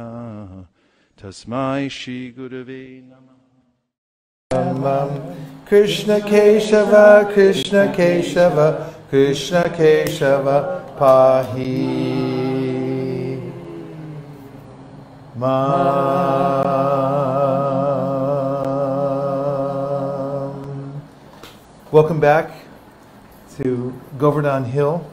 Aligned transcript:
तस्मै 1.22 1.88
श्रीगुरवे 1.88 3.04
नमः। 3.08 3.38
कृष्ण 5.70 6.18
केशव 6.18 6.92
कृष्ण 7.34 7.86
केशव 7.92 8.56
कृष्ण 9.10 9.62
केशव 9.78 10.46
पाहि। 11.00 11.76
मा 15.36 15.56
Welcome 21.94 22.20
back. 22.20 22.61
To 23.56 23.98
Govardhan 24.18 24.64
Hill, 24.64 25.08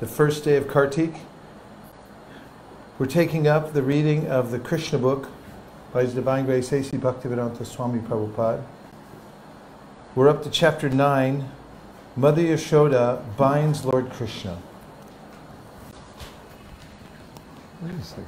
the 0.00 0.06
first 0.06 0.44
day 0.44 0.56
of 0.56 0.68
Kartik. 0.68 1.14
We're 2.98 3.06
taking 3.06 3.46
up 3.48 3.72
the 3.72 3.82
reading 3.82 4.26
of 4.26 4.50
the 4.50 4.58
Krishna 4.58 4.98
book 4.98 5.28
by 5.92 6.02
His 6.02 6.14
Divine 6.14 6.44
Grace 6.44 6.70
A.C. 6.72 6.96
Bhaktivedanta 6.98 7.64
Swami 7.64 8.00
Prabhupada. 8.00 8.62
We're 10.14 10.28
up 10.28 10.42
to 10.42 10.50
chapter 10.50 10.90
9. 10.90 11.48
Mother 12.16 12.42
Yashoda 12.42 13.22
binds 13.36 13.84
Lord 13.84 14.10
Krishna. 14.10 14.58
Wait 17.80 17.94
a 17.94 18.04
second. 18.04 18.26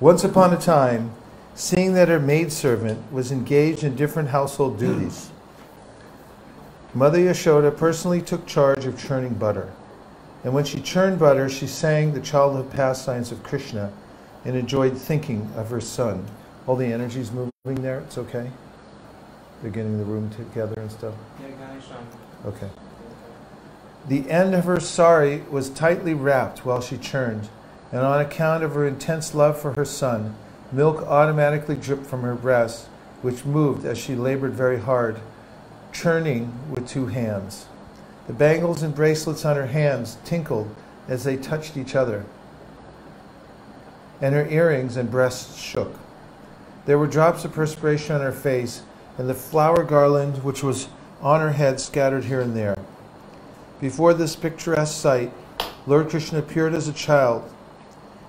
Once 0.00 0.24
upon 0.24 0.52
a 0.54 0.58
time, 0.58 1.12
seeing 1.54 1.92
that 1.94 2.08
her 2.08 2.18
maidservant 2.18 3.12
was 3.12 3.30
engaged 3.30 3.84
in 3.84 3.94
different 3.94 4.30
household 4.30 4.78
duties, 4.78 5.30
Mother 6.94 7.18
Yashoda 7.18 7.76
personally 7.76 8.22
took 8.22 8.46
charge 8.46 8.86
of 8.86 8.96
churning 8.96 9.34
butter. 9.34 9.72
And 10.44 10.54
when 10.54 10.64
she 10.64 10.80
churned 10.80 11.18
butter, 11.18 11.48
she 11.48 11.66
sang 11.66 12.12
the 12.12 12.20
childhood 12.20 12.70
pastimes 12.70 13.32
of 13.32 13.42
Krishna 13.42 13.92
and 14.44 14.54
enjoyed 14.54 14.96
thinking 14.96 15.50
of 15.56 15.70
her 15.70 15.80
son. 15.80 16.24
All 16.68 16.76
the 16.76 16.92
energy's 16.92 17.32
moving 17.32 17.82
there, 17.82 18.00
it's 18.00 18.16
okay? 18.18 18.48
They're 19.60 19.72
getting 19.72 19.98
the 19.98 20.04
room 20.04 20.30
together 20.30 20.80
and 20.80 20.92
stuff? 20.92 21.14
Okay. 22.46 22.68
The 24.06 24.30
end 24.30 24.54
of 24.54 24.64
her 24.64 24.78
sari 24.78 25.40
was 25.50 25.70
tightly 25.70 26.14
wrapped 26.14 26.64
while 26.64 26.80
she 26.80 26.96
churned, 26.96 27.48
and 27.90 28.02
on 28.02 28.20
account 28.20 28.62
of 28.62 28.74
her 28.74 28.86
intense 28.86 29.34
love 29.34 29.60
for 29.60 29.72
her 29.72 29.84
son, 29.84 30.36
milk 30.70 31.02
automatically 31.02 31.74
dripped 31.74 32.06
from 32.06 32.22
her 32.22 32.34
breast, 32.34 32.86
which 33.22 33.44
moved 33.44 33.84
as 33.84 33.98
she 33.98 34.14
labored 34.14 34.52
very 34.52 34.78
hard, 34.78 35.20
churning 35.94 36.52
with 36.70 36.86
two 36.86 37.06
hands. 37.06 37.66
The 38.26 38.32
bangles 38.34 38.82
and 38.82 38.94
bracelets 38.94 39.44
on 39.44 39.56
her 39.56 39.68
hands 39.68 40.18
tinkled 40.24 40.74
as 41.08 41.24
they 41.24 41.36
touched 41.36 41.76
each 41.76 41.94
other, 41.94 42.24
and 44.20 44.34
her 44.34 44.46
earrings 44.48 44.96
and 44.96 45.10
breasts 45.10 45.58
shook. 45.58 45.98
There 46.86 46.98
were 46.98 47.06
drops 47.06 47.44
of 47.44 47.52
perspiration 47.52 48.14
on 48.14 48.20
her 48.20 48.32
face, 48.32 48.82
and 49.16 49.28
the 49.28 49.34
flower 49.34 49.84
garland 49.84 50.42
which 50.42 50.62
was 50.62 50.88
on 51.22 51.40
her 51.40 51.52
head 51.52 51.80
scattered 51.80 52.24
here 52.24 52.40
and 52.40 52.56
there. 52.56 52.76
Before 53.80 54.12
this 54.12 54.36
picturesque 54.36 55.00
sight, 55.00 55.32
Lord 55.86 56.10
Krishna 56.10 56.40
appeared 56.40 56.74
as 56.74 56.88
a 56.88 56.92
child. 56.92 57.50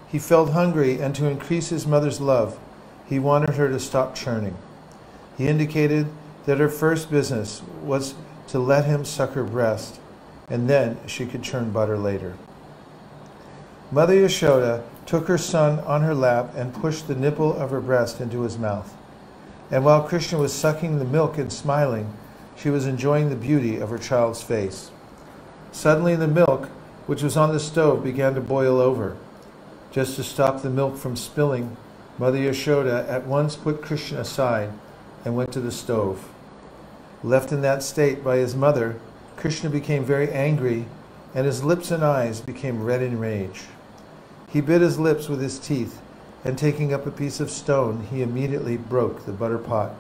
He 0.08 0.20
felt 0.20 0.52
hungry, 0.52 1.02
and 1.02 1.16
to 1.16 1.26
increase 1.26 1.70
his 1.70 1.88
mother's 1.88 2.22
love, 2.22 2.60
he 3.08 3.20
wanted 3.20 3.56
her 3.56 3.70
to 3.70 3.80
stop 3.80 4.16
churning. 4.16 4.58
He 5.38 5.48
indicated 5.48 6.08
that 6.46 6.60
her 6.60 6.70
first 6.70 7.10
business 7.10 7.62
was 7.84 8.16
to 8.48 8.60
let 8.60 8.86
him 8.86 9.04
suck 9.04 9.34
her 9.34 9.44
breast, 9.44 10.00
and 10.48 10.70
then 10.70 10.98
she 11.08 11.26
could 11.26 11.44
churn 11.44 11.72
butter 11.72 11.98
later. 11.98 12.36
Mother 13.92 14.16
Yashoda 14.16 14.84
took 15.06 15.28
her 15.28 15.38
son 15.38 15.80
on 15.82 16.02
her 16.02 16.16
lap 16.16 16.52
and 16.56 16.74
pushed 16.74 17.08
the 17.08 17.16
nipple 17.16 17.54
of 17.54 17.72
her 17.72 17.82
breast 17.82 18.20
into 18.20 18.42
his 18.42 18.58
mouth. 18.58 18.94
And 19.72 19.84
while 19.84 20.04
Krishna 20.04 20.38
was 20.38 20.54
sucking 20.54 21.00
the 21.00 21.06
milk 21.06 21.38
and 21.38 21.52
smiling, 21.52 22.14
she 22.56 22.70
was 22.70 22.86
enjoying 22.86 23.30
the 23.30 23.36
beauty 23.36 23.78
of 23.78 23.90
her 23.90 23.98
child's 23.98 24.44
face. 24.44 24.92
Suddenly, 25.72 26.16
the 26.16 26.28
milk, 26.28 26.68
which 27.08 27.24
was 27.24 27.36
on 27.36 27.52
the 27.52 27.60
stove, 27.60 28.04
began 28.04 28.36
to 28.36 28.42
boil 28.42 28.80
over. 28.80 29.18
Just 29.92 30.16
to 30.16 30.24
stop 30.24 30.62
the 30.62 30.70
milk 30.70 30.98
from 30.98 31.16
spilling, 31.16 31.76
Mother 32.18 32.38
Yashoda 32.38 33.08
at 33.10 33.26
once 33.26 33.56
put 33.56 33.82
Krishna 33.82 34.20
aside 34.20 34.72
and 35.24 35.36
went 35.36 35.52
to 35.54 35.60
the 35.60 35.72
stove. 35.72 36.30
Left 37.26 37.52
in 37.52 37.62
that 37.62 37.82
state 37.82 38.24
by 38.24 38.38
his 38.38 38.56
mother, 38.56 38.98
Krishna 39.36 39.68
became 39.72 40.06
very 40.06 40.32
angry, 40.32 40.86
and 41.34 41.48
his 41.48 41.64
lips 41.64 41.90
and 41.90 42.04
eyes 42.04 42.40
became 42.40 42.84
red 42.84 43.02
in 43.02 43.20
rage. 43.20 43.64
He 44.48 44.62
bit 44.62 44.82
his 44.82 45.00
lips 45.00 45.28
with 45.28 45.42
his 45.42 45.58
teeth, 45.58 46.00
and 46.44 46.56
taking 46.56 46.94
up 46.94 47.08
a 47.08 47.12
piece 47.12 47.40
of 47.40 47.50
stone, 47.50 48.06
he 48.12 48.22
immediately 48.22 48.78
broke 48.78 49.26
the 49.26 49.32
butter 49.32 49.58
pot. 49.58 49.96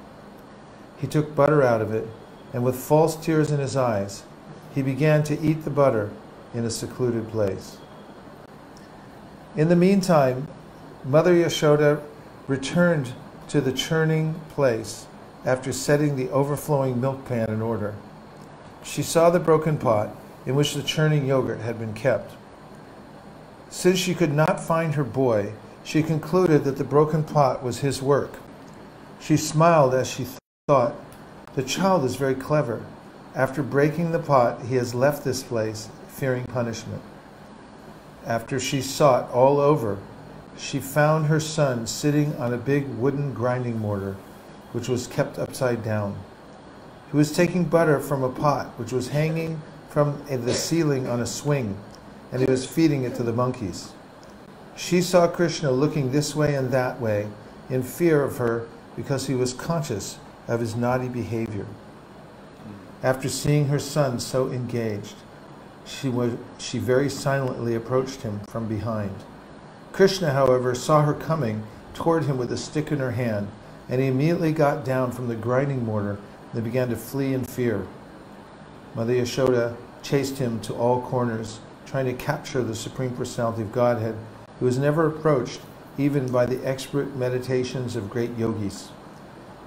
He 0.99 1.07
took 1.07 1.33
butter 1.33 1.63
out 1.63 1.81
of 1.81 1.91
it, 1.91 2.07
and 2.53 2.63
with 2.63 2.75
false 2.75 3.15
tears 3.15 3.49
in 3.49 3.59
his 3.59 3.75
eyes, 3.75 4.21
he 4.75 4.83
began 4.83 5.23
to 5.23 5.41
eat 5.41 5.63
the 5.63 5.71
butter 5.71 6.11
in 6.53 6.63
a 6.63 6.69
secluded 6.69 7.27
place. 7.29 7.77
In 9.55 9.69
the 9.69 9.75
meantime, 9.75 10.47
Mother 11.03 11.33
Yashoda 11.33 12.03
returned 12.47 13.13
to 13.47 13.61
the 13.61 13.73
churning 13.73 14.39
place 14.49 15.07
after 15.45 15.71
setting 15.71 16.15
the 16.15 16.29
overflowing 16.29 16.99
milk 16.99 17.25
pan 17.25 17.49
in 17.49 17.61
order. 17.61 17.93
She 18.83 19.03
saw 19.03 19.29
the 19.29 19.39
broken 19.39 19.77
pot 19.77 20.15
in 20.45 20.55
which 20.55 20.73
the 20.73 20.83
churning 20.83 21.25
yogurt 21.25 21.59
had 21.59 21.79
been 21.79 21.93
kept. 21.93 22.33
Since 23.69 23.99
she 23.99 24.15
could 24.15 24.33
not 24.33 24.59
find 24.59 24.95
her 24.95 25.03
boy, 25.03 25.53
she 25.83 26.01
concluded 26.01 26.63
that 26.63 26.77
the 26.77 26.83
broken 26.83 27.23
pot 27.23 27.61
was 27.63 27.79
his 27.79 28.01
work. 28.01 28.39
She 29.19 29.37
smiled 29.37 29.93
as 29.93 30.09
she 30.09 30.27
thought, 30.67 30.95
The 31.55 31.63
child 31.63 32.03
is 32.05 32.15
very 32.15 32.35
clever. 32.35 32.85
After 33.35 33.61
breaking 33.61 34.11
the 34.11 34.19
pot, 34.19 34.63
he 34.63 34.75
has 34.75 34.95
left 34.95 35.23
this 35.23 35.43
place, 35.43 35.89
fearing 36.07 36.45
punishment. 36.45 37.01
After 38.25 38.59
she 38.59 38.81
sought 38.81 39.29
all 39.31 39.59
over, 39.59 39.99
she 40.57 40.79
found 40.79 41.25
her 41.25 41.39
son 41.39 41.85
sitting 41.85 42.35
on 42.37 42.53
a 42.53 42.57
big 42.57 42.87
wooden 42.87 43.33
grinding 43.33 43.77
mortar, 43.77 44.15
which 44.75 44.89
was 44.89 45.07
kept 45.07 45.39
upside 45.39 45.81
down. 45.85 46.17
He 47.09 47.15
was 47.15 47.31
taking 47.31 47.63
butter 47.63 47.97
from 48.01 48.23
a 48.23 48.29
pot 48.29 48.67
which 48.77 48.91
was 48.91 49.07
hanging 49.07 49.61
from 49.89 50.21
the 50.27 50.53
ceiling 50.53 51.07
on 51.07 51.21
a 51.21 51.25
swing, 51.25 51.77
and 52.29 52.41
he 52.41 52.51
was 52.51 52.67
feeding 52.67 53.05
it 53.05 53.15
to 53.15 53.23
the 53.23 53.31
monkeys. 53.31 53.93
She 54.75 55.01
saw 55.01 55.29
Krishna 55.29 55.71
looking 55.71 56.11
this 56.11 56.35
way 56.35 56.55
and 56.55 56.71
that 56.71 56.99
way 56.99 57.29
in 57.69 57.83
fear 57.83 58.21
of 58.21 58.35
her 58.35 58.67
because 58.97 59.27
he 59.27 59.33
was 59.33 59.53
conscious 59.53 60.19
of 60.49 60.59
his 60.59 60.75
naughty 60.75 61.07
behavior. 61.07 61.67
After 63.01 63.29
seeing 63.29 63.69
her 63.69 63.79
son 63.79 64.19
so 64.19 64.51
engaged, 64.51 65.15
she, 65.85 66.11
she 66.57 66.79
very 66.79 67.09
silently 67.09 67.75
approached 67.75 68.23
him 68.23 68.41
from 68.41 68.67
behind. 68.67 69.15
Krishna, 69.93 70.33
however, 70.33 70.75
saw 70.75 71.03
her 71.03 71.13
coming 71.13 71.63
toward 71.93 72.25
him 72.25 72.37
with 72.37 72.51
a 72.51 72.57
stick 72.57 72.91
in 72.91 72.99
her 72.99 73.11
hand, 73.11 73.47
and 73.89 74.01
he 74.01 74.07
immediately 74.07 74.51
got 74.51 74.83
down 74.85 75.11
from 75.11 75.27
the 75.27 75.35
grinding 75.35 75.85
mortar 75.85 76.17
and 76.53 76.63
began 76.63 76.89
to 76.89 76.95
flee 76.95 77.33
in 77.33 77.43
fear. 77.43 77.85
Mother 78.95 79.13
Yashoda 79.13 79.75
chased 80.01 80.37
him 80.37 80.59
to 80.61 80.73
all 80.73 81.01
corners, 81.01 81.59
trying 81.85 82.05
to 82.05 82.13
capture 82.13 82.63
the 82.63 82.75
Supreme 82.75 83.15
Personality 83.15 83.61
of 83.61 83.71
Godhead, 83.71 84.15
who 84.59 84.65
was 84.65 84.77
never 84.77 85.07
approached 85.07 85.59
even 85.97 86.31
by 86.31 86.45
the 86.45 86.65
expert 86.65 87.15
meditations 87.15 87.95
of 87.95 88.09
great 88.09 88.35
yogis. 88.37 88.89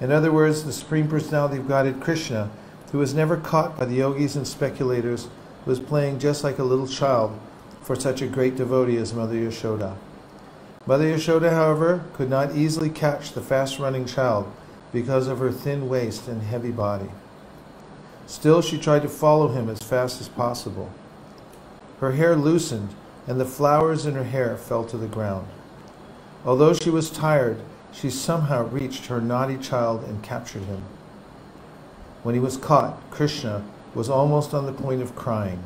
In 0.01 0.13
other 0.13 0.33
words, 0.33 0.65
the 0.65 0.73
Supreme 0.73 1.09
Personality 1.09 1.59
of 1.59 1.69
Godhead, 1.69 2.01
Krishna, 2.01 2.51
who 2.93 2.99
was 2.99 3.15
never 3.15 3.37
caught 3.37 3.79
by 3.79 3.85
the 3.85 3.97
yogis 3.97 4.37
and 4.37 4.47
speculators, 4.47 5.29
was 5.67 5.81
playing 5.81 6.19
just 6.19 6.45
like 6.45 6.59
a 6.59 6.65
little 6.65 6.87
child 6.87 7.39
for 7.83 7.97
such 7.97 8.23
a 8.23 8.27
great 8.27 8.57
devotee 8.57 8.97
as 8.97 9.13
Mother 9.13 9.35
Yashoda. 9.35 9.97
Mother 10.89 11.05
Yashoda, 11.05 11.51
however, 11.51 12.03
could 12.15 12.31
not 12.31 12.57
easily 12.57 12.89
catch 12.89 13.33
the 13.33 13.43
fast 13.43 13.79
running 13.79 14.07
child 14.07 14.51
because 14.91 15.27
of 15.29 15.39
her 15.39 15.53
thin 15.53 15.87
waist 15.87 16.29
and 16.29 16.41
heavy 16.41 16.71
body. 16.71 17.11
Still, 18.27 18.63
she 18.63 18.79
tried 18.79 19.03
to 19.03 19.09
follow 19.11 19.49
him 19.49 19.69
as 19.69 19.81
fast 19.81 20.19
as 20.19 20.31
possible. 20.31 20.91
Her 22.01 22.13
hair 22.13 22.35
loosened, 22.37 22.95
and 23.27 23.39
the 23.39 23.45
flowers 23.45 24.07
in 24.07 24.15
her 24.15 24.25
hair 24.25 24.57
fell 24.57 24.83
to 24.87 24.97
the 24.97 25.07
ground. 25.07 25.49
Although 26.47 26.73
she 26.73 26.89
was 26.89 27.11
tired, 27.11 27.61
she 27.93 28.09
somehow 28.09 28.67
reached 28.69 29.09
her 29.09 29.21
naughty 29.21 29.59
child 29.59 30.05
and 30.05 30.23
captured 30.23 30.63
him. 30.63 30.85
When 32.23 32.35
he 32.35 32.41
was 32.41 32.57
caught, 32.57 32.99
Krishna 33.11 33.63
was 33.95 34.09
almost 34.09 34.55
on 34.55 34.65
the 34.65 34.73
point 34.73 35.03
of 35.03 35.15
crying. 35.15 35.63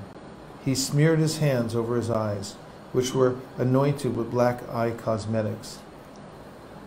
He 0.65 0.75
smeared 0.75 1.21
his 1.21 1.39
hands 1.39 1.77
over 1.77 1.95
his 1.95 2.11
eyes, 2.11 2.57
which 2.93 3.15
were 3.15 3.37
anointed 3.59 4.17
with 4.17 4.31
black 4.31 4.69
eye 4.69 4.91
cosmetics. 4.91 5.79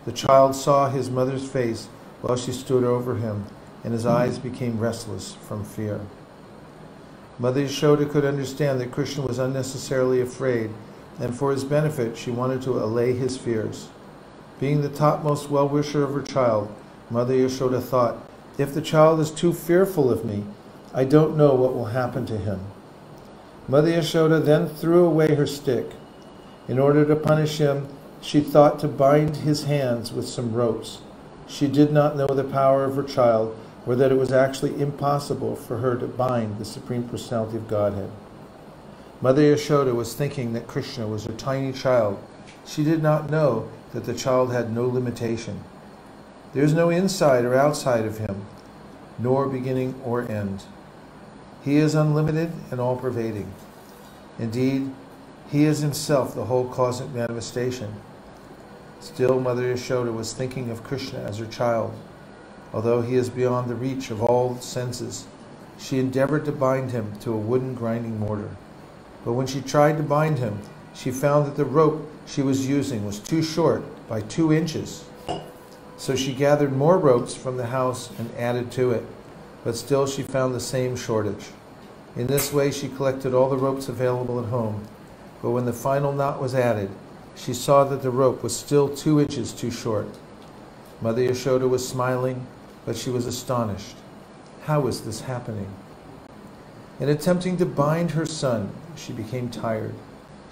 The 0.04 0.12
child 0.12 0.54
saw 0.54 0.88
his 0.88 1.10
mother's 1.10 1.48
face 1.48 1.88
while 2.22 2.36
she 2.36 2.52
stood 2.52 2.84
over 2.84 3.16
him, 3.16 3.46
and 3.82 3.92
his 3.92 4.06
eyes 4.06 4.38
became 4.38 4.78
restless 4.78 5.34
from 5.34 5.64
fear. 5.64 6.00
Mother 7.38 7.64
Yashoda 7.64 8.08
could 8.10 8.24
understand 8.24 8.80
that 8.80 8.92
Krishna 8.92 9.24
was 9.26 9.38
unnecessarily 9.38 10.20
afraid, 10.20 10.70
and 11.18 11.36
for 11.36 11.50
his 11.50 11.64
benefit 11.64 12.16
she 12.16 12.30
wanted 12.30 12.62
to 12.62 12.78
allay 12.78 13.12
his 13.12 13.36
fears. 13.36 13.88
Being 14.58 14.80
the 14.80 14.88
topmost 14.88 15.50
well 15.50 15.68
wisher 15.68 16.02
of 16.02 16.14
her 16.14 16.22
child, 16.22 16.74
Mother 17.10 17.34
Yashoda 17.34 17.82
thought, 17.82 18.16
If 18.58 18.72
the 18.72 18.80
child 18.80 19.20
is 19.20 19.30
too 19.30 19.52
fearful 19.52 20.10
of 20.10 20.24
me, 20.24 20.44
I 20.94 21.04
don't 21.04 21.36
know 21.36 21.54
what 21.54 21.74
will 21.74 21.86
happen 21.86 22.24
to 22.26 22.38
him. 22.38 22.60
Mother 23.68 23.90
Yashoda 23.90 24.44
then 24.44 24.68
threw 24.68 25.04
away 25.04 25.34
her 25.34 25.46
stick. 25.46 25.90
In 26.68 26.78
order 26.78 27.04
to 27.04 27.16
punish 27.16 27.58
him, 27.58 27.88
she 28.20 28.40
thought 28.40 28.78
to 28.80 28.88
bind 28.88 29.38
his 29.38 29.64
hands 29.64 30.12
with 30.12 30.28
some 30.28 30.52
ropes. 30.52 31.00
She 31.48 31.66
did 31.66 31.92
not 31.92 32.16
know 32.16 32.28
the 32.28 32.44
power 32.44 32.84
of 32.84 32.94
her 32.94 33.02
child, 33.02 33.56
or 33.84 33.96
that 33.96 34.12
it 34.12 34.18
was 34.18 34.32
actually 34.32 34.80
impossible 34.80 35.56
for 35.56 35.78
her 35.78 35.96
to 35.96 36.06
bind 36.06 36.58
the 36.58 36.64
Supreme 36.64 37.08
Personality 37.08 37.56
of 37.56 37.68
Godhead. 37.68 38.10
Mother 39.20 39.42
Yashoda 39.42 39.94
was 39.94 40.14
thinking 40.14 40.52
that 40.52 40.68
Krishna 40.68 41.08
was 41.08 41.24
her 41.24 41.32
tiny 41.32 41.72
child. 41.72 42.18
She 42.64 42.84
did 42.84 43.02
not 43.02 43.30
know 43.30 43.68
that 43.92 44.04
the 44.04 44.14
child 44.14 44.52
had 44.52 44.72
no 44.72 44.86
limitation. 44.86 45.64
There 46.52 46.64
is 46.64 46.72
no 46.72 46.90
inside 46.90 47.44
or 47.44 47.54
outside 47.54 48.04
of 48.04 48.18
him, 48.18 48.46
nor 49.18 49.46
beginning 49.48 50.00
or 50.04 50.22
end. 50.22 50.64
He 51.66 51.78
is 51.78 51.96
unlimited 51.96 52.52
and 52.70 52.80
all 52.80 52.94
pervading. 52.94 53.52
Indeed, 54.38 54.92
he 55.50 55.64
is 55.64 55.80
himself 55.80 56.32
the 56.32 56.44
whole 56.44 56.68
cosmic 56.68 57.10
manifestation. 57.10 57.92
Still, 59.00 59.40
Mother 59.40 59.74
Yashoda 59.74 60.14
was 60.14 60.32
thinking 60.32 60.70
of 60.70 60.84
Krishna 60.84 61.18
as 61.18 61.38
her 61.38 61.46
child. 61.46 61.92
Although 62.72 63.02
he 63.02 63.16
is 63.16 63.28
beyond 63.28 63.68
the 63.68 63.74
reach 63.74 64.12
of 64.12 64.22
all 64.22 64.56
senses, 64.60 65.26
she 65.76 65.98
endeavored 65.98 66.44
to 66.44 66.52
bind 66.52 66.92
him 66.92 67.18
to 67.22 67.32
a 67.32 67.36
wooden 67.36 67.74
grinding 67.74 68.20
mortar. 68.20 68.50
But 69.24 69.32
when 69.32 69.48
she 69.48 69.60
tried 69.60 69.96
to 69.96 70.04
bind 70.04 70.38
him, 70.38 70.60
she 70.94 71.10
found 71.10 71.46
that 71.46 71.56
the 71.56 71.64
rope 71.64 72.08
she 72.26 72.42
was 72.42 72.68
using 72.68 73.04
was 73.04 73.18
too 73.18 73.42
short 73.42 73.82
by 74.08 74.20
two 74.20 74.52
inches. 74.52 75.04
So 75.96 76.14
she 76.14 76.32
gathered 76.32 76.76
more 76.76 76.96
ropes 76.96 77.34
from 77.34 77.56
the 77.56 77.66
house 77.66 78.10
and 78.20 78.30
added 78.36 78.70
to 78.72 78.92
it, 78.92 79.04
but 79.66 79.76
still 79.76 80.06
she 80.06 80.22
found 80.22 80.54
the 80.54 80.60
same 80.60 80.94
shortage. 80.94 81.46
In 82.14 82.28
this 82.28 82.52
way, 82.52 82.70
she 82.70 82.86
collected 82.88 83.34
all 83.34 83.50
the 83.50 83.56
ropes 83.56 83.88
available 83.88 84.38
at 84.38 84.48
home, 84.48 84.86
but 85.42 85.50
when 85.50 85.64
the 85.64 85.72
final 85.72 86.12
knot 86.12 86.40
was 86.40 86.54
added, 86.54 86.88
she 87.34 87.52
saw 87.52 87.82
that 87.82 88.00
the 88.00 88.12
rope 88.12 88.44
was 88.44 88.54
still 88.54 88.88
two 88.88 89.20
inches 89.20 89.52
too 89.52 89.72
short. 89.72 90.06
Mother 91.00 91.22
Yashoda 91.22 91.68
was 91.68 91.86
smiling, 91.86 92.46
but 92.84 92.96
she 92.96 93.10
was 93.10 93.26
astonished. 93.26 93.96
How 94.66 94.78
was 94.78 95.00
this 95.00 95.22
happening? 95.22 95.74
In 97.00 97.08
attempting 97.08 97.56
to 97.56 97.66
bind 97.66 98.12
her 98.12 98.24
son, 98.24 98.70
she 98.94 99.12
became 99.12 99.50
tired. 99.50 99.96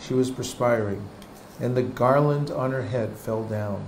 She 0.00 0.14
was 0.14 0.32
perspiring, 0.32 1.08
and 1.60 1.76
the 1.76 1.84
garland 1.84 2.50
on 2.50 2.72
her 2.72 2.82
head 2.82 3.12
fell 3.16 3.44
down. 3.44 3.86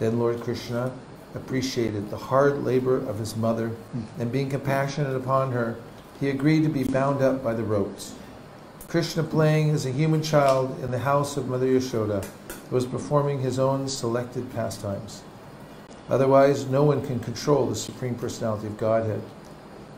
Then 0.00 0.18
Lord 0.18 0.40
Krishna 0.40 0.90
appreciated 1.36 2.10
the 2.10 2.16
hard 2.16 2.64
labor 2.64 2.96
of 2.96 3.18
his 3.18 3.36
mother, 3.36 3.70
and 4.18 4.32
being 4.32 4.50
compassionate 4.50 5.14
upon 5.14 5.52
her, 5.52 5.76
he 6.18 6.30
agreed 6.30 6.62
to 6.62 6.68
be 6.68 6.82
bound 6.82 7.22
up 7.22 7.44
by 7.44 7.54
the 7.54 7.62
ropes. 7.62 8.14
Krishna, 8.88 9.22
playing 9.22 9.70
as 9.70 9.84
a 9.84 9.92
human 9.92 10.22
child 10.22 10.82
in 10.82 10.90
the 10.90 10.98
house 10.98 11.36
of 11.36 11.48
Mother 11.48 11.66
Yashoda, 11.66 12.26
was 12.70 12.86
performing 12.86 13.40
his 13.40 13.58
own 13.58 13.88
selected 13.88 14.52
pastimes. 14.52 15.22
Otherwise, 16.08 16.66
no 16.66 16.84
one 16.84 17.04
can 17.04 17.20
control 17.20 17.66
the 17.66 17.74
Supreme 17.74 18.14
Personality 18.14 18.68
of 18.68 18.78
Godhead. 18.78 19.22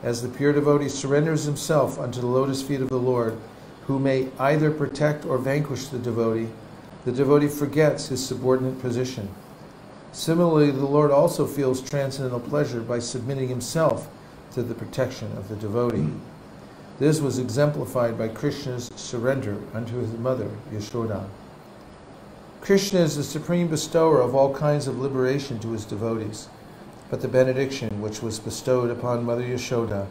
As 0.02 0.23
the 0.23 0.29
pure 0.29 0.52
devotee 0.52 0.88
surrenders 0.88 1.44
himself 1.44 1.99
unto 1.99 2.20
the 2.20 2.26
lotus 2.26 2.62
feet 2.62 2.81
of 2.81 2.88
the 2.88 2.99
Lord, 2.99 3.37
who 3.87 3.99
may 3.99 4.29
either 4.38 4.70
protect 4.70 5.25
or 5.25 5.38
vanquish 5.38 5.88
the 5.88 5.99
devotee, 5.99 6.49
the 7.05 7.12
devotee 7.12 7.49
forgets 7.49 8.08
his 8.08 8.25
subordinate 8.25 8.81
position. 8.81 9.29
Similarly, 10.12 10.70
the 10.70 10.87
Lord 10.87 11.10
also 11.10 11.46
feels 11.46 11.81
transcendental 11.81 12.40
pleasure 12.40 12.81
by 12.81 12.99
submitting 12.99 13.49
himself 13.49 14.08
to 14.52 14.62
the 14.62 14.75
protection 14.75 15.31
of 15.37 15.49
the 15.49 15.56
devotee. 15.56 16.12
This 16.99 17.20
was 17.20 17.38
exemplified 17.38 18.19
by 18.19 18.28
Krishna's 18.28 18.90
surrender 18.96 19.56
unto 19.72 19.99
his 19.99 20.12
mother, 20.12 20.50
Yashoda. 20.72 21.26
Krishna 22.60 23.00
is 23.00 23.16
the 23.16 23.22
supreme 23.22 23.69
bestower 23.69 24.20
of 24.20 24.34
all 24.34 24.55
kinds 24.55 24.88
of 24.88 24.99
liberation 24.99 25.60
to 25.60 25.72
his 25.72 25.84
devotees, 25.84 26.49
but 27.08 27.20
the 27.20 27.28
benediction 27.28 28.02
which 28.02 28.20
was 28.20 28.40
bestowed 28.40 28.90
upon 28.90 29.25
Mother 29.25 29.44
Yashoda 29.44 30.06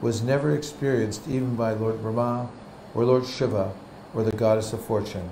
was 0.00 0.22
never 0.22 0.54
experienced 0.54 1.28
even 1.28 1.56
by 1.56 1.72
Lord 1.72 2.00
Brahma 2.00 2.48
or 2.94 3.04
Lord 3.04 3.26
Shiva 3.26 3.72
or 4.14 4.22
the 4.22 4.32
goddess 4.32 4.72
of 4.72 4.82
fortune. 4.84 5.28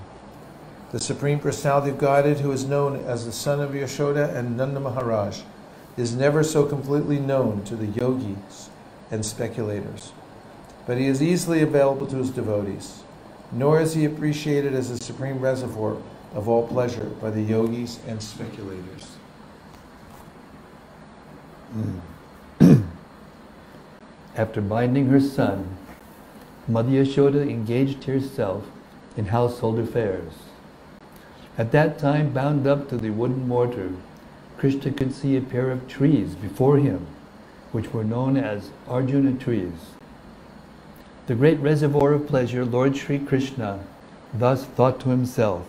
The 0.90 1.00
Supreme 1.00 1.38
Personality 1.38 1.90
of 1.90 1.98
Godhead, 1.98 2.40
who 2.40 2.50
is 2.50 2.64
known 2.64 3.04
as 3.04 3.26
the 3.26 3.32
son 3.32 3.60
of 3.60 3.72
Yashoda 3.72 4.34
and 4.34 4.56
Nanda 4.56 4.80
Maharaj, 4.80 5.42
is 5.98 6.14
never 6.14 6.42
so 6.42 6.64
completely 6.64 7.18
known 7.18 7.62
to 7.64 7.76
the 7.76 7.86
yogis 7.86 8.70
and 9.10 9.24
speculators. 9.24 10.12
But 10.86 10.96
he 10.96 11.06
is 11.06 11.22
easily 11.22 11.60
available 11.60 12.06
to 12.06 12.16
his 12.16 12.30
devotees, 12.30 13.02
nor 13.52 13.80
is 13.82 13.92
he 13.92 14.06
appreciated 14.06 14.74
as 14.74 14.90
a 14.90 14.96
supreme 14.96 15.40
reservoir 15.40 15.98
of 16.34 16.48
all 16.48 16.66
pleasure 16.66 17.10
by 17.20 17.30
the 17.30 17.42
yogis 17.42 18.00
and 18.06 18.22
speculators. 18.22 19.16
Hmm. 21.72 21.98
After 24.36 24.62
binding 24.62 25.08
her 25.08 25.20
son, 25.20 25.76
Mother 26.66 26.90
Yashoda 26.90 27.42
engaged 27.42 28.04
herself 28.04 28.64
in 29.18 29.26
household 29.26 29.78
affairs. 29.78 30.32
At 31.58 31.72
that 31.72 31.98
time, 31.98 32.30
bound 32.30 32.68
up 32.68 32.88
to 32.88 32.96
the 32.96 33.10
wooden 33.10 33.48
mortar, 33.48 33.90
Krishna 34.58 34.92
could 34.92 35.12
see 35.12 35.36
a 35.36 35.40
pair 35.40 35.72
of 35.72 35.88
trees 35.88 36.36
before 36.36 36.78
him, 36.78 37.08
which 37.72 37.92
were 37.92 38.04
known 38.04 38.36
as 38.36 38.70
Arjuna 38.86 39.32
trees. 39.32 39.72
The 41.26 41.34
great 41.34 41.58
reservoir 41.58 42.12
of 42.12 42.28
pleasure, 42.28 42.64
Lord 42.64 42.96
Sri 42.96 43.18
Krishna, 43.18 43.80
thus 44.32 44.66
thought 44.66 45.00
to 45.00 45.08
himself, 45.08 45.66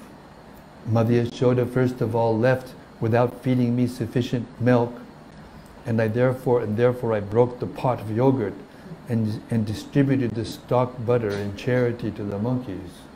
Mother 0.86 1.26
Yashoda 1.26 1.68
first 1.68 2.02
of 2.02 2.16
all 2.16 2.38
left 2.38 2.76
without 3.02 3.42
feeding 3.42 3.76
me 3.76 3.88
sufficient 3.88 4.48
milk, 4.62 4.94
and 5.88 6.00
I 6.00 6.08
therefore 6.08 6.62
and 6.62 6.78
therefore 6.78 7.14
I 7.14 7.20
broke 7.20 7.60
the 7.60 7.66
pot 7.66 8.00
of 8.00 8.16
yogurt 8.16 8.54
and, 9.08 9.42
and 9.50 9.66
distributed 9.66 10.36
the 10.36 10.46
stock 10.46 11.04
butter 11.04 11.31
in 11.31 11.56
charity 11.58 12.12
to 12.12 12.24
the 12.24 12.38
monkeys. 12.38 13.08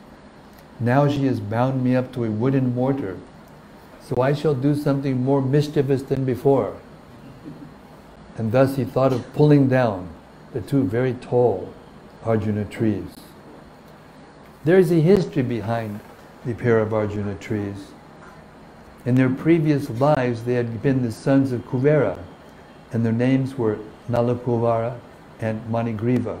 Now 0.80 1.08
she 1.08 1.26
has 1.26 1.40
bound 1.40 1.84
me 1.84 1.94
up 1.94 2.12
to 2.14 2.24
a 2.24 2.30
wooden 2.30 2.74
mortar, 2.74 3.16
so 4.02 4.20
I 4.20 4.32
shall 4.32 4.54
do 4.54 4.74
something 4.74 5.22
more 5.22 5.40
mischievous 5.40 6.02
than 6.02 6.24
before. 6.24 6.76
And 8.36 8.50
thus 8.50 8.76
he 8.76 8.84
thought 8.84 9.12
of 9.12 9.32
pulling 9.34 9.68
down 9.68 10.08
the 10.52 10.60
two 10.60 10.82
very 10.84 11.14
tall 11.14 11.72
Arjuna 12.24 12.64
trees. 12.64 13.06
There 14.64 14.78
is 14.78 14.90
a 14.90 15.00
history 15.00 15.42
behind 15.42 16.00
the 16.44 16.54
pair 16.54 16.78
of 16.78 16.92
Arjuna 16.92 17.34
trees. 17.36 17.92
In 19.06 19.14
their 19.14 19.30
previous 19.30 19.90
lives, 19.90 20.44
they 20.44 20.54
had 20.54 20.82
been 20.82 21.02
the 21.02 21.12
sons 21.12 21.52
of 21.52 21.66
Kuvera, 21.66 22.18
and 22.92 23.04
their 23.04 23.12
names 23.12 23.56
were 23.56 23.78
Nalakuvara 24.08 24.98
and 25.40 25.60
Manigriva. 25.70 26.38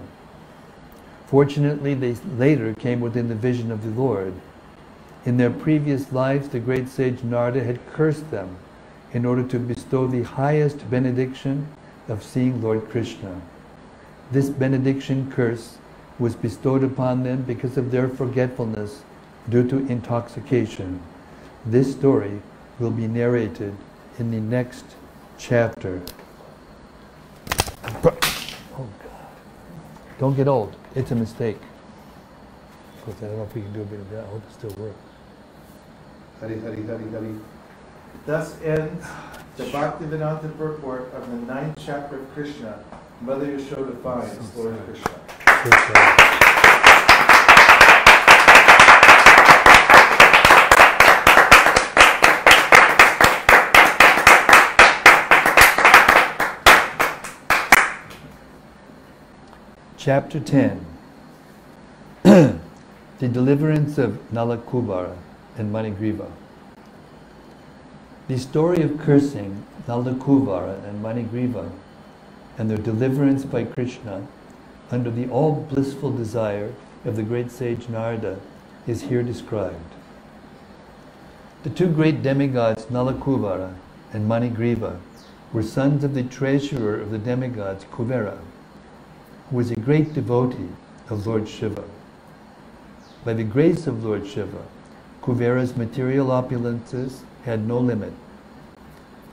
Fortunately, 1.34 1.94
they 1.94 2.14
later 2.38 2.74
came 2.74 3.00
within 3.00 3.26
the 3.26 3.34
vision 3.34 3.72
of 3.72 3.82
the 3.82 4.00
Lord. 4.00 4.34
In 5.24 5.36
their 5.36 5.50
previous 5.50 6.12
lives, 6.12 6.48
the 6.48 6.60
great 6.60 6.88
sage 6.88 7.24
Narada 7.24 7.64
had 7.64 7.84
cursed 7.92 8.30
them 8.30 8.56
in 9.12 9.26
order 9.26 9.42
to 9.48 9.58
bestow 9.58 10.06
the 10.06 10.22
highest 10.22 10.88
benediction 10.88 11.66
of 12.06 12.22
seeing 12.22 12.62
Lord 12.62 12.88
Krishna. 12.88 13.42
This 14.30 14.48
benediction 14.48 15.28
curse 15.32 15.78
was 16.20 16.36
bestowed 16.36 16.84
upon 16.84 17.24
them 17.24 17.42
because 17.42 17.76
of 17.76 17.90
their 17.90 18.08
forgetfulness 18.08 19.02
due 19.48 19.68
to 19.70 19.88
intoxication. 19.88 21.00
This 21.66 21.90
story 21.90 22.42
will 22.78 22.92
be 22.92 23.08
narrated 23.08 23.74
in 24.20 24.30
the 24.30 24.38
next 24.38 24.84
chapter. 25.36 26.00
Oh 27.92 28.86
God. 29.02 29.26
Don't 30.20 30.36
get 30.36 30.46
old. 30.46 30.76
It's 30.94 31.10
a 31.10 31.16
mistake. 31.16 31.58
Of 32.96 33.04
course, 33.04 33.16
I 33.18 33.26
don't 33.26 33.38
know 33.38 33.42
if 33.42 33.54
we 33.54 33.62
can 33.62 33.72
do 33.72 33.82
a 33.82 33.84
bit 33.84 33.98
of 33.98 34.10
that. 34.10 34.24
I 34.24 34.28
hope 34.28 34.42
it 34.48 34.52
still 34.52 34.70
works. 34.84 34.96
Hari 36.38 36.60
Hari 36.60 36.82
Hari 36.86 37.10
Hari. 37.10 37.34
Thus 38.26 38.60
ends 38.62 39.04
the 39.56 39.64
Bhaktivedanta 39.64 40.56
purport 40.56 41.12
of 41.14 41.28
the 41.30 41.52
ninth 41.52 41.76
chapter 41.84 42.20
of 42.20 42.32
Krishna. 42.32 42.84
Mother 43.20 43.46
Yashoda 43.46 44.00
finds 44.02 44.56
Lord 44.56 44.78
Krishna. 44.86 46.43
Chapter 60.04 60.38
10 60.38 60.84
The 62.24 62.58
deliverance 63.20 63.96
of 63.96 64.18
Nalakubara 64.30 65.16
and 65.56 65.72
Manigriva. 65.72 66.30
The 68.28 68.36
story 68.36 68.82
of 68.82 68.98
cursing 68.98 69.64
Nalakuvara 69.88 70.86
and 70.86 71.02
Manigriva 71.02 71.70
and 72.58 72.68
their 72.68 72.76
deliverance 72.76 73.46
by 73.46 73.64
Krishna 73.64 74.26
under 74.90 75.10
the 75.10 75.26
all 75.30 75.54
blissful 75.70 76.12
desire 76.12 76.74
of 77.06 77.16
the 77.16 77.22
great 77.22 77.50
sage 77.50 77.88
Narada 77.88 78.40
is 78.86 79.04
here 79.04 79.22
described. 79.22 79.94
The 81.62 81.70
two 81.70 81.88
great 81.88 82.22
demigods 82.22 82.84
Nalakuvara 82.90 83.74
and 84.12 84.28
Manigriva 84.28 85.00
were 85.54 85.62
sons 85.62 86.04
of 86.04 86.12
the 86.12 86.24
treasurer 86.24 87.00
of 87.00 87.10
the 87.10 87.16
demigods 87.16 87.84
Kuvera, 87.84 88.36
who 89.54 89.58
was 89.58 89.70
a 89.70 89.76
great 89.76 90.12
devotee 90.14 90.68
of 91.08 91.28
Lord 91.28 91.48
Shiva. 91.48 91.84
By 93.24 93.34
the 93.34 93.44
grace 93.44 93.86
of 93.86 94.04
Lord 94.04 94.26
Shiva, 94.26 94.64
Kuvera's 95.22 95.76
material 95.76 96.26
opulences 96.26 97.20
had 97.44 97.64
no 97.64 97.78
limit. 97.78 98.12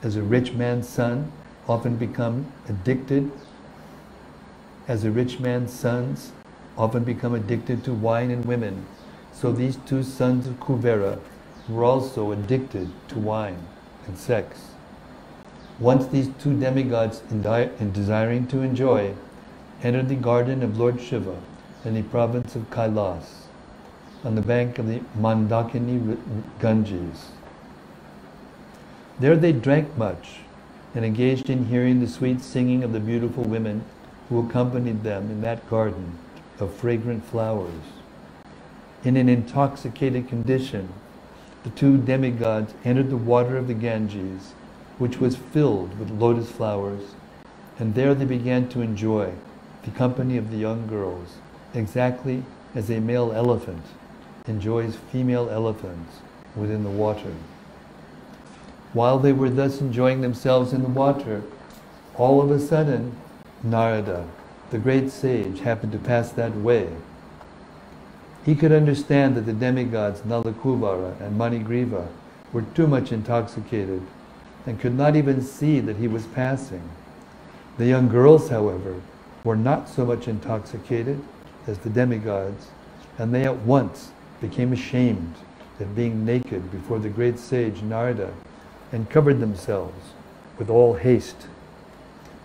As 0.00 0.14
a 0.14 0.22
rich 0.22 0.52
man's 0.52 0.88
son 0.88 1.32
often 1.66 1.96
become 1.96 2.52
addicted, 2.68 3.32
as 4.86 5.02
a 5.02 5.10
rich 5.10 5.40
man's 5.40 5.72
sons 5.72 6.30
often 6.78 7.02
become 7.02 7.34
addicted 7.34 7.82
to 7.82 7.92
wine 7.92 8.30
and 8.30 8.44
women, 8.44 8.86
so 9.32 9.50
these 9.50 9.76
two 9.86 10.04
sons 10.04 10.46
of 10.46 10.60
Kuvera 10.60 11.18
were 11.68 11.82
also 11.82 12.30
addicted 12.30 12.88
to 13.08 13.18
wine 13.18 13.66
and 14.06 14.16
sex. 14.16 14.68
Once 15.80 16.06
these 16.06 16.30
two 16.40 16.56
demigods, 16.56 17.22
in, 17.28 17.44
in 17.80 17.90
desiring 17.90 18.46
to 18.46 18.60
enjoy, 18.60 19.16
entered 19.82 20.08
the 20.08 20.14
garden 20.14 20.62
of 20.62 20.78
Lord 20.78 21.00
Shiva 21.00 21.36
in 21.84 21.94
the 21.94 22.02
province 22.02 22.54
of 22.54 22.70
Kailas, 22.70 23.46
on 24.24 24.36
the 24.36 24.40
bank 24.40 24.78
of 24.78 24.86
the 24.86 25.00
Mandakini 25.18 26.16
Ganges. 26.60 27.30
There 29.18 29.36
they 29.36 29.52
drank 29.52 29.96
much 29.98 30.38
and 30.94 31.04
engaged 31.04 31.50
in 31.50 31.66
hearing 31.66 31.98
the 31.98 32.06
sweet 32.06 32.42
singing 32.42 32.84
of 32.84 32.92
the 32.92 33.00
beautiful 33.00 33.42
women 33.42 33.84
who 34.28 34.46
accompanied 34.46 35.02
them 35.02 35.30
in 35.30 35.40
that 35.40 35.68
garden 35.68 36.16
of 36.60 36.72
fragrant 36.72 37.24
flowers. 37.24 37.82
In 39.02 39.16
an 39.16 39.28
intoxicated 39.28 40.28
condition, 40.28 40.90
the 41.64 41.70
two 41.70 41.98
demigods 41.98 42.72
entered 42.84 43.10
the 43.10 43.16
water 43.16 43.56
of 43.56 43.66
the 43.66 43.74
Ganges, 43.74 44.52
which 44.98 45.18
was 45.18 45.34
filled 45.34 45.98
with 45.98 46.10
lotus 46.10 46.52
flowers, 46.52 47.14
and 47.80 47.96
there 47.96 48.14
they 48.14 48.24
began 48.24 48.68
to 48.68 48.80
enjoy 48.80 49.32
the 49.84 49.90
company 49.90 50.36
of 50.36 50.50
the 50.50 50.56
young 50.56 50.86
girls, 50.86 51.36
exactly 51.74 52.44
as 52.74 52.90
a 52.90 53.00
male 53.00 53.32
elephant 53.32 53.84
enjoys 54.46 54.96
female 55.10 55.48
elephants 55.50 56.16
within 56.56 56.84
the 56.84 56.90
water. 56.90 57.34
While 58.92 59.18
they 59.18 59.32
were 59.32 59.50
thus 59.50 59.80
enjoying 59.80 60.20
themselves 60.20 60.72
in 60.72 60.82
the 60.82 60.88
water, 60.88 61.42
all 62.16 62.42
of 62.42 62.50
a 62.50 62.60
sudden, 62.60 63.16
Narada, 63.62 64.26
the 64.70 64.78
great 64.78 65.10
sage, 65.10 65.60
happened 65.60 65.92
to 65.92 65.98
pass 65.98 66.30
that 66.32 66.54
way. 66.56 66.88
He 68.44 68.54
could 68.54 68.72
understand 68.72 69.36
that 69.36 69.46
the 69.46 69.52
demigods 69.52 70.20
Nalakuvara 70.22 71.20
and 71.20 71.38
Manigriva 71.38 72.08
were 72.52 72.62
too 72.74 72.86
much 72.86 73.12
intoxicated 73.12 74.02
and 74.66 74.80
could 74.80 74.94
not 74.94 75.16
even 75.16 75.40
see 75.40 75.80
that 75.80 75.96
he 75.96 76.08
was 76.08 76.26
passing. 76.26 76.82
The 77.78 77.86
young 77.86 78.08
girls, 78.08 78.48
however, 78.48 79.00
were 79.44 79.56
not 79.56 79.88
so 79.88 80.04
much 80.04 80.28
intoxicated 80.28 81.20
as 81.66 81.78
the 81.78 81.90
demigods, 81.90 82.68
and 83.18 83.34
they 83.34 83.44
at 83.44 83.56
once 83.58 84.10
became 84.40 84.72
ashamed 84.72 85.34
at 85.80 85.94
being 85.94 86.24
naked 86.24 86.70
before 86.70 86.98
the 86.98 87.08
great 87.08 87.38
sage 87.38 87.82
Narada 87.82 88.32
and 88.92 89.10
covered 89.10 89.40
themselves 89.40 90.12
with 90.58 90.70
all 90.70 90.94
haste. 90.94 91.48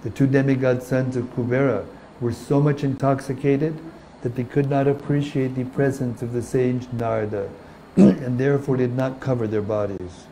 The 0.03 0.09
two 0.09 0.27
demigod 0.27 0.83
sons 0.83 1.15
of 1.15 1.25
Kubera 1.35 1.85
were 2.21 2.31
so 2.31 2.61
much 2.61 2.83
intoxicated 2.83 3.77
that 4.21 4.35
they 4.35 4.43
could 4.43 4.69
not 4.69 4.87
appreciate 4.87 5.55
the 5.55 5.65
presence 5.65 6.21
of 6.21 6.33
the 6.33 6.41
sage 6.41 6.87
Narada 6.91 7.49
and 7.95 8.39
therefore 8.39 8.77
did 8.77 8.95
not 8.95 9.19
cover 9.19 9.47
their 9.47 9.61
bodies. 9.61 10.25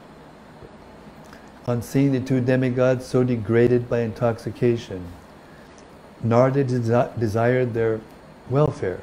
On 1.67 1.81
seeing 1.81 2.11
the 2.11 2.19
two 2.19 2.41
demigods 2.41 3.05
so 3.05 3.23
degraded 3.23 3.89
by 3.89 4.01
intoxication, 4.01 5.05
Narada 6.23 6.63
desi 6.63 7.19
desired 7.19 7.73
their 7.73 7.99
welfare, 8.49 8.99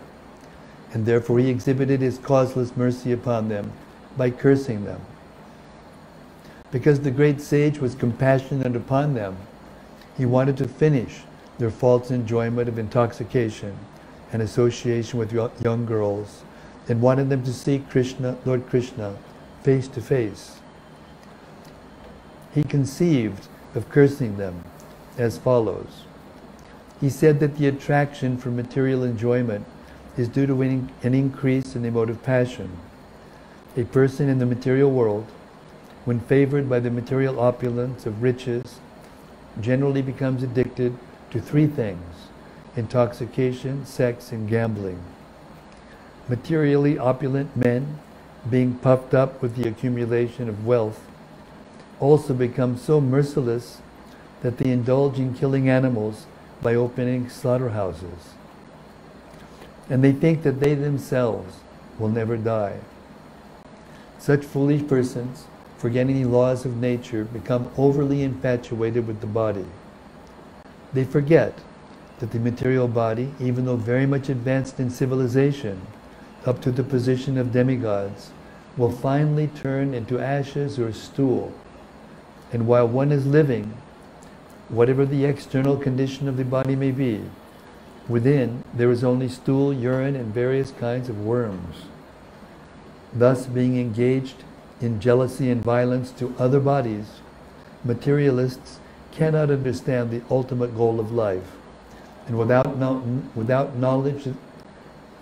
and 0.92 1.06
therefore 1.06 1.38
he 1.38 1.50
exhibited 1.50 2.00
his 2.00 2.18
causeless 2.18 2.76
mercy 2.76 3.12
upon 3.12 3.48
them 3.48 3.72
by 4.16 4.30
cursing 4.30 4.84
them. 4.84 5.00
Because 6.70 7.00
the 7.00 7.10
great 7.10 7.40
sage 7.40 7.78
was 7.78 7.94
compassionate 7.94 8.74
upon 8.74 9.14
them, 9.14 9.36
he 10.16 10.24
wanted 10.24 10.56
to 10.56 10.68
finish 10.68 11.22
their 11.58 11.70
false 11.70 12.10
enjoyment 12.10 12.68
of 12.68 12.78
intoxication 12.78 13.76
and 14.32 14.42
association 14.42 15.18
with 15.18 15.32
young 15.32 15.84
girls 15.86 16.42
and 16.88 17.00
wanted 17.00 17.28
them 17.28 17.44
to 17.44 17.52
see 17.52 17.84
Krishna, 17.90 18.36
Lord 18.44 18.66
Krishna, 18.68 19.16
face 19.62 19.86
to 19.88 20.00
face. 20.00 20.58
He 22.54 22.64
conceived 22.64 23.46
of 23.74 23.88
cursing 23.88 24.36
them 24.36 24.64
as 25.16 25.38
follows. 25.38 26.04
He 27.02 27.10
said 27.10 27.38
that 27.40 27.58
the 27.58 27.66
attraction 27.66 28.38
for 28.38 28.48
material 28.48 29.04
enjoyment 29.04 29.66
is 30.16 30.28
due 30.28 30.46
to 30.46 30.62
an 30.62 30.88
increase 31.02 31.76
in 31.76 31.84
emotive 31.84 32.22
passion. 32.22 32.78
A 33.76 33.84
person 33.84 34.30
in 34.30 34.38
the 34.38 34.46
material 34.46 34.90
world 34.90 35.26
when 36.04 36.20
favored 36.20 36.68
by 36.68 36.80
the 36.80 36.90
material 36.90 37.38
opulence 37.38 38.06
of 38.06 38.22
riches, 38.22 38.80
generally 39.60 40.02
becomes 40.02 40.42
addicted 40.42 40.96
to 41.30 41.40
three 41.40 41.66
things 41.66 42.28
intoxication, 42.74 43.84
sex, 43.84 44.32
and 44.32 44.48
gambling. 44.48 44.98
Materially 46.28 46.98
opulent 46.98 47.54
men, 47.54 47.98
being 48.48 48.74
puffed 48.74 49.12
up 49.12 49.42
with 49.42 49.56
the 49.56 49.68
accumulation 49.68 50.48
of 50.48 50.66
wealth, 50.66 51.04
also 52.00 52.32
become 52.32 52.76
so 52.78 53.00
merciless 53.00 53.82
that 54.40 54.56
they 54.56 54.70
indulge 54.70 55.18
in 55.18 55.34
killing 55.34 55.68
animals 55.68 56.26
by 56.62 56.74
opening 56.74 57.28
slaughterhouses. 57.28 58.34
And 59.90 60.02
they 60.02 60.12
think 60.12 60.42
that 60.44 60.60
they 60.60 60.74
themselves 60.74 61.56
will 61.98 62.08
never 62.08 62.36
die. 62.36 62.78
Such 64.18 64.44
foolish 64.44 64.86
persons 64.86 65.46
forgetting 65.82 66.22
the 66.22 66.28
laws 66.28 66.64
of 66.64 66.76
nature, 66.76 67.24
become 67.24 67.68
overly 67.76 68.22
infatuated 68.22 69.04
with 69.04 69.20
the 69.20 69.26
body. 69.26 69.64
They 70.92 71.02
forget 71.02 71.58
that 72.20 72.30
the 72.30 72.38
material 72.38 72.86
body, 72.86 73.34
even 73.40 73.64
though 73.64 73.74
very 73.74 74.06
much 74.06 74.28
advanced 74.28 74.78
in 74.78 74.90
civilization, 74.90 75.82
up 76.46 76.62
to 76.62 76.70
the 76.70 76.84
position 76.84 77.36
of 77.36 77.50
demigods, 77.50 78.30
will 78.76 78.92
finally 78.92 79.48
turn 79.48 79.92
into 79.92 80.20
ashes 80.20 80.78
or 80.78 80.92
stool. 80.92 81.52
And 82.52 82.68
while 82.68 82.86
one 82.86 83.10
is 83.10 83.26
living, 83.26 83.74
whatever 84.72 85.04
the 85.04 85.26
external 85.26 85.76
condition 85.76 86.26
of 86.26 86.38
the 86.38 86.44
body 86.44 86.74
may 86.74 86.90
be, 86.90 87.20
within 88.08 88.64
there 88.72 88.90
is 88.90 89.04
only 89.04 89.28
stool, 89.28 89.72
urine, 89.72 90.16
and 90.16 90.32
various 90.32 90.70
kinds 90.72 91.10
of 91.10 91.24
worms. 91.24 91.82
Thus, 93.12 93.44
being 93.44 93.78
engaged 93.78 94.36
in 94.80 94.98
jealousy 94.98 95.50
and 95.50 95.62
violence 95.62 96.10
to 96.12 96.34
other 96.38 96.58
bodies, 96.58 97.20
materialists 97.84 98.80
cannot 99.12 99.50
understand 99.50 100.10
the 100.10 100.22
ultimate 100.30 100.74
goal 100.74 100.98
of 100.98 101.12
life. 101.12 101.52
And 102.26 102.38
without, 102.38 102.78
no, 102.78 103.02
without 103.34 103.76
knowledge 103.76 104.26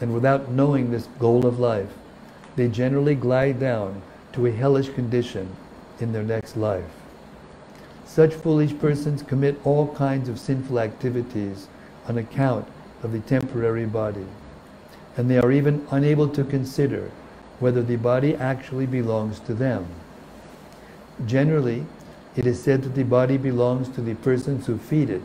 and 0.01 0.15
without 0.15 0.49
knowing 0.49 0.91
this 0.91 1.09
goal 1.19 1.45
of 1.45 1.59
life, 1.59 1.93
they 2.55 2.69
generally 2.69 3.17
glide 3.17 3.59
down 3.59 4.01
to 4.35 4.47
a 4.47 4.53
hellish 4.53 4.91
condition 4.91 5.57
in 5.99 6.13
their 6.13 6.23
next 6.23 6.57
life. 6.57 7.00
Such 8.11 8.35
foolish 8.35 8.77
persons 8.77 9.23
commit 9.23 9.61
all 9.63 9.95
kinds 9.95 10.29
of 10.29 10.41
sinful 10.41 10.81
activities 10.81 11.69
on 12.09 12.19
account 12.19 12.67
of 13.05 13.13
the 13.13 13.21
temporary 13.21 13.87
body. 13.87 14.27
And 15.17 15.31
they 15.31 15.39
are 15.39 15.53
even 15.53 15.87
unable 15.93 16.27
to 16.31 16.43
consider 16.43 17.13
whether 17.61 17.85
the 17.85 17.95
body 17.95 18.35
actually 18.35 18.87
belongs 18.87 19.39
to 19.39 19.55
them. 19.55 19.87
Generally, 21.25 21.87
it 22.35 22.47
is 22.47 22.61
said 22.61 22.83
that 22.83 22.97
the 22.97 23.05
body 23.05 23.37
belongs 23.37 23.89
to 23.91 24.01
the 24.01 24.17
persons 24.17 24.67
who 24.67 24.77
feed 24.77 25.09
it. 25.09 25.23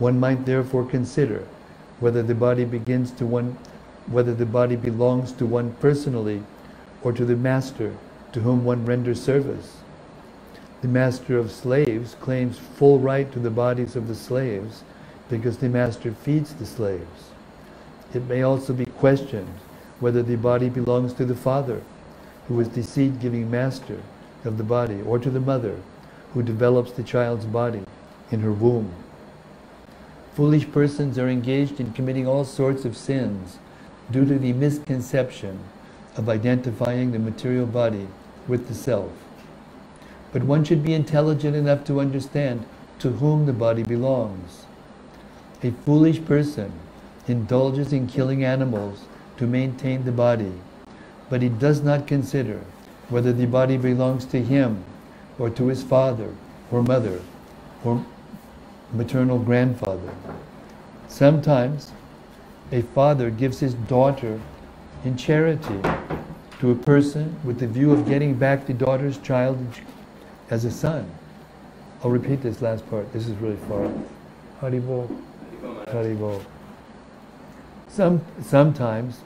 One 0.00 0.18
might 0.18 0.46
therefore 0.46 0.84
consider 0.84 1.46
whether 2.00 2.24
the 2.24 2.34
body 2.34 2.64
begins 2.64 3.12
to 3.12 3.26
one 3.26 3.56
whether 4.08 4.34
the 4.34 4.44
body 4.44 4.74
belongs 4.74 5.30
to 5.30 5.46
one 5.46 5.74
personally 5.74 6.42
or 7.04 7.12
to 7.12 7.24
the 7.24 7.36
master 7.36 7.96
to 8.32 8.40
whom 8.40 8.64
one 8.64 8.84
renders 8.84 9.22
service. 9.22 9.83
The 10.84 10.90
master 10.90 11.38
of 11.38 11.50
slaves 11.50 12.14
claims 12.20 12.58
full 12.58 12.98
right 12.98 13.32
to 13.32 13.38
the 13.38 13.48
bodies 13.48 13.96
of 13.96 14.06
the 14.06 14.14
slaves 14.14 14.82
because 15.30 15.56
the 15.56 15.70
master 15.70 16.12
feeds 16.12 16.52
the 16.52 16.66
slaves. 16.66 17.30
It 18.12 18.28
may 18.28 18.42
also 18.42 18.74
be 18.74 18.84
questioned 18.84 19.54
whether 19.98 20.22
the 20.22 20.36
body 20.36 20.68
belongs 20.68 21.14
to 21.14 21.24
the 21.24 21.34
father, 21.34 21.80
who 22.48 22.60
is 22.60 22.68
the 22.68 22.82
seed 22.82 23.18
giving 23.18 23.50
master 23.50 24.02
of 24.44 24.58
the 24.58 24.62
body, 24.62 25.00
or 25.00 25.18
to 25.20 25.30
the 25.30 25.40
mother, 25.40 25.80
who 26.34 26.42
develops 26.42 26.92
the 26.92 27.02
child's 27.02 27.46
body 27.46 27.80
in 28.30 28.40
her 28.40 28.52
womb. 28.52 28.92
Foolish 30.34 30.70
persons 30.70 31.18
are 31.18 31.30
engaged 31.30 31.80
in 31.80 31.94
committing 31.94 32.28
all 32.28 32.44
sorts 32.44 32.84
of 32.84 32.94
sins 32.94 33.58
due 34.10 34.26
to 34.26 34.38
the 34.38 34.52
misconception 34.52 35.60
of 36.18 36.28
identifying 36.28 37.12
the 37.12 37.18
material 37.18 37.64
body 37.64 38.06
with 38.46 38.68
the 38.68 38.74
self. 38.74 39.23
But 40.34 40.42
one 40.42 40.64
should 40.64 40.82
be 40.82 40.94
intelligent 40.94 41.54
enough 41.54 41.84
to 41.84 42.00
understand 42.00 42.66
to 42.98 43.10
whom 43.10 43.46
the 43.46 43.52
body 43.52 43.84
belongs. 43.84 44.64
A 45.62 45.70
foolish 45.70 46.24
person 46.24 46.72
indulges 47.28 47.92
in 47.92 48.08
killing 48.08 48.42
animals 48.42 49.04
to 49.36 49.46
maintain 49.46 50.04
the 50.04 50.10
body, 50.10 50.52
but 51.30 51.40
he 51.40 51.48
does 51.48 51.82
not 51.82 52.08
consider 52.08 52.60
whether 53.08 53.32
the 53.32 53.46
body 53.46 53.76
belongs 53.76 54.24
to 54.26 54.42
him 54.42 54.82
or 55.38 55.50
to 55.50 55.68
his 55.68 55.84
father 55.84 56.34
or 56.72 56.82
mother 56.82 57.20
or 57.84 58.04
maternal 58.92 59.38
grandfather. 59.38 60.12
Sometimes 61.06 61.92
a 62.72 62.82
father 62.82 63.30
gives 63.30 63.60
his 63.60 63.74
daughter 63.74 64.40
in 65.04 65.16
charity 65.16 65.80
to 66.58 66.72
a 66.72 66.74
person 66.74 67.36
with 67.44 67.60
the 67.60 67.68
view 67.68 67.92
of 67.92 68.08
getting 68.08 68.34
back 68.34 68.66
the 68.66 68.74
daughter's 68.74 69.18
child 69.18 69.58
as 70.50 70.64
a 70.64 70.70
son. 70.70 71.10
I'll 72.02 72.10
repeat 72.10 72.42
this 72.42 72.60
last 72.60 72.88
part. 72.90 73.12
This 73.12 73.26
is 73.26 73.36
really 73.36 73.56
far. 73.68 73.90
Haribol. 74.60 75.22
Haribol. 75.86 76.44
Some, 77.88 78.24
sometimes 78.42 79.20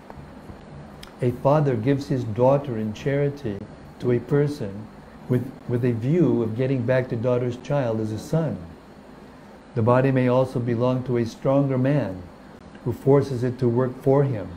a 1.20 1.30
father 1.30 1.74
gives 1.74 2.08
his 2.08 2.24
daughter 2.24 2.78
in 2.78 2.92
charity 2.92 3.58
to 4.00 4.12
a 4.12 4.20
person 4.20 4.86
with, 5.28 5.50
with 5.68 5.84
a 5.84 5.92
view 5.92 6.42
of 6.42 6.56
getting 6.56 6.82
back 6.82 7.08
the 7.08 7.16
daughter's 7.16 7.56
child 7.58 8.00
as 8.00 8.12
a 8.12 8.18
son. 8.18 8.56
The 9.74 9.82
body 9.82 10.10
may 10.10 10.28
also 10.28 10.60
belong 10.60 11.04
to 11.04 11.18
a 11.18 11.26
stronger 11.26 11.78
man 11.78 12.22
who 12.84 12.92
forces 12.92 13.42
it 13.42 13.58
to 13.58 13.68
work 13.68 14.02
for 14.02 14.24
him. 14.24 14.48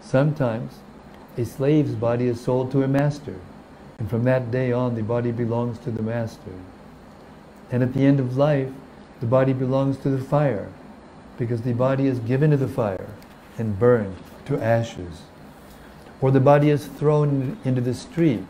Sometimes 0.00 0.74
a 1.36 1.44
slave's 1.44 1.94
body 1.94 2.26
is 2.26 2.40
sold 2.40 2.70
to 2.72 2.82
a 2.82 2.88
master, 2.88 3.34
and 3.98 4.10
from 4.10 4.24
that 4.24 4.50
day 4.50 4.72
on 4.72 4.94
the 4.94 5.02
body 5.02 5.32
belongs 5.32 5.78
to 5.80 5.90
the 5.90 6.02
master. 6.02 6.52
And 7.70 7.82
at 7.82 7.94
the 7.94 8.04
end 8.04 8.20
of 8.20 8.36
life, 8.36 8.70
the 9.20 9.26
body 9.26 9.52
belongs 9.52 9.96
to 9.98 10.10
the 10.10 10.22
fire, 10.22 10.68
because 11.38 11.62
the 11.62 11.72
body 11.72 12.06
is 12.06 12.18
given 12.18 12.50
to 12.50 12.56
the 12.56 12.68
fire 12.68 13.08
and 13.58 13.78
burned 13.78 14.16
to 14.46 14.60
ashes. 14.60 15.22
Or 16.20 16.30
the 16.30 16.40
body 16.40 16.70
is 16.70 16.86
thrown 16.86 17.58
into 17.64 17.80
the 17.80 17.94
street 17.94 18.44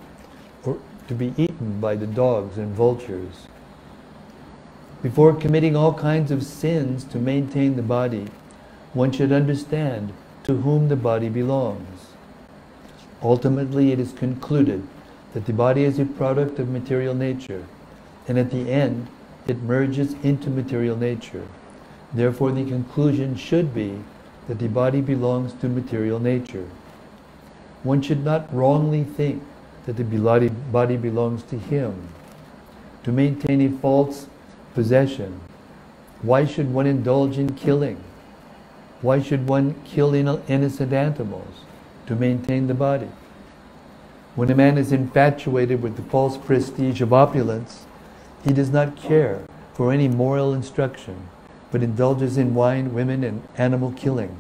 or 0.65 0.79
to 1.09 1.15
be 1.15 1.33
eaten 1.37 1.81
by 1.81 1.95
the 1.95 2.07
dogs 2.07 2.59
and 2.59 2.75
vultures. 2.75 3.47
Before 5.03 5.35
committing 5.35 5.77
all 5.77 5.95
kinds 5.95 6.31
of 6.31 6.43
sins 6.43 7.05
to 7.05 7.19
maintain 7.19 7.77
the 7.77 7.83
body, 7.83 8.27
one 8.93 9.13
should 9.13 9.31
understand 9.31 10.13
to 10.45 10.57
whom 10.59 10.89
the 10.89 10.97
body 10.97 11.29
belongs. 11.29 12.07
Ultimately, 13.23 13.93
it 13.93 14.01
is 14.01 14.13
concluded 14.13 14.87
that 15.37 15.45
the 15.45 15.53
body 15.53 15.85
is 15.85 15.99
a 15.99 16.05
product 16.07 16.59
of 16.59 16.71
material 16.71 17.15
nature, 17.15 17.63
and 18.27 18.39
at 18.39 18.51
the 18.51 18.73
end, 18.73 19.07
it 19.47 19.61
merges 19.61 20.15
into 20.23 20.49
material 20.49 20.97
nature. 20.97 21.47
Therefore, 22.15 22.53
the 22.53 22.65
conclusion 22.65 23.37
should 23.37 23.75
be 23.75 23.99
that 24.49 24.59
the 24.59 24.69
body 24.69 25.03
belongs 25.03 25.53
to 25.61 25.69
material 25.69 26.19
nature. 26.19 26.67
One 27.83 28.01
should 28.01 28.25
not 28.25 28.49
wrongly 28.51 29.05
think 29.05 29.43
that 29.85 29.99
the 29.99 30.05
body 30.73 30.97
belongs 30.97 31.43
to 31.43 31.59
him. 31.59 32.09
To 33.05 33.13
maintain 33.13 33.61
a 33.61 33.79
false 33.81 34.29
possession, 34.73 35.43
why 36.23 36.47
should 36.47 36.73
one 36.73 36.87
indulge 36.87 37.37
in 37.37 37.55
killing? 37.57 38.03
Why 39.03 39.21
should 39.21 39.47
one 39.47 39.75
kill 39.85 40.15
innocent 40.15 40.95
animals 40.95 41.61
to 42.07 42.17
maintain 42.17 42.69
the 42.69 42.75
body? 42.75 43.11
When 44.37 44.51
a 44.51 44.55
man 44.55 44.77
is 44.77 44.93
infatuated 44.93 45.81
with 45.81 45.97
the 45.97 46.03
false 46.03 46.37
prestige 46.37 47.01
of 47.01 47.11
opulence, 47.11 47.87
he 48.45 48.53
does 48.53 48.69
not 48.69 48.95
care 48.95 49.47
for 49.73 49.91
any 49.91 50.09
moral 50.09 50.53
instruction, 50.53 51.29
but 51.73 51.83
indulges 51.83 52.37
in 52.37 52.55
wine, 52.55 52.93
women, 52.93 53.25
and 53.25 53.43
animal 53.57 53.93
killing. 53.93 54.37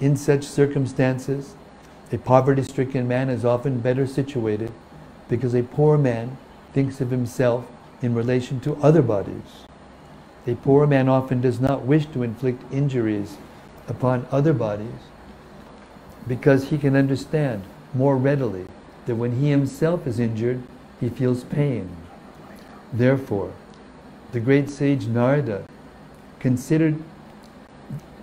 In 0.00 0.16
such 0.16 0.42
circumstances, 0.42 1.54
a 2.10 2.16
poverty 2.16 2.62
stricken 2.62 3.06
man 3.06 3.28
is 3.28 3.44
often 3.44 3.80
better 3.80 4.06
situated 4.06 4.72
because 5.28 5.54
a 5.54 5.62
poor 5.62 5.98
man 5.98 6.38
thinks 6.72 7.02
of 7.02 7.10
himself 7.10 7.66
in 8.00 8.14
relation 8.14 8.58
to 8.60 8.76
other 8.76 9.02
bodies. 9.02 9.66
A 10.46 10.54
poor 10.54 10.86
man 10.86 11.10
often 11.10 11.42
does 11.42 11.60
not 11.60 11.82
wish 11.82 12.06
to 12.06 12.22
inflict 12.22 12.62
injuries 12.72 13.36
upon 13.86 14.26
other 14.30 14.54
bodies 14.54 15.10
because 16.26 16.70
he 16.70 16.78
can 16.78 16.96
understand 16.96 17.62
more 17.96 18.16
readily 18.16 18.66
that 19.06 19.16
when 19.16 19.40
he 19.40 19.50
himself 19.50 20.06
is 20.06 20.18
injured, 20.18 20.62
he 21.00 21.08
feels 21.08 21.44
pain. 21.44 21.96
Therefore, 22.92 23.52
the 24.32 24.40
great 24.40 24.68
sage 24.70 25.06
Narada 25.06 25.64
considered 26.40 26.96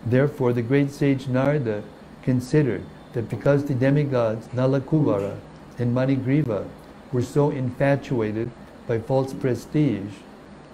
therefore 0.06 0.54
the 0.54 0.62
great 0.62 0.92
sage 0.92 1.28
Narada 1.28 1.84
considered 2.22 2.84
that 3.14 3.30
because 3.30 3.66
the 3.66 3.74
demigods 3.74 4.48
Nalakuvara 4.48 5.40
and 5.78 5.96
Manigriva 5.96 6.68
were 7.12 7.22
so 7.22 7.52
infatuated 7.52 8.50
by 8.88 9.00
false 9.00 9.34
prestige, 9.34 10.14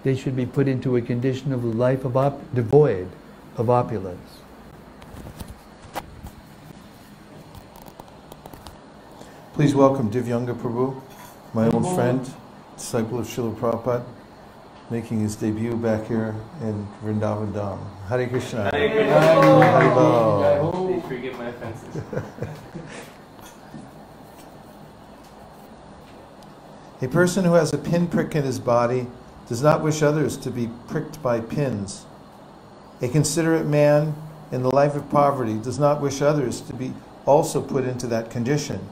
they 0.02 0.16
should 0.16 0.34
be 0.34 0.46
put 0.46 0.66
into 0.66 0.96
a 0.96 1.02
condition 1.02 1.52
of 1.52 1.64
life 1.64 2.04
of 2.04 2.54
devoid 2.54 3.08
of 3.56 3.70
opulence. 3.70 4.38
Please 9.60 9.74
welcome 9.74 10.10
Divyanga 10.10 10.54
Prabhu, 10.54 10.98
my 11.52 11.68
old 11.68 11.94
friend, 11.94 12.26
disciple 12.78 13.18
of 13.18 13.26
Srila 13.26 13.54
Prabhupada, 13.56 14.06
making 14.88 15.20
his 15.20 15.36
debut 15.36 15.76
back 15.76 16.06
here 16.06 16.34
in 16.62 16.88
Vrindavan 17.04 17.52
Dham. 17.52 17.78
Hare 18.08 18.26
Krishna. 18.26 18.70
Hare 18.70 18.88
Krishna. 18.88 19.20
Hare 19.60 20.60
Please 20.72 21.02
forgive 21.06 21.38
my 21.38 21.48
offenses. 21.48 22.02
A 27.02 27.08
person 27.08 27.44
who 27.44 27.52
has 27.52 27.74
a 27.74 27.78
pinprick 27.78 28.34
in 28.34 28.44
his 28.44 28.58
body 28.58 29.08
does 29.46 29.62
not 29.62 29.82
wish 29.82 30.00
others 30.00 30.38
to 30.38 30.50
be 30.50 30.70
pricked 30.88 31.22
by 31.22 31.38
pins. 31.38 32.06
A 33.02 33.08
considerate 33.08 33.66
man 33.66 34.14
in 34.52 34.62
the 34.62 34.70
life 34.70 34.94
of 34.94 35.10
poverty 35.10 35.58
does 35.58 35.78
not 35.78 36.00
wish 36.00 36.22
others 36.22 36.62
to 36.62 36.72
be 36.72 36.94
also 37.26 37.60
put 37.60 37.84
into 37.84 38.06
that 38.06 38.30
condition. 38.30 38.88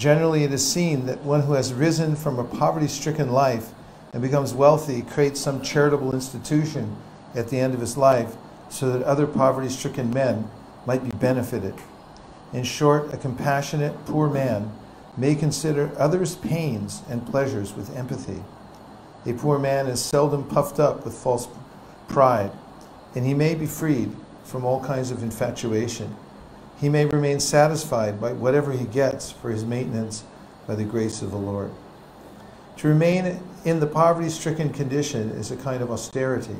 Generally, 0.00 0.44
it 0.44 0.52
is 0.54 0.66
seen 0.66 1.04
that 1.04 1.22
one 1.24 1.42
who 1.42 1.52
has 1.52 1.74
risen 1.74 2.16
from 2.16 2.38
a 2.38 2.44
poverty 2.44 2.88
stricken 2.88 3.30
life 3.30 3.72
and 4.14 4.22
becomes 4.22 4.54
wealthy 4.54 5.02
creates 5.02 5.38
some 5.38 5.60
charitable 5.60 6.14
institution 6.14 6.96
at 7.34 7.50
the 7.50 7.58
end 7.58 7.74
of 7.74 7.82
his 7.82 7.98
life 7.98 8.34
so 8.70 8.90
that 8.90 9.02
other 9.02 9.26
poverty 9.26 9.68
stricken 9.68 10.10
men 10.10 10.50
might 10.86 11.04
be 11.04 11.10
benefited. 11.18 11.74
In 12.54 12.64
short, 12.64 13.12
a 13.12 13.18
compassionate, 13.18 14.06
poor 14.06 14.30
man 14.30 14.72
may 15.18 15.34
consider 15.34 15.92
others' 15.98 16.34
pains 16.34 17.02
and 17.10 17.26
pleasures 17.26 17.74
with 17.74 17.94
empathy. 17.94 18.42
A 19.26 19.34
poor 19.34 19.58
man 19.58 19.86
is 19.86 20.02
seldom 20.02 20.44
puffed 20.44 20.80
up 20.80 21.04
with 21.04 21.12
false 21.12 21.46
pride, 22.08 22.52
and 23.14 23.26
he 23.26 23.34
may 23.34 23.54
be 23.54 23.66
freed 23.66 24.16
from 24.44 24.64
all 24.64 24.82
kinds 24.82 25.10
of 25.10 25.22
infatuation. 25.22 26.16
He 26.80 26.88
may 26.88 27.04
remain 27.04 27.40
satisfied 27.40 28.20
by 28.20 28.32
whatever 28.32 28.72
he 28.72 28.86
gets 28.86 29.30
for 29.30 29.50
his 29.50 29.64
maintenance 29.64 30.24
by 30.66 30.74
the 30.76 30.84
grace 30.84 31.20
of 31.20 31.30
the 31.30 31.36
Lord. 31.36 31.70
To 32.78 32.88
remain 32.88 33.42
in 33.66 33.80
the 33.80 33.86
poverty 33.86 34.30
stricken 34.30 34.70
condition 34.70 35.28
is 35.32 35.50
a 35.50 35.56
kind 35.56 35.82
of 35.82 35.90
austerity. 35.90 36.56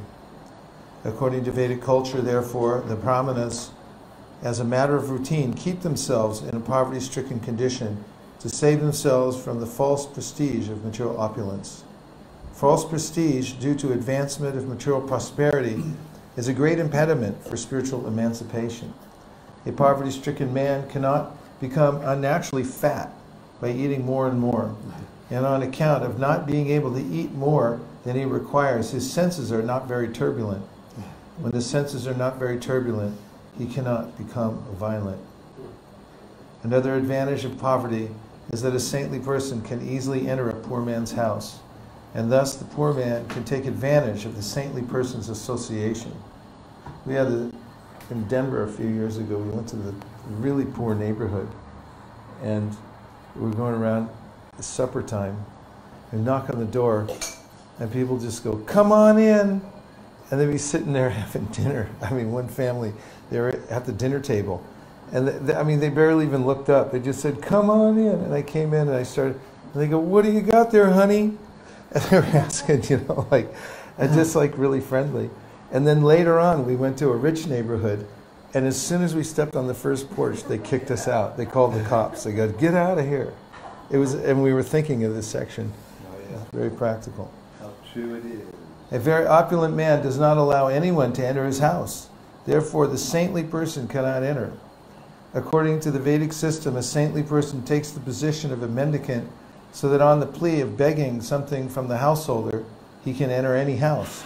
According 1.05 1.45
to 1.45 1.51
Vedic 1.51 1.81
culture, 1.81 2.21
therefore, 2.21 2.85
the 2.87 2.97
Brahmanas, 2.97 3.71
as 4.43 4.61
a 4.61 4.65
matter 4.65 4.95
of 4.95 5.09
routine, 5.09 5.55
keep 5.55 5.81
themselves 5.81 6.43
in 6.43 6.55
a 6.55 6.61
poverty 6.61 7.01
stricken 7.01 7.41
condition 7.41 8.05
to 8.41 8.51
save 8.51 8.83
themselves 8.83 9.43
from 9.43 9.61
the 9.61 9.67
false 9.67 10.07
prestige 10.07 10.69
of 10.69 10.85
material 10.85 11.19
opulence. 11.19 11.85
False 12.53 12.85
prestige, 12.85 13.53
due 13.53 13.75
to 13.75 13.93
advancement 13.93 14.55
of 14.59 14.69
material 14.69 15.01
prosperity, 15.01 15.83
is 16.37 16.47
a 16.47 16.53
great 16.53 16.79
impediment 16.79 17.43
for 17.47 17.57
spiritual 17.57 18.07
emancipation. 18.07 18.93
A 19.67 19.73
poverty 19.73 20.11
stricken 20.11 20.55
man 20.55 20.89
cannot 20.89 21.37
become 21.61 22.01
unnaturally 22.03 22.65
fat 22.65 23.13
by 23.61 23.71
eating 23.71 24.05
more 24.05 24.27
and 24.27 24.41
more. 24.41 24.75
And 25.31 25.45
on 25.47 25.63
account 25.63 26.03
of 26.05 26.19
not 26.19 26.47
being 26.47 26.71
able 26.71 26.93
to 26.95 27.03
eat 27.03 27.33
more 27.33 27.81
than 28.05 28.17
he 28.17 28.25
requires, 28.25 28.91
his 28.91 29.11
senses 29.11 29.53
are 29.53 29.63
not 29.63 29.87
very 29.87 30.09
turbulent. 30.09 30.65
When 31.39 31.53
the 31.53 31.61
senses 31.61 32.07
are 32.07 32.15
not 32.15 32.39
very 32.39 32.59
turbulent, 32.59 33.17
he 33.59 33.67
cannot 33.67 34.17
become 34.17 34.65
violent. 34.75 35.21
Another 36.63 36.95
advantage 36.95 37.45
of 37.45 37.59
poverty 37.59 38.11
is 38.53 38.63
that 38.63 38.75
a 38.75 38.81
saintly 38.81 39.19
person 39.19 39.63
can 39.63 39.87
easily 39.87 40.29
enter 40.29 40.51
a 40.51 40.55
poor 40.55 40.81
man's 40.81 41.13
house, 41.13 41.61
and 42.15 42.33
thus 42.33 42.57
the 42.57 42.65
poor 42.65 42.93
man 42.93 43.27
can 43.29 43.45
take 43.45 43.67
advantage 43.67 44.25
of 44.25 44.37
the 44.37 44.43
saintly 44.43 44.83
person's 44.83 45.29
association. 45.29 46.13
We 47.07 47.15
had 47.15 47.29
a, 47.29 47.51
in 48.11 48.27
Denver 48.29 48.65
a 48.65 48.69
few 48.69 48.89
years 48.89 49.19
ago, 49.19 49.39
we 49.39 49.51
went 49.51 49.69
to 49.69 49.77
the 49.77 49.95
really 50.29 50.65
poor 50.65 50.95
neighborhood, 50.95 51.49
and 52.43 52.77
we 53.37 53.43
were 53.43 53.55
going 53.55 53.75
around 53.75 54.09
supper 54.59 55.03
time, 55.03 55.45
and 56.13 56.25
knock 56.25 56.51
on 56.51 56.59
the 56.59 56.67
door, 56.67 57.09
and 57.79 57.93
people 57.93 58.19
just 58.19 58.43
go, 58.45 58.57
"Come 58.67 58.93
on 58.93 59.19
in," 59.19 59.63
and 60.31 60.41
they'd 60.41 60.51
be 60.51 60.59
sitting 60.59 60.93
there 60.93 61.11
having 61.25 61.47
dinner. 61.47 61.89
I 62.03 62.13
mean, 62.13 62.33
one 62.33 62.49
family, 62.49 62.93
they 63.31 63.39
were 63.41 63.61
at 63.71 63.87
the 63.87 63.93
dinner 63.93 64.21
table, 64.21 64.63
and 65.13 65.27
th 65.27 65.47
th 65.47 65.57
I 65.57 65.63
mean, 65.63 65.81
they 65.81 65.89
barely 65.89 66.27
even 66.27 66.45
looked 66.45 66.69
up. 66.69 66.93
They 66.93 67.01
just 67.01 67.21
said, 67.21 67.41
"Come 67.41 67.71
on 67.71 67.99
in," 67.99 68.21
and 68.25 68.35
I 68.35 68.43
came 68.43 68.75
in 68.75 68.89
and 68.89 68.97
I 68.97 69.05
started. 69.05 69.39
And 69.73 69.83
they 69.83 69.87
go, 69.87 70.01
"What 70.01 70.25
do 70.25 70.33
you 70.33 70.41
got 70.41 70.71
there, 70.71 70.91
honey?" 70.91 71.37
And 71.93 72.05
they 72.05 72.21
were 72.21 72.37
asking, 72.39 72.85
you 72.85 72.99
know, 73.09 73.27
like, 73.33 73.53
and 73.99 74.15
just 74.15 74.37
like 74.37 74.57
really 74.57 74.81
friendly. 74.81 75.29
And 75.73 75.87
then 75.87 76.03
later 76.03 76.39
on, 76.39 76.67
we 76.67 76.77
went 76.77 76.99
to 76.99 77.11
a 77.11 77.17
rich 77.17 77.47
neighborhood, 77.47 78.07
and 78.55 78.67
as 78.67 78.81
soon 78.81 79.03
as 79.03 79.15
we 79.15 79.23
stepped 79.23 79.55
on 79.55 79.69
the 79.69 79.75
first 79.75 80.11
porch, 80.11 80.43
they 80.45 80.59
kicked 80.59 80.91
us 80.91 81.07
out. 81.07 81.37
They 81.37 81.47
called 81.47 81.75
the 81.75 81.83
cops. 81.85 82.25
They 82.25 82.33
go, 82.33 82.49
"Get 82.49 82.75
out 82.75 82.99
of 82.99 83.07
here!" 83.07 83.33
It 83.91 83.99
was, 83.99 84.15
and 84.15 84.43
we 84.43 84.53
were 84.53 84.63
thinking 84.63 85.05
of 85.05 85.15
this 85.15 85.27
section. 85.27 85.73
Oh, 86.05 86.17
yeah. 86.31 86.39
Very 86.53 86.71
practical. 86.71 87.31
How 87.61 87.71
true 87.93 88.15
it 88.15 88.25
is. 88.25 88.43
A 88.93 88.99
very 88.99 89.27
opulent 89.27 89.77
man 89.77 90.03
does 90.03 90.19
not 90.19 90.37
allow 90.37 90.67
anyone 90.67 91.13
to 91.13 91.25
enter 91.25 91.47
his 91.47 91.61
house. 91.61 92.09
Therefore, 92.45 92.89
the 92.89 92.99
saintly 92.99 93.45
person 93.45 93.87
cannot 93.87 94.25
enter. 94.25 94.53
According 95.33 95.79
to 95.81 95.93
the 95.93 96.01
Vedic 96.01 96.33
system, 96.33 96.77
a 96.77 96.83
saintly 96.83 97.23
person 97.23 97.63
takes 97.63 97.93
the 97.93 98.01
position 98.01 98.53
of 98.53 98.65
a 98.65 98.69
mendicant 98.69 99.29
so 99.73 99.89
that 99.89 100.01
on 100.01 100.19
the 100.19 100.27
plea 100.27 100.61
of 100.61 100.77
begging 100.77 101.21
something 101.21 101.69
from 101.69 101.87
the 101.87 101.99
householder, 101.99 102.65
he 103.05 103.15
can 103.15 103.31
enter 103.31 103.55
any 103.55 103.77
house. 103.77 104.25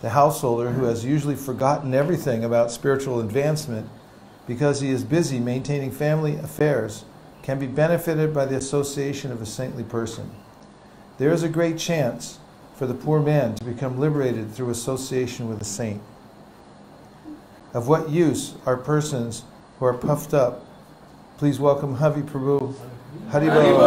The 0.00 0.10
householder, 0.10 0.70
who 0.70 0.84
has 0.84 1.04
usually 1.04 1.34
forgotten 1.34 1.92
everything 1.92 2.44
about 2.44 2.70
spiritual 2.70 3.20
advancement 3.20 3.88
because 4.46 4.80
he 4.80 4.90
is 4.90 5.02
busy 5.04 5.40
maintaining 5.40 5.90
family 5.90 6.36
affairs, 6.36 7.04
can 7.42 7.58
be 7.58 7.66
benefited 7.66 8.32
by 8.32 8.44
the 8.44 8.56
association 8.56 9.32
of 9.32 9.42
a 9.42 9.46
saintly 9.46 9.82
person. 9.82 10.30
There 11.18 11.32
is 11.32 11.42
a 11.42 11.48
great 11.48 11.78
chance 11.78 12.38
for 12.76 12.86
the 12.86 12.94
poor 12.94 13.20
man 13.20 13.56
to 13.56 13.64
become 13.64 13.98
liberated 13.98 14.52
through 14.52 14.70
association 14.70 15.48
with 15.48 15.60
a 15.60 15.64
saint. 15.64 16.00
Of 17.74 17.88
what 17.88 18.08
use 18.08 18.54
are 18.66 18.76
persons 18.76 19.42
who 19.78 19.86
are 19.86 19.94
puffed 19.94 20.32
up? 20.32 20.64
Please 21.38 21.58
welcome 21.58 21.96
Havi 21.96 22.22
Prabhu. 22.22 22.74
Haribol. 23.30 23.78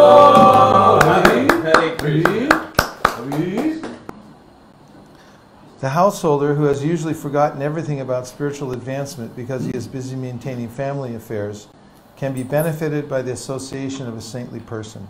The 5.82 5.90
householder 5.90 6.54
who 6.54 6.66
has 6.66 6.86
usually 6.86 7.16
forgotten 7.16 7.64
everything 7.64 8.02
about 8.02 8.28
spiritual 8.28 8.72
advancement 8.72 9.36
because 9.36 9.66
he 9.66 9.72
is 9.72 9.88
busy 9.88 10.16
maintaining 10.16 10.70
family 10.70 11.16
affairs 11.16 11.70
can 12.16 12.36
be 12.36 12.44
benefited 12.44 13.10
by 13.10 13.24
the 13.24 13.32
association 13.32 14.08
of 14.08 14.16
a 14.16 14.22
saintly 14.22 14.60
person. 14.60 15.08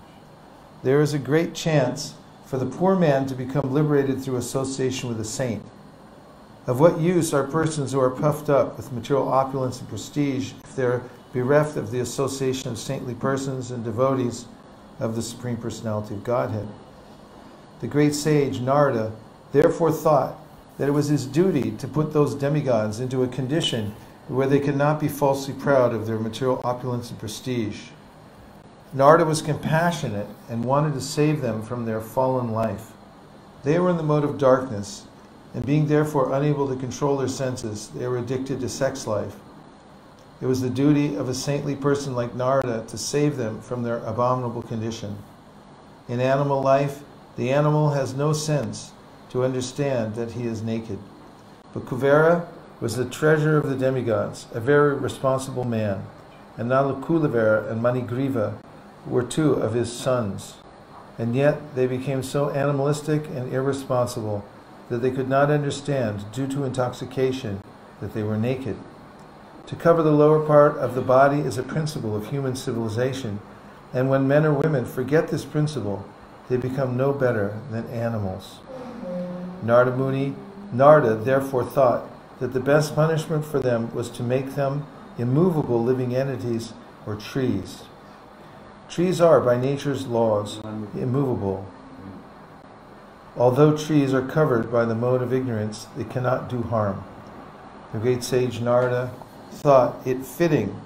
There 0.81 1.01
is 1.01 1.13
a 1.13 1.19
great 1.19 1.53
chance 1.53 2.13
for 2.45 2.57
the 2.57 2.65
poor 2.65 2.95
man 2.95 3.25
to 3.25 3.35
become 3.35 3.73
liberated 3.73 4.21
through 4.21 4.37
association 4.37 5.09
with 5.09 5.19
a 5.19 5.25
saint. 5.25 5.61
Of 6.67 6.79
what 6.79 7.01
use 7.01 7.33
are 7.33 7.43
persons 7.43 7.91
who 7.91 7.99
are 7.99 8.09
puffed 8.09 8.49
up 8.49 8.77
with 8.77 8.93
material 8.93 9.27
opulence 9.27 9.81
and 9.81 9.89
prestige 9.89 10.53
if 10.63 10.73
they're 10.77 11.03
bereft 11.33 11.75
of 11.75 11.91
the 11.91 11.99
association 11.99 12.71
of 12.71 12.79
saintly 12.79 13.13
persons 13.13 13.71
and 13.71 13.83
devotees 13.83 14.45
of 15.01 15.17
the 15.17 15.21
Supreme 15.21 15.57
Personality 15.57 16.13
of 16.13 16.23
Godhead? 16.23 16.69
The 17.81 17.87
great 17.87 18.15
sage 18.15 18.61
Narada 18.61 19.11
therefore 19.51 19.91
thought 19.91 20.37
that 20.81 20.89
it 20.89 20.93
was 20.93 21.09
his 21.09 21.27
duty 21.27 21.69
to 21.69 21.87
put 21.87 22.11
those 22.11 22.33
demigods 22.33 22.99
into 22.99 23.21
a 23.21 23.27
condition 23.27 23.93
where 24.27 24.47
they 24.47 24.59
could 24.59 24.75
not 24.75 24.99
be 24.99 25.07
falsely 25.07 25.53
proud 25.53 25.93
of 25.93 26.07
their 26.07 26.17
material 26.17 26.59
opulence 26.63 27.11
and 27.11 27.19
prestige. 27.19 27.89
Narada 28.91 29.23
was 29.23 29.43
compassionate 29.43 30.25
and 30.49 30.65
wanted 30.65 30.95
to 30.95 30.99
save 30.99 31.39
them 31.39 31.61
from 31.61 31.85
their 31.85 32.01
fallen 32.01 32.51
life. 32.51 32.93
They 33.63 33.77
were 33.77 33.91
in 33.91 33.97
the 33.97 34.01
mode 34.01 34.23
of 34.23 34.39
darkness, 34.39 35.05
and 35.53 35.63
being 35.63 35.85
therefore 35.85 36.33
unable 36.33 36.67
to 36.67 36.75
control 36.75 37.15
their 37.15 37.27
senses, 37.27 37.89
they 37.89 38.07
were 38.07 38.17
addicted 38.17 38.59
to 38.61 38.67
sex 38.67 39.05
life. 39.05 39.35
It 40.41 40.47
was 40.47 40.61
the 40.61 40.69
duty 40.71 41.13
of 41.13 41.29
a 41.29 41.35
saintly 41.35 41.75
person 41.75 42.15
like 42.15 42.33
Narada 42.33 42.85
to 42.87 42.97
save 42.97 43.37
them 43.37 43.61
from 43.61 43.83
their 43.83 43.99
abominable 43.99 44.63
condition. 44.63 45.15
In 46.09 46.19
animal 46.19 46.59
life, 46.59 47.03
the 47.37 47.51
animal 47.51 47.91
has 47.91 48.15
no 48.15 48.33
sense 48.33 48.93
to 49.31 49.43
understand 49.43 50.15
that 50.15 50.33
he 50.33 50.43
is 50.43 50.61
naked. 50.61 50.99
But 51.73 51.85
Kuvera 51.85 52.47
was 52.81 52.95
the 52.95 53.05
treasurer 53.05 53.57
of 53.57 53.69
the 53.69 53.75
demigods, 53.75 54.47
a 54.53 54.59
very 54.59 54.93
responsible 54.95 55.63
man, 55.63 56.05
and 56.57 56.69
Nalakulavera 56.69 57.71
and 57.71 57.81
Manigriva 57.81 58.55
were 59.05 59.23
two 59.23 59.53
of 59.53 59.73
his 59.73 59.91
sons. 59.91 60.55
And 61.17 61.35
yet 61.35 61.75
they 61.75 61.87
became 61.87 62.23
so 62.23 62.49
animalistic 62.49 63.25
and 63.27 63.53
irresponsible 63.53 64.43
that 64.89 64.97
they 64.97 65.11
could 65.11 65.29
not 65.29 65.49
understand, 65.49 66.29
due 66.33 66.47
to 66.47 66.65
intoxication, 66.65 67.61
that 68.01 68.13
they 68.13 68.23
were 68.23 68.37
naked. 68.37 68.75
To 69.67 69.75
cover 69.75 70.03
the 70.03 70.11
lower 70.11 70.45
part 70.45 70.77
of 70.77 70.95
the 70.95 71.01
body 71.01 71.39
is 71.39 71.57
a 71.57 71.63
principle 71.63 72.15
of 72.15 72.31
human 72.31 72.57
civilization, 72.57 73.39
and 73.93 74.09
when 74.09 74.27
men 74.27 74.45
or 74.45 74.53
women 74.53 74.83
forget 74.83 75.29
this 75.29 75.45
principle, 75.45 76.03
they 76.49 76.57
become 76.57 76.97
no 76.97 77.13
better 77.13 77.57
than 77.69 77.87
animals. 77.87 78.59
Narada 79.61 79.95
Muni, 79.95 80.35
Narada 80.71 81.15
therefore 81.15 81.63
thought 81.65 82.09
that 82.39 82.53
the 82.53 82.59
best 82.59 82.95
punishment 82.95 83.45
for 83.45 83.59
them 83.59 83.93
was 83.93 84.09
to 84.09 84.23
make 84.23 84.55
them 84.55 84.85
immovable 85.17 85.83
living 85.83 86.15
entities 86.15 86.73
or 87.05 87.15
trees. 87.15 87.83
Trees 88.89 89.21
are, 89.21 89.39
by 89.39 89.55
nature's 89.55 90.07
laws, 90.07 90.59
immovable. 90.95 91.65
Although 93.37 93.77
trees 93.77 94.13
are 94.13 94.25
covered 94.25 94.71
by 94.71 94.85
the 94.85 94.95
mode 94.95 95.21
of 95.21 95.33
ignorance, 95.33 95.87
they 95.95 96.03
cannot 96.03 96.49
do 96.49 96.63
harm. 96.63 97.03
The 97.93 97.99
great 97.99 98.23
sage 98.23 98.59
Narda 98.59 99.11
thought 99.51 99.95
it 100.05 100.25
fitting 100.25 100.79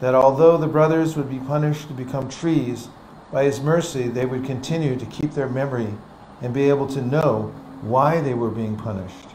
that 0.00 0.14
although 0.14 0.56
the 0.56 0.66
brothers 0.66 1.16
would 1.16 1.28
be 1.28 1.38
punished 1.38 1.88
to 1.88 1.94
become 1.94 2.28
trees, 2.28 2.88
by 3.32 3.44
his 3.44 3.60
mercy 3.60 4.08
they 4.08 4.26
would 4.26 4.44
continue 4.44 4.96
to 4.96 5.06
keep 5.06 5.32
their 5.32 5.48
memory 5.48 5.94
and 6.40 6.54
be 6.54 6.68
able 6.68 6.86
to 6.88 7.02
know 7.02 7.52
why 7.82 8.20
they 8.20 8.34
were 8.34 8.50
being 8.50 8.76
punished. 8.76 9.28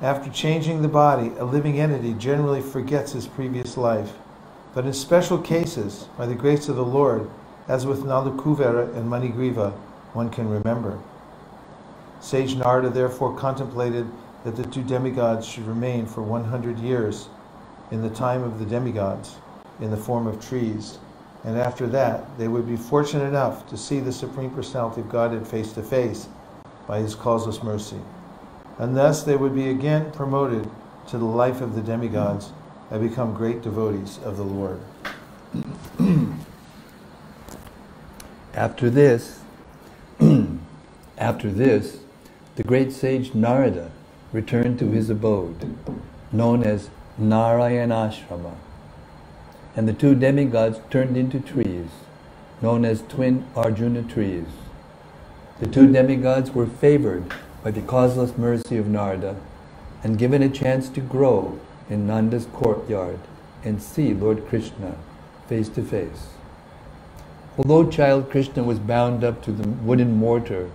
After 0.00 0.30
changing 0.30 0.82
the 0.82 0.88
body, 0.88 1.30
a 1.38 1.44
living 1.44 1.78
entity 1.78 2.14
generally 2.14 2.60
forgets 2.60 3.12
his 3.12 3.28
previous 3.28 3.76
life. 3.76 4.14
But 4.74 4.84
in 4.84 4.92
special 4.92 5.38
cases, 5.38 6.08
by 6.18 6.26
the 6.26 6.34
grace 6.34 6.68
of 6.68 6.76
the 6.76 6.84
Lord, 6.84 7.30
as 7.68 7.86
with 7.86 8.02
Nalakuvara 8.02 8.96
and 8.96 9.08
Manigriva, 9.08 9.72
one 10.12 10.30
can 10.30 10.48
remember. 10.48 10.98
Sage 12.20 12.56
Narada 12.56 12.90
therefore 12.90 13.36
contemplated 13.36 14.08
that 14.44 14.56
the 14.56 14.64
two 14.64 14.82
demigods 14.82 15.46
should 15.46 15.66
remain 15.66 16.06
for 16.06 16.22
100 16.22 16.78
years 16.80 17.28
in 17.92 18.02
the 18.02 18.10
time 18.10 18.42
of 18.42 18.58
the 18.58 18.64
demigods 18.64 19.36
in 19.80 19.90
the 19.90 19.96
form 19.96 20.26
of 20.26 20.44
trees. 20.44 20.98
And 21.44 21.56
after 21.56 21.86
that, 21.88 22.24
they 22.38 22.48
would 22.48 22.66
be 22.66 22.76
fortunate 22.76 23.26
enough 23.26 23.68
to 23.68 23.76
see 23.76 24.00
the 24.00 24.12
Supreme 24.12 24.50
Personality 24.50 25.02
of 25.02 25.10
Godhead 25.10 25.46
face 25.46 25.72
to 25.74 25.82
face 25.82 26.26
by 26.86 27.00
His 27.00 27.14
causeless 27.14 27.62
mercy. 27.62 28.00
And 28.78 28.96
thus 28.96 29.22
they 29.22 29.36
would 29.36 29.54
be 29.54 29.70
again 29.70 30.10
promoted 30.12 30.68
to 31.08 31.18
the 31.18 31.24
life 31.24 31.60
of 31.60 31.74
the 31.74 31.82
demigods 31.82 32.52
and 32.90 33.08
become 33.08 33.34
great 33.34 33.62
devotees 33.62 34.18
of 34.24 34.36
the 34.36 34.44
Lord. 34.44 34.80
After 38.54 38.90
this, 38.90 39.40
after 41.18 41.50
this, 41.50 41.98
the 42.56 42.62
great 42.62 42.92
sage 42.92 43.34
Narada 43.34 43.90
returned 44.32 44.78
to 44.78 44.90
his 44.90 45.08
abode, 45.08 45.76
known 46.30 46.62
as 46.62 46.90
Narayanashrama, 47.20 48.54
and 49.74 49.88
the 49.88 49.92
two 49.92 50.14
demigods 50.14 50.80
turned 50.90 51.16
into 51.16 51.40
trees, 51.40 51.88
known 52.60 52.84
as 52.84 53.02
twin 53.02 53.46
Arjuna 53.56 54.02
trees. 54.02 54.46
The 55.62 55.68
two 55.68 55.86
demigods 55.86 56.50
were 56.50 56.66
favored 56.66 57.22
by 57.62 57.70
the 57.70 57.82
causeless 57.82 58.36
mercy 58.36 58.78
of 58.78 58.88
Narada 58.88 59.36
and 60.02 60.18
given 60.18 60.42
a 60.42 60.48
chance 60.48 60.88
to 60.88 61.00
grow 61.00 61.60
in 61.88 62.04
Nanda's 62.04 62.46
courtyard 62.46 63.20
and 63.62 63.80
see 63.80 64.12
Lord 64.12 64.48
Krishna 64.48 64.96
face 65.46 65.68
to 65.68 65.84
face. 65.84 66.30
Although 67.56 67.88
child 67.88 68.28
Krishna 68.28 68.64
was 68.64 68.80
bound 68.80 69.22
up 69.22 69.40
to 69.44 69.52
the 69.52 69.68
wooden 69.68 70.16
mortar, 70.16 70.68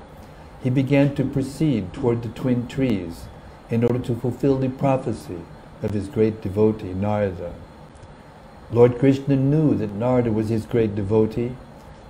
he 0.63 0.69
began 0.69 1.13
to 1.15 1.25
proceed 1.25 1.91
toward 1.91 2.23
the 2.23 2.29
twin 2.29 2.65
trees 2.69 3.25
in 3.69 3.83
order 3.83 3.99
to 3.99 4.15
fulfill 4.15 4.57
the 4.57 4.69
prophecy 4.69 5.41
of 5.83 5.91
his 5.91 6.07
great 6.07 6.41
devotee, 6.41 6.93
Narada. 6.93 7.53
Lord 8.71 8.99
Krishna 8.99 9.35
knew 9.35 9.75
that 9.75 9.91
Narada 9.91 10.31
was 10.31 10.47
his 10.47 10.65
great 10.65 10.95
devotee 10.95 11.57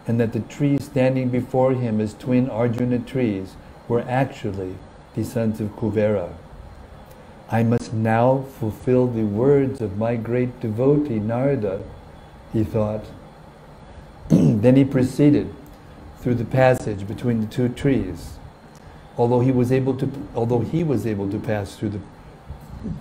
and 0.07 0.19
that 0.19 0.31
the 0.31 0.39
trees 0.39 0.85
standing 0.85 1.29
before 1.29 1.73
him 1.73 1.99
as 1.99 2.13
twin 2.13 2.49
Arjuna 2.49 2.99
trees 2.99 3.55
were 3.89 4.01
actually 4.07 4.75
the 5.15 5.23
sons 5.23 5.59
of 5.59 5.75
Kuvera. 5.75 6.33
I 7.49 7.63
must 7.63 7.93
now 7.93 8.45
fulfill 8.59 9.07
the 9.07 9.23
words 9.23 9.81
of 9.81 9.97
my 9.97 10.15
great 10.15 10.59
devotee 10.61 11.19
Narada, 11.19 11.81
he 12.53 12.63
thought. 12.63 13.05
then 14.29 14.75
he 14.75 14.85
proceeded 14.85 15.53
through 16.19 16.35
the 16.35 16.45
passage 16.45 17.07
between 17.07 17.41
the 17.41 17.47
two 17.47 17.69
trees. 17.69 18.37
Although 19.17 19.39
he 19.41 19.51
was 19.51 19.71
able 19.71 19.95
to, 19.97 20.09
although 20.35 20.59
he 20.59 20.83
was 20.83 21.05
able 21.05 21.29
to 21.29 21.39
pass 21.39 21.75
through 21.75 21.89
the 21.89 22.01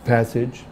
passage, 0.05 0.65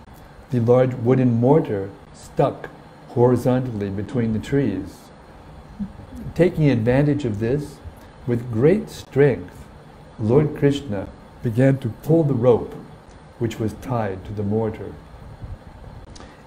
the 0.51 0.61
large 0.61 0.95
wooden 0.95 1.35
mortar 1.41 1.91
stuck 2.13 2.71
horizontally 3.09 3.91
between 3.91 4.33
the 4.33 4.39
trees. 4.39 5.04
Taking 6.35 6.69
advantage 6.69 7.25
of 7.25 7.39
this, 7.39 7.77
with 8.27 8.53
great 8.53 8.91
strength, 8.91 9.65
Lord 10.19 10.57
Krishna 10.57 11.09
began 11.45 11.79
to 11.79 11.91
pull 12.03 12.25
the 12.25 12.35
rope 12.35 12.75
which 13.39 13.61
was 13.61 13.75
tied 13.75 14.25
to 14.25 14.33
the 14.33 14.43
mortar. 14.43 14.93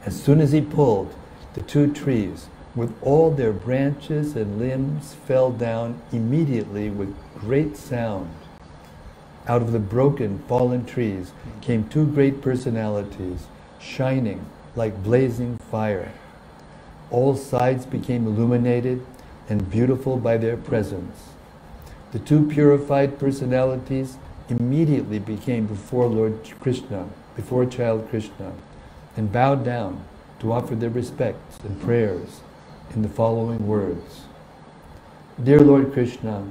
As 0.06 0.22
soon 0.22 0.42
as 0.42 0.52
he 0.52 0.60
pulled, 0.60 1.16
the 1.54 1.62
two 1.62 1.94
trees, 1.94 2.48
with 2.76 2.94
all 3.02 3.32
their 3.32 3.54
branches 3.54 4.36
and 4.36 4.60
limbs, 4.60 5.14
fell 5.14 5.52
down 5.52 6.02
immediately 6.12 6.90
with 6.90 7.16
great 7.36 7.78
sound. 7.78 8.30
Out 9.48 9.62
of 9.62 9.72
the 9.72 9.80
broken, 9.80 10.40
fallen 10.50 10.84
trees 10.86 11.32
came 11.62 11.88
two 11.88 12.06
great 12.06 12.42
personalities, 12.42 13.48
shining 13.80 14.46
like 14.76 15.02
blazing 15.02 15.58
fire. 15.58 16.12
All 17.10 17.38
sides 17.38 17.86
became 17.86 18.28
illuminated 18.28 19.06
and 19.50 19.70
beautiful 19.70 20.18
by 20.18 20.38
their 20.38 20.58
presence. 20.58 21.30
The 22.12 22.20
two 22.20 22.48
purified 22.48 23.20
personalities 23.20 24.18
immediately 24.50 25.20
became 25.20 25.66
before 25.66 26.08
Lord 26.08 26.40
Krishna, 26.60 27.08
before 27.36 27.66
child 27.66 28.10
Krishna, 28.10 28.54
and 29.16 29.32
bowed 29.32 29.66
down 29.66 30.06
to 30.40 30.52
offer 30.52 30.76
their 30.76 30.90
respects 30.90 31.58
and 31.64 31.82
prayers 31.82 32.42
in 32.94 33.02
the 33.02 33.10
following 33.10 33.68
words. 33.68 34.22
Dear 35.44 35.60
Lord 35.60 35.94
Krishna, 35.94 36.48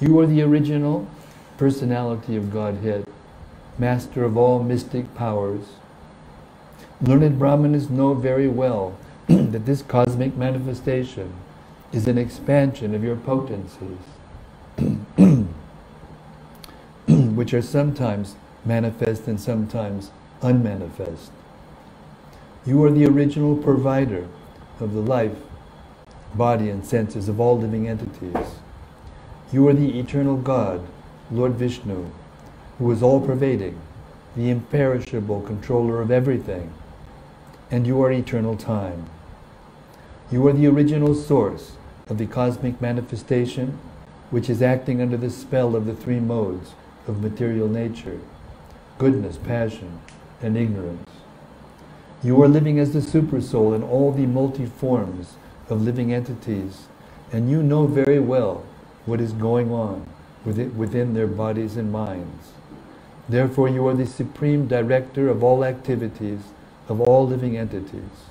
you 0.00 0.18
are 0.20 0.26
the 0.26 0.42
original 0.42 1.06
personality 1.56 2.36
of 2.36 2.52
Godhead, 2.52 3.06
master 3.78 4.24
of 4.24 4.36
all 4.36 4.62
mystic 4.62 5.14
powers. 5.14 5.64
Learned 7.00 7.38
Brahmanas 7.38 7.90
know 7.90 8.14
very 8.14 8.48
well 8.48 8.96
that 9.26 9.66
this 9.66 9.82
cosmic 9.82 10.36
manifestation 10.36 11.32
is 11.94 12.08
an 12.08 12.18
expansion 12.18 12.92
of 12.92 13.04
your 13.04 13.14
potencies, 13.14 13.98
which 17.06 17.54
are 17.54 17.62
sometimes 17.62 18.34
manifest 18.64 19.28
and 19.28 19.40
sometimes 19.40 20.10
unmanifest. 20.42 21.30
You 22.66 22.82
are 22.82 22.90
the 22.90 23.06
original 23.06 23.56
provider 23.56 24.26
of 24.80 24.92
the 24.92 25.00
life, 25.00 25.36
body, 26.34 26.68
and 26.68 26.84
senses 26.84 27.28
of 27.28 27.38
all 27.38 27.56
living 27.56 27.86
entities. 27.86 28.58
You 29.52 29.68
are 29.68 29.72
the 29.72 30.00
eternal 30.00 30.36
God, 30.36 30.84
Lord 31.30 31.52
Vishnu, 31.52 32.10
who 32.80 32.90
is 32.90 33.04
all 33.04 33.24
pervading, 33.24 33.78
the 34.34 34.50
imperishable 34.50 35.42
controller 35.42 36.00
of 36.00 36.10
everything, 36.10 36.74
and 37.70 37.86
you 37.86 38.02
are 38.02 38.10
eternal 38.10 38.56
time. 38.56 39.08
You 40.32 40.44
are 40.48 40.52
the 40.52 40.66
original 40.66 41.14
source 41.14 41.76
of 42.08 42.18
the 42.18 42.26
cosmic 42.26 42.80
manifestation, 42.80 43.78
which 44.30 44.50
is 44.50 44.62
acting 44.62 45.00
under 45.00 45.16
the 45.16 45.30
spell 45.30 45.74
of 45.74 45.86
the 45.86 45.94
three 45.94 46.20
modes 46.20 46.72
of 47.06 47.22
material 47.22 47.68
nature 47.68 48.20
goodness, 48.96 49.36
passion, 49.36 49.98
and 50.40 50.56
ignorance. 50.56 51.10
You 52.22 52.40
are 52.42 52.48
living 52.48 52.78
as 52.78 52.92
the 52.92 53.00
supersoul 53.00 53.74
in 53.74 53.82
all 53.82 54.12
the 54.12 54.26
multi 54.26 54.66
forms 54.66 55.34
of 55.68 55.82
living 55.82 56.12
entities, 56.12 56.86
and 57.32 57.50
you 57.50 57.62
know 57.62 57.86
very 57.86 58.20
well 58.20 58.64
what 59.04 59.20
is 59.20 59.32
going 59.32 59.72
on 59.72 60.06
within 60.44 61.14
their 61.14 61.26
bodies 61.26 61.76
and 61.76 61.90
minds. 61.90 62.52
Therefore, 63.28 63.68
you 63.68 63.86
are 63.88 63.94
the 63.94 64.06
supreme 64.06 64.68
director 64.68 65.28
of 65.28 65.42
all 65.42 65.64
activities 65.64 66.40
of 66.88 67.00
all 67.00 67.26
living 67.26 67.56
entities. 67.56 68.28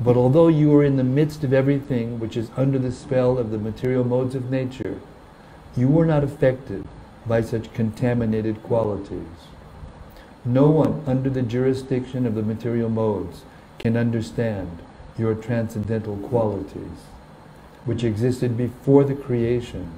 But 0.00 0.16
although 0.16 0.48
you 0.48 0.74
are 0.76 0.84
in 0.84 0.96
the 0.96 1.04
midst 1.04 1.44
of 1.44 1.52
everything 1.52 2.18
which 2.18 2.36
is 2.36 2.50
under 2.56 2.78
the 2.78 2.92
spell 2.92 3.38
of 3.38 3.50
the 3.50 3.58
material 3.58 4.04
modes 4.04 4.34
of 4.34 4.50
nature, 4.50 5.00
you 5.76 5.88
were 5.88 6.06
not 6.06 6.24
affected 6.24 6.84
by 7.26 7.40
such 7.40 7.72
contaminated 7.72 8.62
qualities. 8.62 9.48
No 10.44 10.68
one 10.70 11.02
under 11.06 11.30
the 11.30 11.42
jurisdiction 11.42 12.26
of 12.26 12.34
the 12.34 12.42
material 12.42 12.88
modes 12.88 13.42
can 13.78 13.96
understand 13.96 14.78
your 15.16 15.34
transcendental 15.34 16.16
qualities, 16.16 17.06
which 17.84 18.02
existed 18.02 18.56
before 18.56 19.04
the 19.04 19.14
creation. 19.14 19.92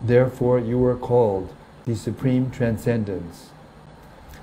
Therefore, 0.00 0.58
you 0.58 0.82
are 0.86 0.96
called 0.96 1.52
the 1.84 1.94
Supreme 1.94 2.50
Transcendence. 2.50 3.50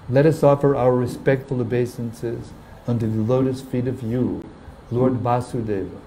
Let 0.09 0.25
us 0.25 0.43
offer 0.43 0.75
our 0.75 0.95
respectful 0.95 1.61
obeisances 1.61 2.51
unto 2.87 3.07
the 3.07 3.21
lotus 3.21 3.61
feet 3.61 3.87
of 3.87 4.01
you, 4.01 4.43
Lord 4.89 5.13
Vasudeva, 5.13 5.99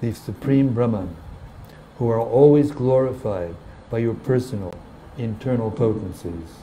the 0.00 0.12
Supreme 0.12 0.72
Brahman, 0.72 1.16
who 1.98 2.08
are 2.08 2.20
always 2.20 2.70
glorified 2.70 3.54
by 3.90 3.98
your 3.98 4.14
personal, 4.14 4.74
internal 5.16 5.70
potencies. 5.70 6.56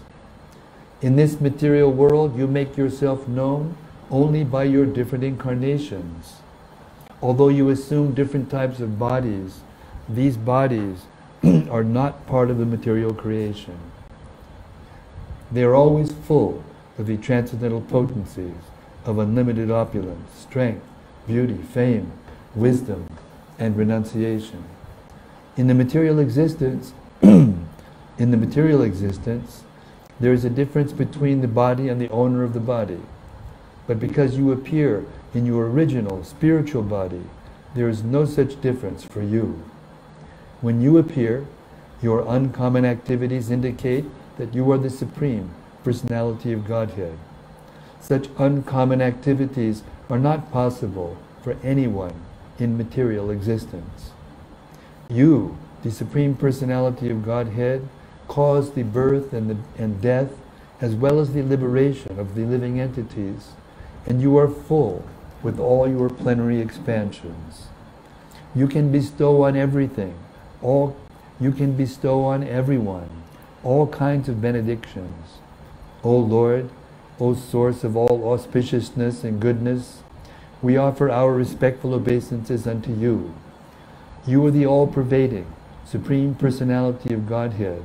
In 1.02 1.16
this 1.16 1.40
material 1.40 1.92
world, 1.92 2.38
you 2.38 2.48
make 2.48 2.76
yourself 2.76 3.28
known 3.28 3.78
only 4.10 4.44
by 4.44 4.64
your 4.64 4.86
different 4.86 5.24
incarnations. 5.24 6.38
Although 7.22 7.50
you 7.50 7.70
assume 7.70 8.14
different 8.14 8.50
types 8.50 8.80
of 8.80 8.98
bodies, 8.98 9.62
these 10.10 10.38
bodies 10.38 11.06
are 11.70 11.84
not 11.84 12.26
part 12.28 12.50
of 12.50 12.58
the 12.58 12.66
material 12.66 13.14
creation. 13.14 13.78
They 15.52 15.64
are 15.64 15.76
always 15.76 16.12
full 16.12 16.64
of 16.98 17.08
the 17.08 17.18
transcendental 17.18 17.82
potencies 17.82 18.56
of 19.08 19.17
unlimited 19.17 19.72
opulence, 19.72 20.30
strength, 20.38 20.86
beauty, 21.26 21.58
fame, 21.74 22.12
wisdom, 22.54 23.08
and 23.58 23.76
renunciation. 23.76 24.63
In 25.56 25.67
the 25.67 25.74
material 25.74 26.20
existence, 26.20 26.93
in 27.22 27.65
the 28.17 28.38
material 28.38 28.84
existence, 28.84 29.63
there 30.20 30.34
is 30.34 30.46
a 30.46 30.50
difference 30.50 30.91
between 30.91 31.41
the 31.41 31.48
body 31.48 31.88
and 31.88 32.02
the 32.02 32.10
owner 32.10 32.43
of 32.43 32.54
the 32.54 32.60
body. 32.60 33.00
But 33.88 34.00
because 34.00 34.38
you 34.38 34.52
appear 34.52 35.06
in 35.34 35.46
your 35.46 35.67
original 35.67 36.24
spiritual 36.24 36.84
body, 36.84 37.24
there 37.74 37.88
is 37.88 38.04
no 38.04 38.26
such 38.26 38.60
difference 38.62 39.04
for 39.04 39.22
you. 39.22 39.63
When 40.62 40.82
you 40.82 40.98
appear, 40.98 41.46
your 42.02 42.26
uncommon 42.28 42.86
activities 42.86 43.52
indicate 43.52 44.06
that 44.38 44.54
you 44.54 44.70
are 44.72 44.78
the 44.78 44.89
supreme 44.89 45.52
personality 45.84 46.52
of 46.52 46.67
Godhead. 46.67 47.17
Such 48.08 48.30
uncommon 48.38 49.02
activities 49.02 49.84
are 50.10 50.17
not 50.17 50.52
possible 50.52 51.17
for 51.43 51.58
anyone 51.62 52.13
in 52.58 52.78
material 52.78 53.30
existence. 53.30 54.12
You, 55.10 55.58
the 55.84 55.91
Supreme 55.91 56.36
Personality 56.36 57.10
of 57.10 57.26
Godhead, 57.26 57.88
cause 58.30 58.72
the 58.72 58.84
birth 58.84 59.34
and, 59.34 59.50
the, 59.50 59.58
and 59.84 60.02
death 60.02 60.32
as 60.80 60.96
well 60.96 61.20
as 61.20 61.34
the 61.34 61.43
liberation 61.43 62.17
of 62.17 62.36
the 62.36 62.46
living 62.46 62.80
entities, 62.80 63.50
and 64.06 64.22
you 64.22 64.38
are 64.38 64.48
full 64.48 65.06
with 65.43 65.60
all 65.60 65.88
your 65.88 66.10
plenary 66.10 66.62
expansions. 66.62 67.67
You 68.56 68.67
can 68.67 68.89
bestow 68.89 69.43
on 69.43 69.58
everything, 69.58 70.15
all 70.62 70.96
you 71.41 71.52
can 71.52 71.74
bestow 71.76 72.24
on 72.24 72.43
everyone, 72.43 73.10
all 73.63 73.88
kinds 73.88 74.30
of 74.30 74.41
benedictions. 74.41 75.39
O 76.04 76.15
Lord, 76.15 76.70
O 77.19 77.34
source 77.34 77.84
of 77.84 77.97
all 77.97 78.21
auspiciousness 78.21 79.23
and 79.23 79.39
goodness, 79.39 80.03
we 80.62 80.77
offer 80.77 81.10
our 81.10 81.34
respectful 81.34 81.95
obeisances 81.95 82.67
unto 82.67 82.93
you. 82.93 83.34
You 84.27 84.45
are 84.45 84.51
the 84.51 84.67
all-pervading, 84.67 85.51
supreme 85.86 86.36
personality 86.36 87.13
of 87.15 87.27
Godhead, 87.27 87.84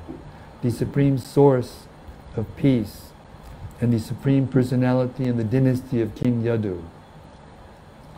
the 0.60 0.70
supreme 0.70 1.16
source 1.16 1.84
of 2.36 2.54
peace, 2.56 3.12
and 3.80 3.92
the 3.92 3.98
supreme 3.98 4.46
personality 4.46 5.24
in 5.24 5.38
the 5.38 5.44
dynasty 5.44 6.02
of 6.02 6.14
King 6.14 6.42
Yadu. 6.42 6.82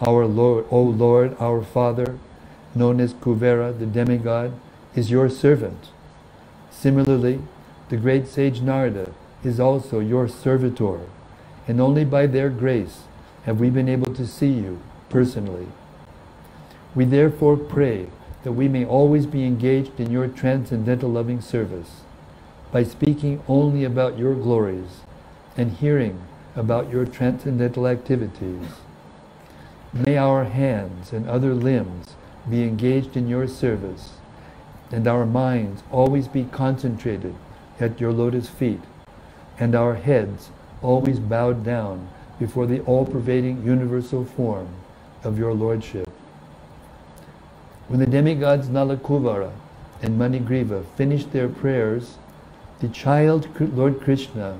Our 0.05 0.27
Lord, 0.27 0.67
O 0.71 0.83
Lord, 0.83 1.37
our 1.39 1.63
Father, 1.63 2.19
known 2.75 3.01
as 3.01 3.15
Kuvera, 3.15 3.77
the 3.79 3.87
demigod, 3.87 4.53
is 4.97 5.13
your 5.13 5.29
servant. 5.29 5.91
Similarly, 6.71 7.41
the 7.89 7.97
great 7.97 8.27
sage 8.27 8.61
Narada 8.61 9.13
is 9.45 9.61
also 9.61 10.01
your 10.01 10.29
servitor, 10.29 11.01
and 11.67 11.81
only 11.81 12.05
by 12.05 12.27
their 12.27 12.51
grace 12.51 13.05
have 13.45 13.61
we 13.61 13.71
been 13.71 13.89
able 13.89 14.15
to 14.15 14.27
see 14.27 14.51
you 14.51 14.81
personally. 15.09 15.69
We 16.95 17.05
therefore 17.05 17.57
pray 17.57 18.09
that 18.43 18.53
we 18.53 18.69
may 18.69 18.85
always 18.85 19.27
be 19.27 19.45
engaged 19.45 19.99
in 19.99 20.11
your 20.11 20.29
transcendental 20.29 21.11
loving 21.11 21.41
service 21.41 22.03
by 22.73 22.85
speaking 22.85 23.43
only 23.49 23.85
about 23.85 24.19
your 24.19 24.35
glories 24.35 25.01
and 25.57 25.73
hearing 25.73 26.21
about 26.57 26.91
your 26.91 27.05
transcendental 27.05 27.87
activities. 27.87 28.67
May 29.93 30.17
our 30.17 30.45
hands 30.45 31.13
and 31.13 31.29
other 31.29 31.55
limbs 31.55 32.15
be 32.49 32.63
engaged 32.63 33.17
in 33.17 33.29
your 33.29 33.49
service 33.49 34.15
and 34.91 35.09
our 35.09 35.27
minds 35.27 35.83
always 35.91 36.29
be 36.29 36.45
concentrated 36.45 37.35
at 37.81 38.01
your 38.01 38.13
lotus 38.13 38.49
feet 38.49 38.81
and 39.59 39.75
our 39.75 39.95
heads 39.95 40.51
always 40.83 41.19
bowed 41.19 41.65
down 41.65 42.09
before 42.39 42.67
the 42.67 42.81
all-pervading 42.81 43.65
universal 43.65 44.25
form 44.25 44.69
of 45.23 45.39
your 45.39 45.55
lordship. 45.55 46.09
When 47.89 48.01
the 48.01 48.07
demigods 48.07 48.69
Nalakuvara 48.69 49.53
and 50.03 50.19
Manigriva 50.19 50.85
finished 50.97 51.33
their 51.33 51.49
prayers, 51.49 52.19
the 52.81 52.89
child 52.89 53.49
Lord 53.61 54.01
Krishna, 54.01 54.59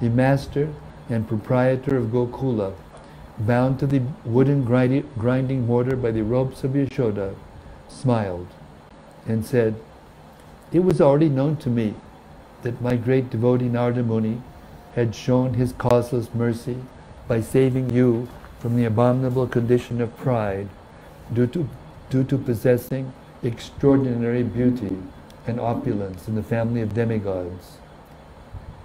the 0.00 0.08
master 0.08 0.72
and 1.08 1.26
proprietor 1.26 1.96
of 1.96 2.06
Gokula, 2.06 2.74
bound 3.40 3.78
to 3.80 3.86
the 3.86 4.02
wooden 4.24 4.64
grinding 4.64 5.66
mortar 5.66 5.96
by 5.96 6.10
the 6.10 6.22
ropes 6.22 6.64
of 6.64 6.72
Yashoda, 6.72 7.34
smiled 7.88 8.48
and 9.26 9.44
said, 9.44 9.74
It 10.72 10.80
was 10.80 11.00
already 11.00 11.28
known 11.28 11.56
to 11.56 11.70
me 11.70 11.94
that 12.62 12.80
my 12.80 12.96
great 12.96 13.30
devotee 13.30 13.68
Narada 13.68 14.02
Muni 14.02 14.42
had 14.94 15.14
shown 15.14 15.54
his 15.54 15.72
causeless 15.72 16.34
mercy 16.34 16.76
by 17.26 17.40
saving 17.40 17.90
you 17.90 18.28
from 18.58 18.76
the 18.76 18.84
abominable 18.84 19.46
condition 19.46 20.00
of 20.00 20.16
pride 20.16 20.68
due 21.32 21.46
to, 21.46 21.68
due 22.10 22.24
to 22.24 22.38
possessing 22.38 23.12
extraordinary 23.42 24.42
beauty 24.42 24.96
and 25.46 25.60
opulence 25.60 26.26
in 26.26 26.34
the 26.34 26.42
family 26.42 26.80
of 26.80 26.94
demigods. 26.94 27.78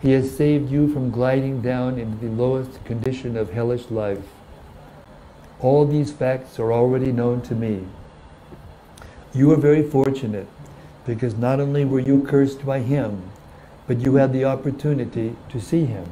He 0.01 0.11
has 0.11 0.35
saved 0.35 0.69
you 0.69 0.91
from 0.93 1.11
gliding 1.11 1.61
down 1.61 1.97
into 1.97 2.17
the 2.17 2.31
lowest 2.31 2.83
condition 2.85 3.37
of 3.37 3.53
hellish 3.53 3.89
life. 3.89 4.23
All 5.59 5.85
these 5.85 6.11
facts 6.11 6.59
are 6.59 6.73
already 6.73 7.11
known 7.11 7.41
to 7.43 7.55
me. 7.55 7.85
You 9.33 9.51
are 9.51 9.57
very 9.57 9.81
fortunate 9.81 10.47
because 11.05 11.35
not 11.35 11.59
only 11.59 11.85
were 11.85 11.99
you 11.99 12.21
cursed 12.23 12.65
by 12.65 12.79
him, 12.79 13.31
but 13.87 13.99
you 13.99 14.15
had 14.15 14.31
the 14.31 14.45
opportunity 14.45 15.35
to 15.49 15.59
see 15.59 15.85
him. 15.85 16.09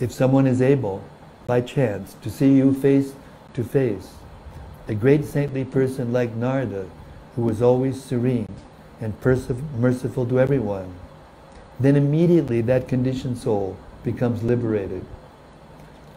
If 0.00 0.12
someone 0.12 0.46
is 0.46 0.60
able, 0.60 1.04
by 1.46 1.60
chance, 1.60 2.14
to 2.22 2.30
see 2.30 2.52
you 2.52 2.74
face 2.74 3.14
to 3.54 3.64
face, 3.64 4.14
a 4.88 4.94
great 4.94 5.24
saintly 5.24 5.64
person 5.64 6.12
like 6.12 6.34
Narada, 6.34 6.86
who 7.34 7.42
was 7.42 7.62
always 7.62 8.02
serene 8.02 8.48
and 9.00 9.14
merciful 9.78 10.26
to 10.26 10.40
everyone, 10.40 10.92
then 11.78 11.96
immediately 11.96 12.60
that 12.62 12.88
conditioned 12.88 13.38
soul 13.38 13.76
becomes 14.02 14.42
liberated. 14.42 15.04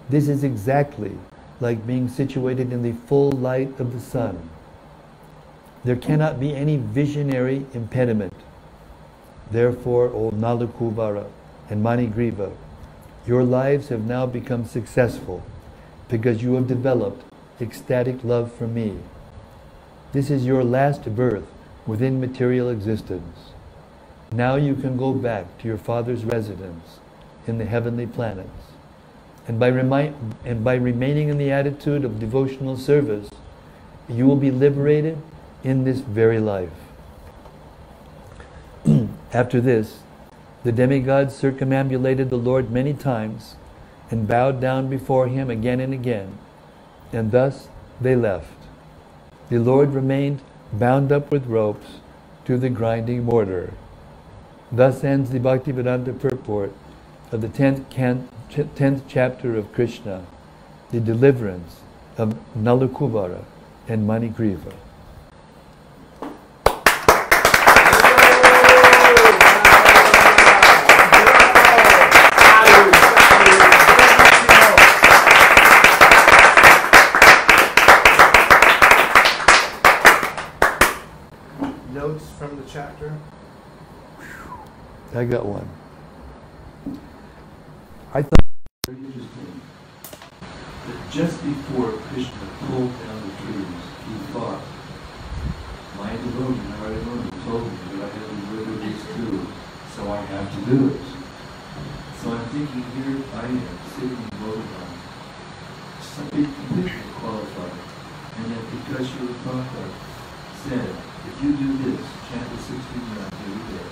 This 0.10 0.28
is 0.28 0.44
exactly 0.44 1.18
like 1.60 1.86
being 1.86 2.08
situated 2.08 2.72
in 2.72 2.84
the 2.84 2.94
full 3.08 3.32
light 3.32 3.80
of 3.80 3.94
the 3.94 4.00
sun. 4.00 4.50
There 5.84 5.96
cannot 5.96 6.40
be 6.40 6.56
any 6.56 6.78
visionary 6.78 7.66
impediment. 7.74 8.34
Therefore, 9.52 10.06
O 10.10 10.32
Nalakuvara 10.32 11.28
and 11.70 11.84
Manigriva, 11.84 12.52
your 13.26 13.44
lives 13.44 13.90
have 13.90 14.06
now 14.06 14.26
become 14.26 14.66
successful 14.66 15.44
because 16.08 16.42
you 16.42 16.54
have 16.56 16.68
developed 16.68 17.24
ecstatic 17.62 18.24
love 18.24 18.52
for 18.52 18.68
me. 18.68 18.98
This 20.12 20.30
is 20.30 20.46
your 20.46 20.64
last 20.64 21.16
birth 21.16 21.48
within 21.86 22.20
material 22.20 22.70
existence. 22.70 23.52
Now 24.32 24.56
you 24.56 24.76
can 24.76 24.98
go 24.98 25.14
back 25.14 25.58
to 25.60 25.68
your 25.68 25.78
Father's 25.78 26.24
residence 26.24 27.00
in 27.48 27.58
the 27.58 27.66
heavenly 27.66 28.08
planets. 28.08 28.50
And 29.48 29.60
by, 29.60 29.68
remind, 29.68 30.36
and 30.46 30.64
by 30.64 30.76
remaining 30.76 31.30
in 31.30 31.40
the 31.40 31.52
attitude 31.52 32.06
of 32.06 32.20
devotional 32.20 32.78
service, 32.78 33.30
you 34.08 34.28
will 34.28 34.36
be 34.36 34.52
liberated 34.52 35.18
in 35.64 35.84
this 35.84 36.00
very 36.00 36.40
life. 36.40 36.89
After 39.34 39.62
this, 39.62 40.00
the 40.64 40.72
demigods 40.72 41.36
circumambulated 41.36 42.30
the 42.30 42.38
Lord 42.38 42.72
many 42.72 42.94
times 42.94 43.56
and 44.10 44.28
bowed 44.28 44.60
down 44.60 44.90
before 44.90 45.28
him 45.28 45.50
again 45.50 45.80
and 45.80 45.94
again, 45.94 46.38
and 47.14 47.32
thus 47.32 47.70
they 48.02 48.16
left. 48.16 48.54
The 49.50 49.60
Lord 49.60 49.94
remained 49.94 50.42
bound 50.74 51.12
up 51.12 51.32
with 51.32 51.46
ropes 51.46 52.00
to 52.46 52.58
the 52.58 52.70
grinding 52.70 53.24
mortar. 53.24 53.74
Thus 54.72 55.04
ends 55.04 55.30
the 55.30 55.40
Bhaktivedanta 55.40 56.20
purport 56.20 56.74
of 57.32 57.42
the 57.42 57.48
10th, 57.48 57.90
can, 57.90 58.28
10th 58.50 59.04
chapter 59.08 59.56
of 59.56 59.72
Krishna, 59.74 60.26
the 60.92 61.00
deliverance 61.00 61.82
of 62.18 62.36
Nalakuvara 62.58 63.46
and 63.88 64.08
Manigriva. 64.08 64.74
Chapter? 82.72 83.12
I 85.16 85.26
got 85.26 85.44
one. 85.44 85.68
I 88.14 88.22
thought 88.22 88.46
interesting 88.88 89.62
that 90.86 91.12
just 91.12 91.42
before 91.44 91.98
Krishna 92.14 92.46
pulled 92.62 92.94
down 93.02 93.18
the 93.26 93.34
trees, 93.42 93.86
he 94.06 94.14
thought, 94.30 94.62
my 95.98 96.14
devotee, 96.14 96.62
my 96.78 96.90
devotee 96.94 97.38
told 97.46 97.66
me 97.66 97.74
that 97.90 98.06
I 98.06 98.10
had 98.14 98.26
to 98.30 98.36
deliver 98.38 98.74
these 98.86 99.02
two, 99.18 99.48
so 99.96 100.12
I 100.12 100.22
have 100.30 100.48
to 100.54 100.60
do 100.70 100.94
it. 100.94 101.02
So 102.22 102.32
I'm 102.34 102.46
thinking 102.54 102.86
here 103.02 103.18
I 103.34 103.46
am 103.50 103.66
sitting 103.98 104.14
in 104.14 104.30
Bodhidharma, 104.38 104.98
something 106.02 106.46
completely 106.46 107.02
qualified, 107.18 107.82
and 108.38 108.46
yet 108.52 108.64
because 108.78 109.10
your 109.18 109.34
Prabhupada 109.42 109.90
said, 110.70 111.09
if 111.30 111.44
you 111.44 111.54
do 111.54 111.70
this, 111.78 112.02
chant 112.30 112.50
the 112.50 112.58
16 112.58 112.74
rounds 113.14 113.30
every 113.30 113.62
day, 113.70 113.86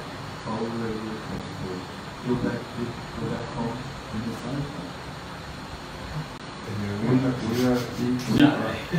follow 0.43 0.65
the 0.65 0.77
regular 0.89 1.17
principles, 1.29 1.83
go 2.25 2.33
back, 2.41 2.57
to, 2.57 2.81
go 2.81 3.23
back 3.29 3.45
home 3.53 3.77
in 4.13 4.21
the 4.25 4.33
sunshine. 4.41 4.97
We 6.67 7.13
are, 7.13 7.35
we 7.47 7.65
are, 7.65 7.79
we, 7.97 8.07
we, 8.11 8.41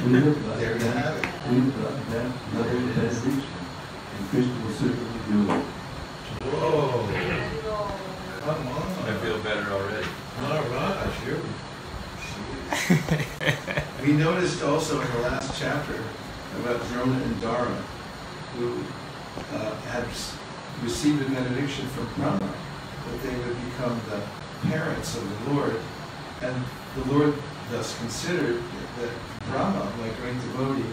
we 0.03 0.21
live 0.21 0.39
by 0.47 0.57
there 0.57 0.79
you 0.79 0.87
have 0.87 1.17
it. 1.19 1.27
We 1.51 1.61
live 1.61 1.77
by 1.77 1.91
that 2.15 2.29
level 2.55 2.79
of 2.79 2.95
benediction. 2.95 3.35
And 3.35 4.23
Krishna 4.31 4.57
will 4.65 4.73
certainly 4.73 5.21
do 5.29 5.39
it. 5.53 5.65
Whoa. 6.49 7.05
Come 8.41 8.69
on. 8.69 8.87
I 9.05 9.17
feel 9.19 9.39
better 9.43 9.67
already. 9.71 10.07
All 10.41 10.63
right, 10.71 11.13
sure. 11.25 11.43
we 14.03 14.13
noticed 14.13 14.63
also 14.63 15.01
in 15.01 15.11
the 15.13 15.19
last 15.21 15.59
chapter 15.61 16.03
about 16.61 16.89
Drona 16.89 17.23
and 17.23 17.37
Dhara, 17.37 17.83
who 18.57 18.83
uh, 19.57 19.75
had 19.93 20.05
received 20.83 21.23
a 21.23 21.31
benediction 21.31 21.87
from 21.89 22.07
Brahma, 22.15 22.39
that 22.49 23.23
they 23.23 23.37
would 23.37 23.57
become 23.71 24.01
the 24.11 24.23
parents 24.69 25.17
of 25.17 25.25
the 25.47 25.53
Lord. 25.53 25.81
And 26.43 26.65
the 26.97 27.13
Lord 27.13 27.35
thus 27.71 27.99
considered 27.99 28.63
that 28.99 29.11
Brahma, 29.51 29.93
my 29.99 30.09
great 30.21 30.35
devotee, 30.35 30.85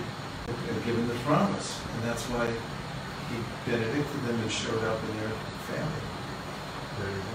had 0.48 0.86
given 0.86 1.08
the 1.08 1.16
promise. 1.26 1.80
And 1.94 2.04
that's 2.04 2.24
why 2.26 2.48
he 2.48 3.38
benedicted 3.70 4.24
them 4.26 4.40
and 4.40 4.52
showed 4.52 4.84
up 4.84 5.02
in 5.04 5.18
their 5.18 5.30
family. 5.70 6.16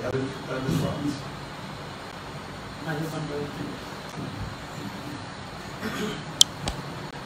Other, 0.05 0.25
other 0.49 0.73
thoughts? 0.81 1.21
I 2.87 2.99
just 2.99 3.13
want 3.13 3.29
to 3.29 3.35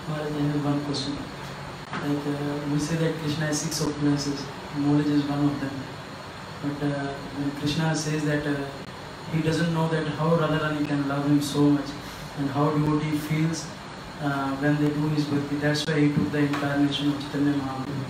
Maharaj, 0.08 0.32
I 0.32 0.40
have 0.40 0.64
one 0.64 0.84
question. 0.84 1.33
Like 2.04 2.26
uh, 2.26 2.60
we 2.70 2.78
say 2.78 2.96
that 2.96 3.14
Krishna 3.20 3.46
has 3.46 3.62
six 3.62 3.80
opulences, 3.80 4.44
knowledge 4.76 5.06
is 5.06 5.22
one 5.24 5.44
of 5.44 5.58
them. 5.60 5.70
But 6.62 6.86
uh, 6.86 7.14
when 7.36 7.50
Krishna 7.52 7.94
says 7.96 8.24
that 8.26 8.46
uh, 8.46 8.66
he 9.32 9.40
doesn't 9.40 9.72
know 9.72 9.88
that 9.88 10.06
how 10.18 10.36
Radharani 10.36 10.86
can 10.86 11.08
love 11.08 11.26
him 11.26 11.40
so 11.40 11.62
much 11.62 11.86
and 12.38 12.50
how 12.50 12.70
devotee 12.70 13.16
feels 13.16 13.66
uh, 14.20 14.50
when 14.56 14.76
they 14.82 14.88
do 14.88 15.08
his 15.08 15.24
bhakti. 15.24 15.56
That's 15.56 15.86
why 15.86 16.00
he 16.00 16.12
took 16.12 16.30
the 16.30 16.38
incarnation 16.38 17.08
of 17.08 17.20
Chaitanya 17.22 17.54
Mahaprabhu. 17.54 18.04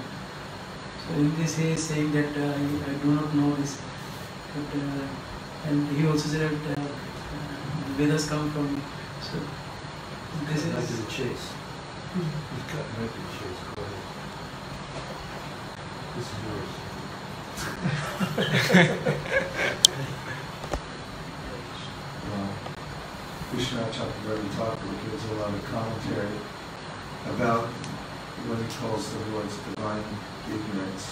So 1.07 1.14
in 1.14 1.36
this 1.36 1.57
he 1.57 1.68
is 1.68 1.82
saying 1.82 2.12
that 2.12 2.36
uh, 2.36 2.53
I, 2.53 2.90
I 2.90 2.95
do 3.03 3.14
not 3.14 3.34
know 3.34 3.55
this. 3.55 3.80
But, 4.55 4.80
uh, 4.80 5.07
and 5.68 5.88
he 5.97 6.07
also 6.07 6.28
said 6.28 6.51
that 6.51 6.78
Vedas 7.97 8.28
come 8.28 8.51
from. 8.51 8.82
So 9.22 9.38
this 10.47 10.64
is. 10.66 11.14
chase. 11.16 11.64
He's 12.15 12.23
cutting 12.71 12.95
right 13.01 13.11
to 13.11 13.19
the 13.19 13.27
chase. 13.35 13.59
Go 13.75 13.83
ahead. 13.83 13.99
This 16.15 16.27
is 16.31 16.39
yours. 16.47 16.73
well, 22.31 22.51
Vishwanath 23.51 23.91
Chakravarti 23.91 24.51
Thakur 24.55 24.95
gives 25.11 25.25
a 25.25 25.35
lot 25.35 25.53
of 25.55 25.62
commentary 25.65 26.39
about 27.35 27.67
what 28.47 28.59
he 28.62 28.67
calls 28.79 29.12
the 29.12 29.19
Lord's 29.33 29.57
divine 29.75 30.07
ignorance, 30.47 31.05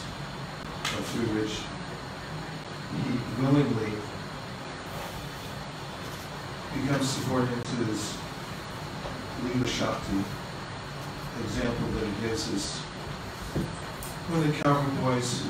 or 0.94 1.02
through 1.02 1.30
which 1.34 1.66
he 2.94 3.10
willingly 3.42 3.98
becomes 6.74 7.08
subordinate 7.08 7.64
to 7.64 7.76
his 7.90 8.16
Leela 9.42 9.66
Shakti. 9.66 10.41
The 11.36 11.44
example 11.44 11.88
that 11.88 12.06
he 12.06 12.28
gives 12.28 12.48
is 12.52 12.78
when 14.28 14.46
the 14.46 14.54
cowherd 14.58 15.00
boys 15.00 15.44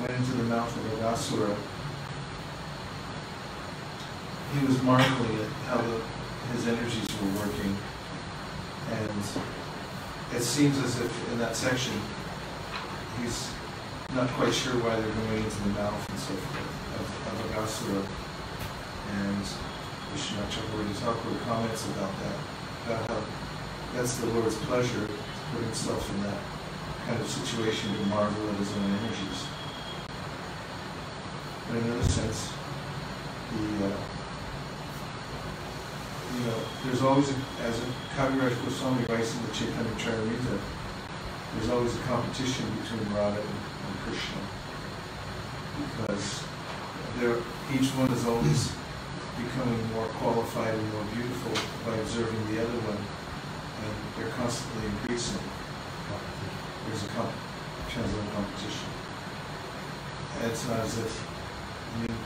went 0.00 0.12
into 0.12 0.32
the 0.32 0.44
mouth 0.44 0.74
of 0.76 0.98
Aghasura, 0.98 1.56
he 4.54 4.66
was 4.66 4.82
marveling 4.82 5.40
at 5.40 5.50
how 5.68 5.78
the, 5.78 6.00
his 6.52 6.68
energies 6.68 7.08
were 7.20 7.40
working. 7.40 7.76
And 8.92 9.22
it 10.34 10.42
seems 10.42 10.78
as 10.78 11.00
if 11.00 11.32
in 11.32 11.38
that 11.38 11.56
section, 11.56 11.94
he's 13.20 13.50
not 14.14 14.28
quite 14.30 14.54
sure 14.54 14.74
why 14.84 14.94
they're 14.96 15.10
going 15.10 15.42
into 15.42 15.62
the 15.62 15.70
mouth 15.70 16.08
and 16.10 16.18
so 16.18 16.34
forth 16.34 17.00
of, 17.00 17.06
of 17.28 17.36
Aghasura. 17.50 18.04
And 19.20 19.44
Vishwanath 20.12 20.52
Chakravarti 20.52 20.94
Thakur 21.00 21.44
comments 21.44 21.86
about 21.86 22.12
that, 22.20 22.38
about 22.86 23.10
how 23.10 23.45
that's 23.96 24.18
the 24.18 24.26
Lord's 24.26 24.56
pleasure 24.56 25.06
to 25.06 25.12
put 25.52 25.64
himself 25.64 26.14
in 26.14 26.22
that 26.24 26.38
kind 27.06 27.18
of 27.18 27.26
situation 27.26 27.94
to 27.94 28.06
marvel 28.06 28.50
at 28.50 28.56
his 28.56 28.70
own 28.76 28.92
energies. 28.92 29.46
But 31.66 31.78
in 31.78 31.84
another 31.84 32.08
sense, 32.08 32.52
the 33.50 33.86
uh, 33.86 33.96
you 36.36 36.44
know, 36.44 36.58
there's 36.84 37.02
always, 37.02 37.30
a, 37.30 37.34
as 37.64 37.80
a 37.80 37.86
Kaviraj 38.14 38.52
Goswami 38.64 39.06
writes 39.08 39.34
in 39.34 39.46
the 39.46 39.52
Chaitanya 39.52 39.90
Charitamrita, 39.96 40.60
there's 41.54 41.70
always 41.70 41.96
a 41.96 42.00
competition 42.00 42.66
between 42.82 43.14
Radha 43.14 43.40
and, 43.40 43.48
and 43.48 43.96
Krishna. 44.04 44.42
Because 45.80 46.44
each 47.72 47.88
one 47.96 48.12
is 48.12 48.26
always 48.26 48.72
becoming 49.40 49.80
more 49.94 50.06
qualified 50.20 50.74
and 50.74 50.92
more 50.92 51.04
beautiful 51.14 51.52
by 51.86 51.96
observing 51.96 52.54
the 52.54 52.60
other 52.60 52.78
one, 52.84 53.25
and 53.82 53.94
they're 54.16 54.32
constantly 54.34 54.86
increasing. 54.86 55.42
There's 56.86 57.02
a 57.04 57.08
comp- 57.08 57.32
transcendental 57.90 58.32
competition. 58.32 58.88
And 60.38 60.52
it's 60.52 60.68
not 60.68 60.80
as 60.80 60.98
if, 60.98 61.12
I 61.16 61.98
mean, 62.00 62.16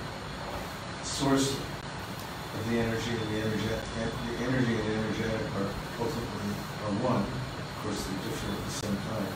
source 1.02 1.56
of 1.56 2.70
the 2.70 2.78
energy 2.78 3.10
and 3.10 3.28
the 3.30 3.38
energy, 3.40 3.66
the 3.66 4.44
energy 4.44 4.74
and 4.74 4.84
the 4.84 4.94
energetic 4.94 5.46
are 5.56 5.70
ultimately 6.00 6.50
are 6.84 6.94
one. 7.06 7.22
Of 7.22 7.76
course, 7.82 8.02
they're 8.04 8.22
different 8.26 8.58
at 8.58 8.64
the 8.66 8.76
same 8.82 8.98
time. 9.08 9.30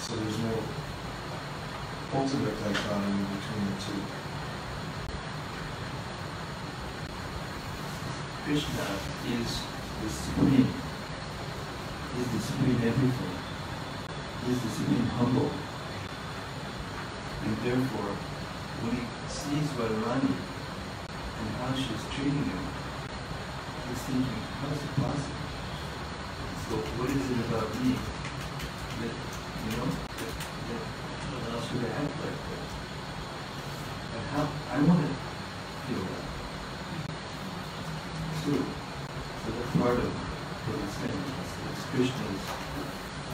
So 0.00 0.16
there's 0.16 0.38
no 0.38 0.54
ultimate 2.14 2.56
dichotomy 2.64 3.26
between 3.36 3.62
the 3.68 3.76
two. 3.84 4.00
Krishna 8.46 8.86
is 9.36 9.75
supreme, 10.08 10.68
is 12.18 12.26
the 12.32 12.40
supreme 12.40 12.80
everything, 12.84 13.34
is 14.48 14.60
the 14.60 14.70
supreme 14.70 15.06
humble. 15.16 15.50
And 17.44 17.56
therefore, 17.62 18.12
when 18.82 18.92
he 18.96 19.04
sees 19.28 19.68
Radharani 19.78 20.34
and 20.34 21.48
how 21.60 21.72
she's 21.74 22.04
treating 22.12 22.44
him, 22.44 22.62
he's 23.88 24.02
thinking, 24.04 24.40
how 24.60 24.68
is 24.68 24.82
it 24.82 24.92
possible? 24.98 25.46
So 26.66 26.74
what 26.98 27.08
is 27.10 27.22
it 27.22 27.38
about 27.46 27.70
me 27.78 27.94
that, 27.94 29.14
you 29.14 29.70
know, 29.78 29.86
that, 29.86 30.32
that 30.66 30.82
allows 31.38 31.66
her 31.70 31.78
to 31.78 31.90
act 31.94 32.14
like 32.18 32.38
that? 32.42 32.66
And 34.16 34.24
how, 34.34 34.44
I 34.74 34.82
want 34.82 35.00
to 35.06 35.10
feel 35.86 36.02
that 36.02 36.26
too. 38.46 38.62
So 38.62 39.50
that's 39.54 39.76
part 39.78 39.98
of 39.98 40.10
what 40.10 40.78
he's 40.78 40.94
saying. 40.98 41.22
It's, 41.38 41.54
it's 41.70 41.85
Krishna's 41.96 42.44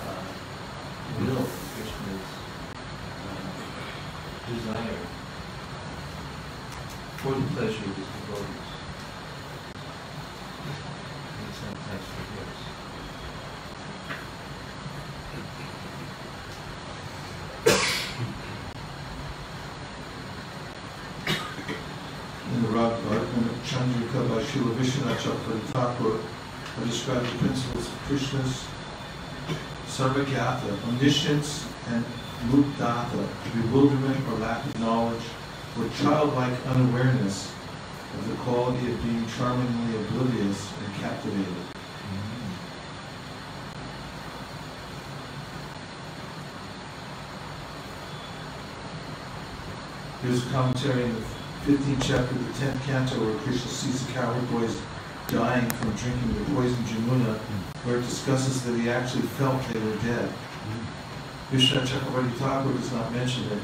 uh, 0.06 0.22
will, 1.18 1.46
Krishna's 1.74 2.28
uh, 3.26 3.42
desire 4.54 5.02
for 7.18 7.32
the 7.34 7.42
pleasure 7.56 7.90
of 7.90 7.96
his 7.96 8.06
devotees. 8.06 8.70
And 11.42 11.50
sometimes 11.58 12.06
forgets. 12.14 12.62
Rag 22.70 22.94
Chandrika 23.66 24.20
by 24.28 24.38
Srila 24.40 24.72
Vishwanath 24.76 25.18
Chakravarti 25.18 26.12
are 26.78 26.84
described 26.86 27.26
the 27.26 27.38
principles 27.38 27.91
Krishna's 28.06 28.64
sarvagyata, 29.86 30.82
omniscience, 30.88 31.66
and 31.88 32.04
mugdhata, 32.48 33.28
bewilderment 33.54 34.28
or 34.28 34.38
lack 34.38 34.64
of 34.64 34.80
knowledge, 34.80 35.22
or 35.78 35.88
childlike 36.00 36.54
unawareness 36.66 37.52
of 38.18 38.28
the 38.28 38.34
quality 38.36 38.92
of 38.92 39.02
being 39.02 39.26
charmingly 39.28 39.96
oblivious 39.96 40.72
and 40.84 40.94
captivated. 40.94 41.72
Here's 50.22 50.46
a 50.46 50.50
commentary 50.50 51.04
in 51.04 51.14
the 51.14 51.20
15th 51.66 52.02
chapter 52.02 52.34
of 52.36 52.60
the 52.60 52.64
10th 52.64 52.82
canto 52.84 53.24
where 53.24 53.34
Krishna 53.38 53.70
sees 53.70 54.06
the 54.06 54.12
cowherd 54.12 54.48
boys 54.52 54.80
dying 55.28 55.68
from 55.70 55.90
drinking 55.92 56.34
the 56.34 56.44
poison 56.54 56.82
Jamuna, 56.84 57.36
where 57.84 57.98
it 57.98 58.02
discusses 58.02 58.62
that 58.64 58.78
he 58.78 58.88
actually 58.90 59.22
felt 59.22 59.62
they 59.68 59.78
were 59.80 59.96
dead. 59.96 60.28
Hmm. 60.28 61.54
Vishnu 61.56 61.80
Chakravarti 61.80 62.32
Thakur 62.34 62.72
does 62.72 62.92
not 62.92 63.12
mention 63.12 63.44
it. 63.52 63.58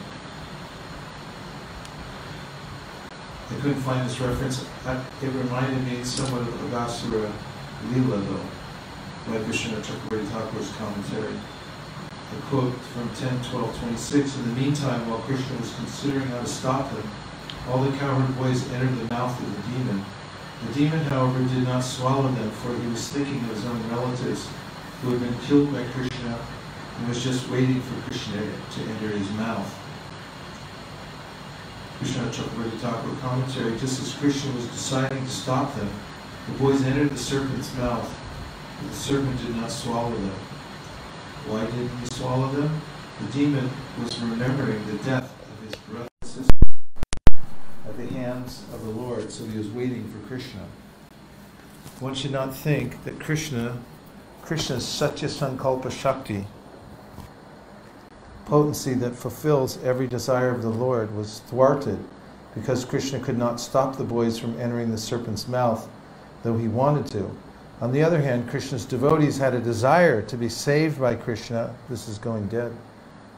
I 3.50 3.54
couldn't 3.60 3.80
find 3.80 4.08
this 4.08 4.20
reference. 4.20 4.64
I- 4.86 5.00
It 5.24 5.32
reminded 5.32 5.84
me 5.86 6.04
somewhat 6.04 6.42
of 6.42 6.54
Aghasura 6.70 7.30
Leela, 7.92 8.20
though, 8.28 8.46
by 9.32 9.38
Vishnu 9.38 9.76
Chakravarti 9.80 10.26
Thakur's 10.28 10.70
commentary. 10.76 11.34
A 12.30 12.40
quote 12.50 12.74
from 12.92 13.08
10, 13.16 13.40
12, 13.50 13.78
26. 13.78 14.36
In 14.36 14.54
the 14.54 14.60
meantime, 14.60 15.08
while 15.08 15.20
Krishna 15.20 15.56
was 15.60 15.72
considering 15.76 16.26
how 16.28 16.40
to 16.40 16.46
stop 16.46 16.92
them, 16.92 17.08
all 17.70 17.82
the 17.82 17.96
cowherd 17.96 18.36
boys 18.36 18.68
entered 18.72 18.98
the 18.98 19.08
mouth 19.14 19.32
of 19.40 19.48
the 19.56 19.62
demon. 19.72 20.04
The 20.66 20.74
demon, 20.74 21.04
however, 21.04 21.38
did 21.44 21.64
not 21.64 21.84
swallow 21.84 22.28
them, 22.32 22.50
for 22.50 22.76
he 22.76 22.86
was 22.88 23.08
thinking 23.08 23.36
of 23.36 23.50
his 23.50 23.64
own 23.64 23.88
relatives 23.90 24.48
who 25.02 25.10
had 25.10 25.20
been 25.20 25.38
killed 25.46 25.72
by 25.72 25.84
Krishna 25.84 26.38
and 26.98 27.08
was 27.08 27.22
just 27.22 27.48
waiting 27.48 27.80
for 27.80 28.00
Krishna 28.02 28.40
to 28.40 28.80
enter 28.82 29.08
his 29.08 29.30
mouth. 29.32 29.72
Krishna 31.98 32.24
Chakravarti 32.24 32.78
Thakur 32.78 33.16
commentary, 33.20 33.78
just 33.78 34.02
as 34.02 34.14
Krishna 34.14 34.52
was 34.52 34.66
deciding 34.66 35.24
to 35.24 35.30
stop 35.30 35.74
them, 35.76 35.90
the 36.46 36.58
boys 36.58 36.82
entered 36.82 37.10
the 37.10 37.18
serpent's 37.18 37.74
mouth, 37.76 38.08
but 38.80 38.90
the 38.90 38.96
serpent 38.96 39.40
did 39.40 39.56
not 39.56 39.70
swallow 39.70 40.10
them. 40.10 40.38
Why 41.46 41.66
didn't 41.66 41.96
he 41.98 42.06
swallow 42.06 42.50
them? 42.50 42.80
The 43.20 43.32
demon 43.32 43.70
was 44.02 44.20
remembering 44.20 44.84
the 44.86 44.96
death 45.04 45.32
of 45.42 45.64
his 45.64 45.74
brother 45.88 46.07
at 47.88 47.96
the 47.96 48.06
hands 48.14 48.64
of 48.74 48.84
the 48.84 48.90
Lord, 48.90 49.30
so 49.30 49.44
he 49.46 49.56
was 49.56 49.68
waiting 49.68 50.06
for 50.10 50.26
Krishna. 50.28 50.60
One 52.00 52.14
should 52.14 52.32
not 52.32 52.54
think 52.54 53.02
that 53.04 53.18
Krishna, 53.18 53.78
Krishna's 54.42 54.86
Satya 54.86 55.28
Sankalpa 55.28 55.90
Shakti, 55.90 56.46
potency 58.44 58.94
that 58.94 59.14
fulfills 59.14 59.82
every 59.82 60.06
desire 60.06 60.50
of 60.50 60.62
the 60.62 60.68
Lord, 60.68 61.14
was 61.16 61.40
thwarted 61.40 61.98
because 62.54 62.84
Krishna 62.84 63.20
could 63.20 63.38
not 63.38 63.60
stop 63.60 63.96
the 63.96 64.04
boys 64.04 64.38
from 64.38 64.58
entering 64.60 64.90
the 64.90 64.98
serpent's 64.98 65.48
mouth, 65.48 65.88
though 66.42 66.56
he 66.56 66.68
wanted 66.68 67.06
to. 67.12 67.30
On 67.80 67.92
the 67.92 68.02
other 68.02 68.20
hand, 68.20 68.48
Krishna's 68.48 68.84
devotees 68.84 69.38
had 69.38 69.54
a 69.54 69.60
desire 69.60 70.22
to 70.22 70.36
be 70.36 70.48
saved 70.48 71.00
by 71.00 71.14
Krishna, 71.14 71.74
this 71.88 72.08
is 72.08 72.18
going 72.18 72.48
dead, 72.48 72.72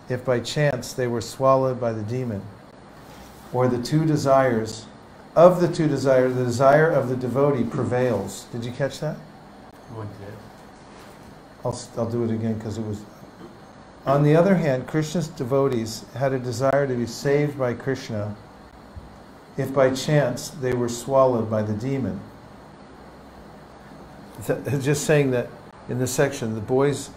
if 0.09 0.25
by 0.25 0.41
chance 0.41 0.93
they 0.93 1.07
were 1.07 1.21
swallowed 1.21 1.81
by 1.81 1.93
the 1.93 2.03
demon. 2.03 2.43
Or 3.53 3.69
the 3.69 3.83
two 3.83 4.05
desires, 4.05 4.87
of 5.37 5.61
the 5.61 5.69
two 5.69 5.89
desires, 5.89 6.35
the 6.35 6.45
desire 6.45 6.89
of 6.91 7.09
the 7.09 7.17
devotee 7.17 7.65
prevails. 7.65 8.45
Did 8.53 8.65
you 8.65 8.73
catch 8.73 9.01
that? 9.01 9.17
I'll, 11.65 11.79
I'll 11.97 12.11
do 12.11 12.25
it 12.25 12.31
again 12.31 12.55
because 12.55 12.79
it 12.79 12.85
was. 12.85 13.03
On 14.07 14.23
the 14.23 14.35
other 14.35 14.55
hand, 14.55 14.87
Krishna's 14.87 15.29
devotees 15.29 16.05
had 16.15 16.33
a 16.33 16.39
desire 16.39 16.87
to 16.87 16.95
be 16.95 17.07
saved 17.07 17.59
by 17.59 17.75
Krishna 17.75 18.35
if 19.57 19.75
by 19.75 19.91
chance 19.91 20.49
they 20.49 20.73
were 20.73 20.89
swallowed 20.89 21.51
by 21.51 21.63
the 21.63 21.75
demon. 21.75 22.21
Just 24.81 25.05
saying 25.05 25.33
that 25.33 25.49
in 25.89 25.99
this 25.99 26.13
section, 26.13 26.55
the 26.55 26.61
boys 26.61 27.11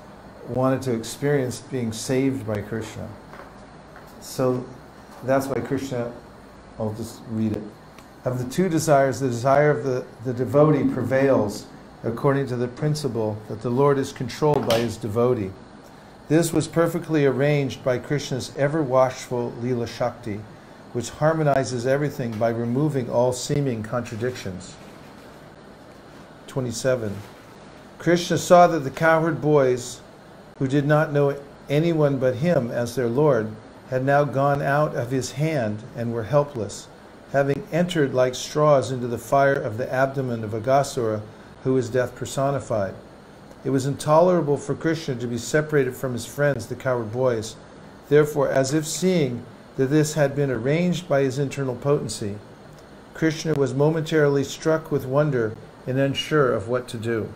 wanted 0.49 0.81
to 0.81 0.93
experience 0.93 1.61
being 1.61 1.93
saved 1.93 2.45
by 2.45 2.61
Krishna. 2.61 3.07
So 4.19 4.65
that's 5.23 5.47
why 5.47 5.61
Krishna, 5.61 6.11
I'll 6.79 6.93
just 6.93 7.21
read 7.29 7.53
it. 7.53 7.63
Of 8.25 8.43
the 8.43 8.49
two 8.49 8.69
desires, 8.69 9.19
the 9.19 9.27
desire 9.27 9.69
of 9.69 9.83
the, 9.83 10.05
the 10.23 10.33
devotee 10.33 10.91
prevails 10.93 11.65
according 12.03 12.47
to 12.47 12.55
the 12.55 12.67
principle 12.67 13.37
that 13.47 13.61
the 13.61 13.69
Lord 13.69 13.97
is 13.97 14.11
controlled 14.11 14.67
by 14.67 14.79
his 14.79 14.97
devotee. 14.97 15.51
This 16.29 16.53
was 16.53 16.67
perfectly 16.67 17.25
arranged 17.25 17.83
by 17.83 17.97
Krishna's 17.97 18.53
ever 18.57 18.81
watchful 18.81 19.53
Leela 19.61 19.87
Shakti, 19.87 20.39
which 20.93 21.09
harmonizes 21.09 21.85
everything 21.85 22.37
by 22.37 22.49
removing 22.49 23.09
all 23.09 23.33
seeming 23.33 23.83
contradictions. 23.83 24.75
27. 26.47 27.15
Krishna 27.99 28.37
saw 28.37 28.67
that 28.67 28.79
the 28.79 28.91
cowherd 28.91 29.41
boys, 29.41 30.01
who 30.59 30.67
did 30.67 30.85
not 30.85 31.11
know 31.11 31.37
anyone 31.69 32.19
but 32.19 32.35
him 32.35 32.69
as 32.71 32.95
their 32.95 33.07
Lord, 33.07 33.51
had 33.93 34.03
now 34.03 34.23
gone 34.23 34.59
out 34.59 34.95
of 34.95 35.11
his 35.11 35.33
hand 35.33 35.83
and 35.95 36.11
were 36.11 36.23
helpless, 36.23 36.87
having 37.31 37.63
entered 37.71 38.11
like 38.11 38.33
straws 38.33 38.89
into 38.89 39.05
the 39.05 39.19
fire 39.19 39.53
of 39.53 39.77
the 39.77 39.93
abdomen 39.93 40.43
of 40.43 40.49
Aghasura, 40.49 41.21
who 41.63 41.77
is 41.77 41.91
death 41.91 42.15
personified. 42.15 42.95
It 43.63 43.69
was 43.69 43.85
intolerable 43.85 44.57
for 44.57 44.73
Krishna 44.73 45.13
to 45.17 45.27
be 45.27 45.37
separated 45.37 45.95
from 45.95 46.13
his 46.13 46.25
friends, 46.25 46.65
the 46.65 46.75
cowherd 46.75 47.11
boys. 47.11 47.55
Therefore, 48.09 48.49
as 48.49 48.73
if 48.73 48.87
seeing 48.87 49.45
that 49.77 49.91
this 49.91 50.15
had 50.15 50.35
been 50.35 50.49
arranged 50.49 51.07
by 51.07 51.21
his 51.21 51.37
internal 51.37 51.75
potency, 51.75 52.37
Krishna 53.13 53.53
was 53.53 53.75
momentarily 53.75 54.43
struck 54.43 54.91
with 54.91 55.05
wonder 55.05 55.55
and 55.85 55.99
unsure 55.99 56.51
of 56.51 56.67
what 56.67 56.87
to 56.87 56.97
do. 56.97 57.31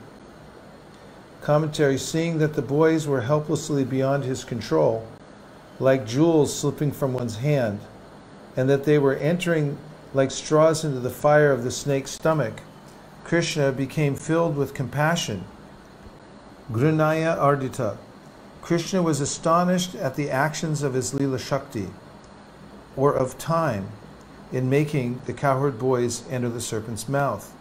Commentary 1.39 1.99
Seeing 1.99 2.39
that 2.39 2.55
the 2.55 2.63
boys 2.63 3.05
were 3.05 3.21
helplessly 3.21 3.83
beyond 3.83 4.23
his 4.23 4.43
control, 4.43 5.07
like 5.79 6.07
jewels 6.07 6.57
slipping 6.57 6.91
from 6.91 7.13
one's 7.13 7.37
hand, 7.37 7.79
and 8.55 8.69
that 8.69 8.83
they 8.83 8.97
were 8.97 9.15
entering 9.15 9.77
like 10.13 10.31
straws 10.31 10.83
into 10.83 10.99
the 10.99 11.09
fire 11.09 11.51
of 11.51 11.63
the 11.63 11.71
snake's 11.71 12.11
stomach, 12.11 12.61
Krishna 13.23 13.71
became 13.71 14.15
filled 14.15 14.55
with 14.55 14.73
compassion. 14.73 15.43
Grunaya 16.71 17.37
Ardita. 17.37 17.97
Krishna 18.61 19.01
was 19.01 19.21
astonished 19.21 19.95
at 19.95 20.15
the 20.15 20.29
actions 20.29 20.81
of 20.81 20.93
his 20.93 21.13
Leela 21.13 21.39
Shakti, 21.39 21.87
or 22.95 23.13
of 23.13 23.37
time, 23.37 23.89
in 24.51 24.69
making 24.69 25.21
the 25.25 25.33
cowherd 25.33 25.77
boys 25.77 26.23
enter 26.29 26.49
the 26.49 26.61
serpent's 26.61 27.07
mouth. 27.07 27.53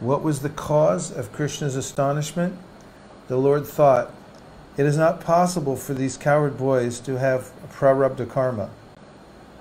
What 0.00 0.22
was 0.22 0.40
the 0.40 0.50
cause 0.50 1.10
of 1.10 1.32
Krishna's 1.32 1.76
astonishment? 1.76 2.58
The 3.28 3.36
Lord 3.36 3.66
thought, 3.66 4.12
It 4.76 4.86
is 4.86 4.96
not 4.96 5.20
possible 5.20 5.76
for 5.76 5.94
these 5.94 6.16
cowherd 6.16 6.58
boys 6.58 6.98
to 7.00 7.18
have 7.18 7.52
prarabdha 7.70 8.28
karma. 8.28 8.70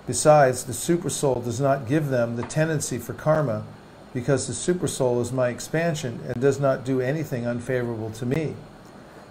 Besides, 0.07 0.63
the 0.63 0.73
supersoul 0.73 1.43
does 1.43 1.61
not 1.61 1.87
give 1.87 2.09
them 2.09 2.35
the 2.35 2.43
tendency 2.43 2.97
for 2.97 3.13
karma 3.13 3.63
because 4.13 4.47
the 4.47 4.53
supersoul 4.53 5.21
is 5.21 5.31
my 5.31 5.49
expansion 5.49 6.19
and 6.27 6.41
does 6.41 6.59
not 6.59 6.83
do 6.83 6.99
anything 6.99 7.45
unfavorable 7.45 8.09
to 8.11 8.25
me. 8.25 8.55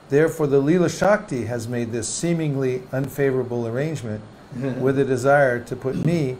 Therefore, 0.08 0.46
the 0.46 0.62
Leela 0.62 0.90
Shakti 0.90 1.46
has 1.46 1.66
made 1.66 1.90
this 1.90 2.08
seemingly 2.08 2.82
unfavorable 2.92 3.66
arrangement 3.66 4.22
with 4.54 4.98
a 4.98 5.04
desire 5.04 5.58
to 5.64 5.74
put 5.74 5.96
me, 5.96 6.36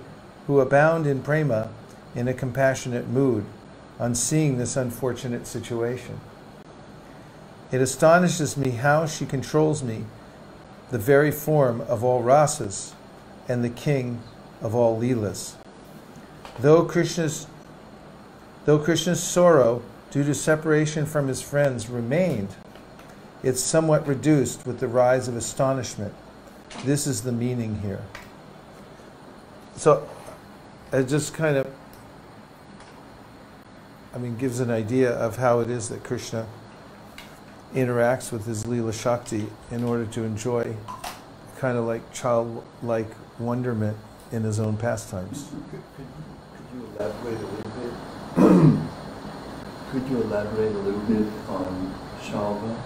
who 0.46 0.60
abound 0.60 1.06
in 1.06 1.22
prema, 1.22 1.68
in 2.14 2.28
a 2.28 2.34
compassionate 2.34 3.08
mood 3.08 3.44
on 3.98 4.14
seeing 4.14 4.58
this 4.58 4.76
unfortunate 4.76 5.46
situation. 5.46 6.20
It 7.72 7.80
astonishes 7.80 8.58
me 8.58 8.72
how 8.72 9.06
she 9.06 9.24
controls 9.24 9.82
me, 9.82 10.04
the 10.90 10.98
very 10.98 11.30
form 11.30 11.80
of 11.80 12.04
all 12.04 12.22
rasas 12.22 12.92
and 13.48 13.64
the 13.64 13.70
king 13.70 14.22
of 14.60 14.74
all 14.74 15.00
leelas. 15.00 15.54
Though 16.58 16.84
Krishna's, 16.84 17.46
though 18.66 18.78
Krishna's 18.78 19.22
sorrow 19.22 19.82
due 20.10 20.22
to 20.22 20.34
separation 20.34 21.06
from 21.06 21.28
his 21.28 21.40
friends 21.40 21.88
remained, 21.88 22.54
it's 23.42 23.62
somewhat 23.62 24.06
reduced 24.06 24.66
with 24.66 24.78
the 24.78 24.86
rise 24.86 25.26
of 25.26 25.34
astonishment. 25.34 26.12
This 26.84 27.06
is 27.06 27.22
the 27.22 27.32
meaning 27.32 27.80
here. 27.80 28.04
So 29.76 30.06
it 30.92 31.04
just 31.04 31.32
kind 31.32 31.56
of, 31.56 31.66
I 34.14 34.18
mean, 34.18 34.36
gives 34.36 34.60
an 34.60 34.70
idea 34.70 35.10
of 35.10 35.38
how 35.38 35.60
it 35.60 35.70
is 35.70 35.88
that 35.88 36.04
Krishna 36.04 36.46
interacts 37.74 38.30
with 38.30 38.46
his 38.46 38.64
Leela 38.64 38.92
Shakti 38.92 39.46
in 39.70 39.84
order 39.84 40.04
to 40.06 40.24
enjoy 40.24 40.76
kind 41.58 41.78
of 41.78 41.84
like 41.84 42.12
childlike 42.12 43.10
wonderment 43.38 43.96
in 44.30 44.42
his 44.42 44.60
own 44.60 44.76
pastimes. 44.76 45.48
Could, 45.70 45.82
could, 45.96 46.06
could 46.56 46.66
you 46.74 46.86
elaborate 46.96 47.38
a 47.38 47.46
little 47.46 47.72
bit? 47.78 47.92
could 49.92 50.08
you 50.08 50.22
elaborate 50.22 50.74
a 50.74 50.78
little 50.78 51.00
bit 51.00 51.26
on 51.48 51.94
Shalva 52.20 52.76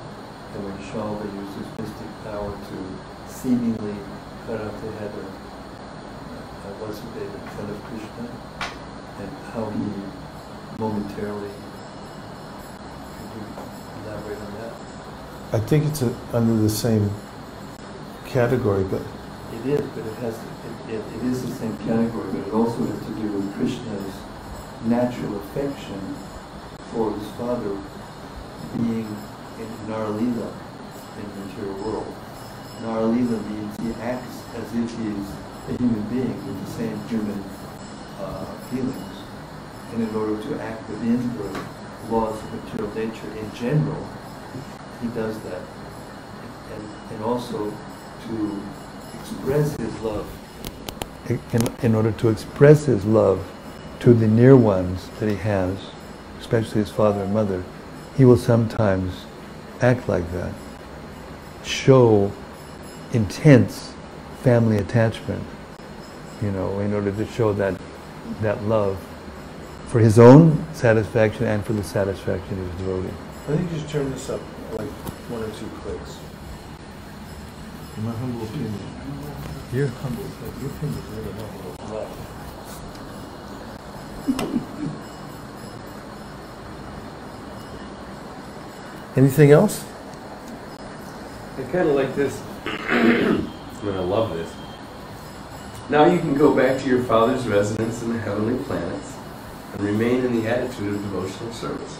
and 0.54 0.64
when 0.64 0.78
Shalva 0.90 1.22
uses 1.22 1.66
mystic 1.78 2.10
power 2.24 2.50
to 2.50 3.32
seemingly 3.32 3.96
cut 4.46 4.60
off 4.60 4.74
the 4.82 4.90
head 4.98 5.10
of 5.10 5.28
uh, 6.64 6.84
Vasudeva 6.84 7.36
in 7.36 7.70
of 7.70 7.78
Krishna 7.84 8.26
and 9.20 9.30
how 9.52 9.70
he 9.70 9.86
momentarily 10.78 11.50
elaborate 14.06 14.38
on 14.38 14.52
that? 14.60 14.72
I 15.52 15.58
think 15.60 15.86
it's 15.86 16.02
a, 16.02 16.14
under 16.32 16.54
the 16.56 16.70
same 16.70 17.10
category, 18.26 18.84
but 18.84 19.02
It 19.54 19.66
is, 19.66 19.80
but 19.94 20.06
it 20.06 20.14
has, 20.16 20.34
it, 20.34 20.94
it, 20.94 21.02
it 21.16 21.22
is 21.24 21.42
the 21.42 21.54
same 21.54 21.76
category, 21.78 22.30
but 22.32 22.46
it 22.46 22.52
also 22.52 22.84
has 22.86 23.00
to 23.06 23.14
do 23.14 23.28
with 23.32 23.54
Krishna's 23.54 24.14
natural 24.84 25.36
affection 25.40 26.00
for 26.92 27.12
his 27.16 27.28
father 27.38 27.76
being 28.76 29.08
in 29.58 29.68
Naralila 29.88 30.52
in 31.16 31.26
the 31.32 31.46
material 31.46 31.74
world. 31.84 32.14
Naralila 32.82 33.38
means 33.50 33.76
he 33.80 34.02
acts 34.02 34.42
as 34.54 34.66
if 34.74 34.90
he's 34.98 35.28
a 35.68 35.78
human 35.78 36.02
being 36.10 36.36
with 36.46 36.66
the 36.66 36.72
same 36.72 36.98
human 37.08 37.42
uh, 38.20 38.44
feelings. 38.68 39.16
And 39.92 40.02
in 40.02 40.14
order 40.14 40.42
to 40.42 40.60
act 40.60 40.88
within 40.90 41.22
the 41.38 41.60
laws 42.10 42.42
of 42.42 42.64
material 42.64 42.94
nature 42.94 43.30
in 43.36 43.54
general, 43.54 44.08
he 45.00 45.08
does 45.08 45.38
that. 45.40 45.62
And, 46.72 47.12
and 47.12 47.24
also 47.24 47.72
to 48.28 48.62
express 49.20 49.76
his 49.76 50.00
love. 50.00 50.26
In, 51.52 51.66
in 51.82 51.94
order 51.94 52.12
to 52.12 52.28
express 52.28 52.86
his 52.86 53.04
love 53.04 53.46
to 54.00 54.14
the 54.14 54.28
near 54.28 54.56
ones 54.56 55.08
that 55.18 55.28
he 55.28 55.36
has, 55.36 55.76
especially 56.40 56.80
his 56.80 56.90
father 56.90 57.22
and 57.22 57.34
mother, 57.34 57.64
he 58.16 58.24
will 58.24 58.36
sometimes 58.36 59.24
act 59.80 60.08
like 60.08 60.30
that, 60.32 60.52
show 61.64 62.30
intense 63.12 63.92
family 64.42 64.78
attachment, 64.78 65.42
you 66.40 66.50
know, 66.52 66.78
in 66.80 66.94
order 66.94 67.10
to 67.10 67.26
show 67.26 67.52
that, 67.52 67.78
that 68.40 68.62
love 68.64 68.96
for 69.86 70.00
his 70.00 70.18
own 70.18 70.64
satisfaction 70.74 71.46
and 71.46 71.64
for 71.64 71.72
the 71.72 71.82
satisfaction 71.82 72.60
of 72.60 72.70
his 72.70 72.80
devotee. 72.80 73.14
I 73.48 73.56
think 73.56 73.72
you 73.72 73.78
should 73.78 73.88
turn 73.88 74.10
this 74.10 74.28
up 74.28 74.40
like 74.72 74.88
one 75.30 75.42
or 75.42 75.50
two 75.50 75.68
clicks. 75.80 76.18
In 77.96 78.04
my 78.04 78.12
humble 78.12 78.44
opinion. 78.44 78.74
You're 79.72 79.86
humble, 79.86 80.24
but 80.40 80.60
your 80.60 80.70
opinion 80.70 80.98
is 80.98 81.04
really 81.14 81.32
humble. 81.32 82.08
Anything 89.16 89.50
else? 89.52 89.84
I 91.56 91.62
kind 91.62 91.88
of 91.88 91.94
like 91.94 92.14
this. 92.14 92.42
I'm 92.66 93.50
gonna 93.82 94.02
love 94.02 94.34
this. 94.34 94.52
Now 95.88 96.04
you 96.04 96.18
can 96.18 96.34
go 96.34 96.52
back 96.54 96.80
to 96.82 96.88
your 96.88 97.02
father's 97.04 97.46
residence 97.46 98.02
in 98.02 98.12
the 98.12 98.18
heavenly 98.18 98.62
planets 98.64 99.15
and 99.78 99.86
remain 99.86 100.24
in 100.24 100.40
the 100.40 100.48
attitude 100.48 100.94
of 100.94 101.02
devotional 101.02 101.52
service. 101.52 101.98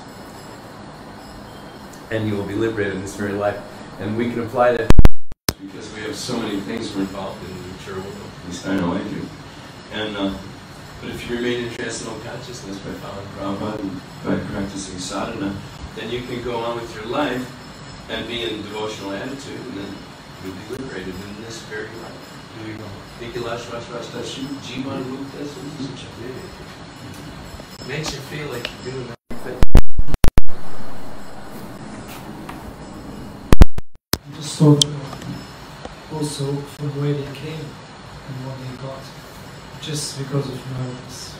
And 2.11 2.27
you 2.29 2.35
will 2.37 2.47
be 2.47 2.55
liberated 2.55 2.95
in 2.95 3.03
this 3.03 3.17
very 3.17 3.33
life. 3.33 3.61
And 4.01 4.17
we 4.17 4.31
can 4.31 4.41
apply 4.41 4.73
that 4.73 4.91
because 5.61 5.93
we 5.95 6.03
have 6.03 6.15
so 6.15 6.39
many 6.39 6.61
things 6.61 6.95
we're 6.95 7.03
involved 7.03 7.43
in 7.49 7.57
the 7.57 7.69
material 7.69 8.03
world, 8.03 8.31
at 8.43 8.49
least 8.49 8.67
I 8.67 8.77
know 8.77 8.93
I 8.93 9.03
do. 9.03 9.29
And 9.93 10.17
uh, 10.17 10.39
but 11.01 11.11
if 11.11 11.29
you 11.29 11.37
remain 11.37 11.65
in 11.65 11.75
transcendental 11.75 12.23
consciousness 12.25 12.79
by 12.79 12.93
following 12.93 13.29
Prabhupada 13.37 13.81
and 13.81 14.01
by 14.25 14.37
practicing 14.53 14.99
sadhana, 14.99 15.55
then 15.95 16.11
you 16.11 16.23
can 16.23 16.43
go 16.43 16.59
on 16.59 16.77
with 16.77 16.95
your 16.95 17.07
life 17.07 17.45
and 18.09 18.27
be 18.27 18.45
in 18.45 18.63
devotional 18.63 19.13
attitude, 19.13 19.61
and 19.61 19.77
then 19.79 19.95
you'll 20.45 20.55
be 20.55 20.83
liberated 20.83 21.15
in 21.15 21.45
this 21.45 21.61
very 21.63 21.89
life. 21.89 22.53
There 22.59 22.73
you 22.73 22.79
Nikilash 23.21 23.65
Rashvashtashu, 23.69 24.45
Jivan 24.65 25.03
Muktasu. 25.05 26.86
Makes 27.85 28.15
you 28.15 28.21
feel 28.21 28.49
like 28.49 28.69
you're 28.85 28.93
doing 28.95 29.15
everything. 29.31 29.63
Just 34.35 34.59
thought 34.59 34.85
also 36.13 36.53
from 36.57 37.01
where 37.01 37.13
they 37.13 37.33
came 37.33 37.61
and 37.61 38.37
what 38.47 38.59
they 38.59 38.77
got, 38.83 39.03
just 39.81 40.19
because 40.19 40.49
of 40.49 40.59
this 41.07 41.39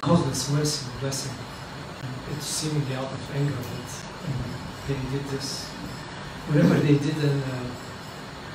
causeless 0.00 0.50
mercy 0.50 0.90
and 0.90 1.00
blessing. 1.00 1.34
It's 2.32 2.46
seemingly 2.46 2.94
out 2.96 3.12
of 3.12 3.36
anger 3.36 3.52
that 3.52 3.90
they 4.88 4.98
did 5.16 5.24
this. 5.28 5.68
Whatever 6.48 6.80
they 6.80 6.98
did 6.98 7.16
and 7.16 7.42
uh, 7.44 7.70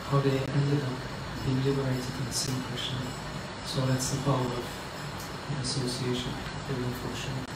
how 0.09 0.19
they 0.19 0.37
ended 0.37 0.81
up 0.83 0.99
being 1.45 1.63
liberated 1.63 2.13
and 2.19 2.33
seeing 2.33 2.61
Krishna. 2.63 2.97
So 3.65 3.85
that's 3.85 4.09
the 4.11 4.21
power 4.23 4.41
of 4.41 4.84
an 5.51 5.57
association, 5.61 6.31
living 6.69 6.93
for 6.93 7.15
sure. 7.15 7.55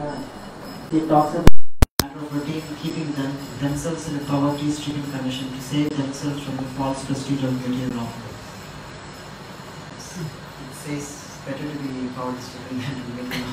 uh, 0.00 0.22
they 0.90 1.00
talks 1.06 1.34
about 1.34 1.46
the 1.46 2.06
matter 2.06 2.18
of 2.18 2.34
routine, 2.34 2.62
keeping 2.80 3.12
them, 3.12 3.36
themselves 3.60 4.08
in 4.08 4.16
a 4.16 4.20
poverty-stricken 4.20 5.10
condition 5.10 5.50
to 5.50 5.60
save 5.60 5.96
themselves 5.96 6.42
from 6.42 6.56
the 6.56 6.68
false 6.76 7.04
prestige 7.04 7.44
of 7.44 7.64
beauty 7.64 7.82
and 7.82 7.94
wrong. 7.94 8.12
It 9.98 10.74
says 10.74 11.36
better 11.44 11.64
to 11.72 11.78
be 11.78 12.08
poverty-stricken 12.14 12.78
than 12.78 12.94
to 13.02 13.22
make 13.22 13.47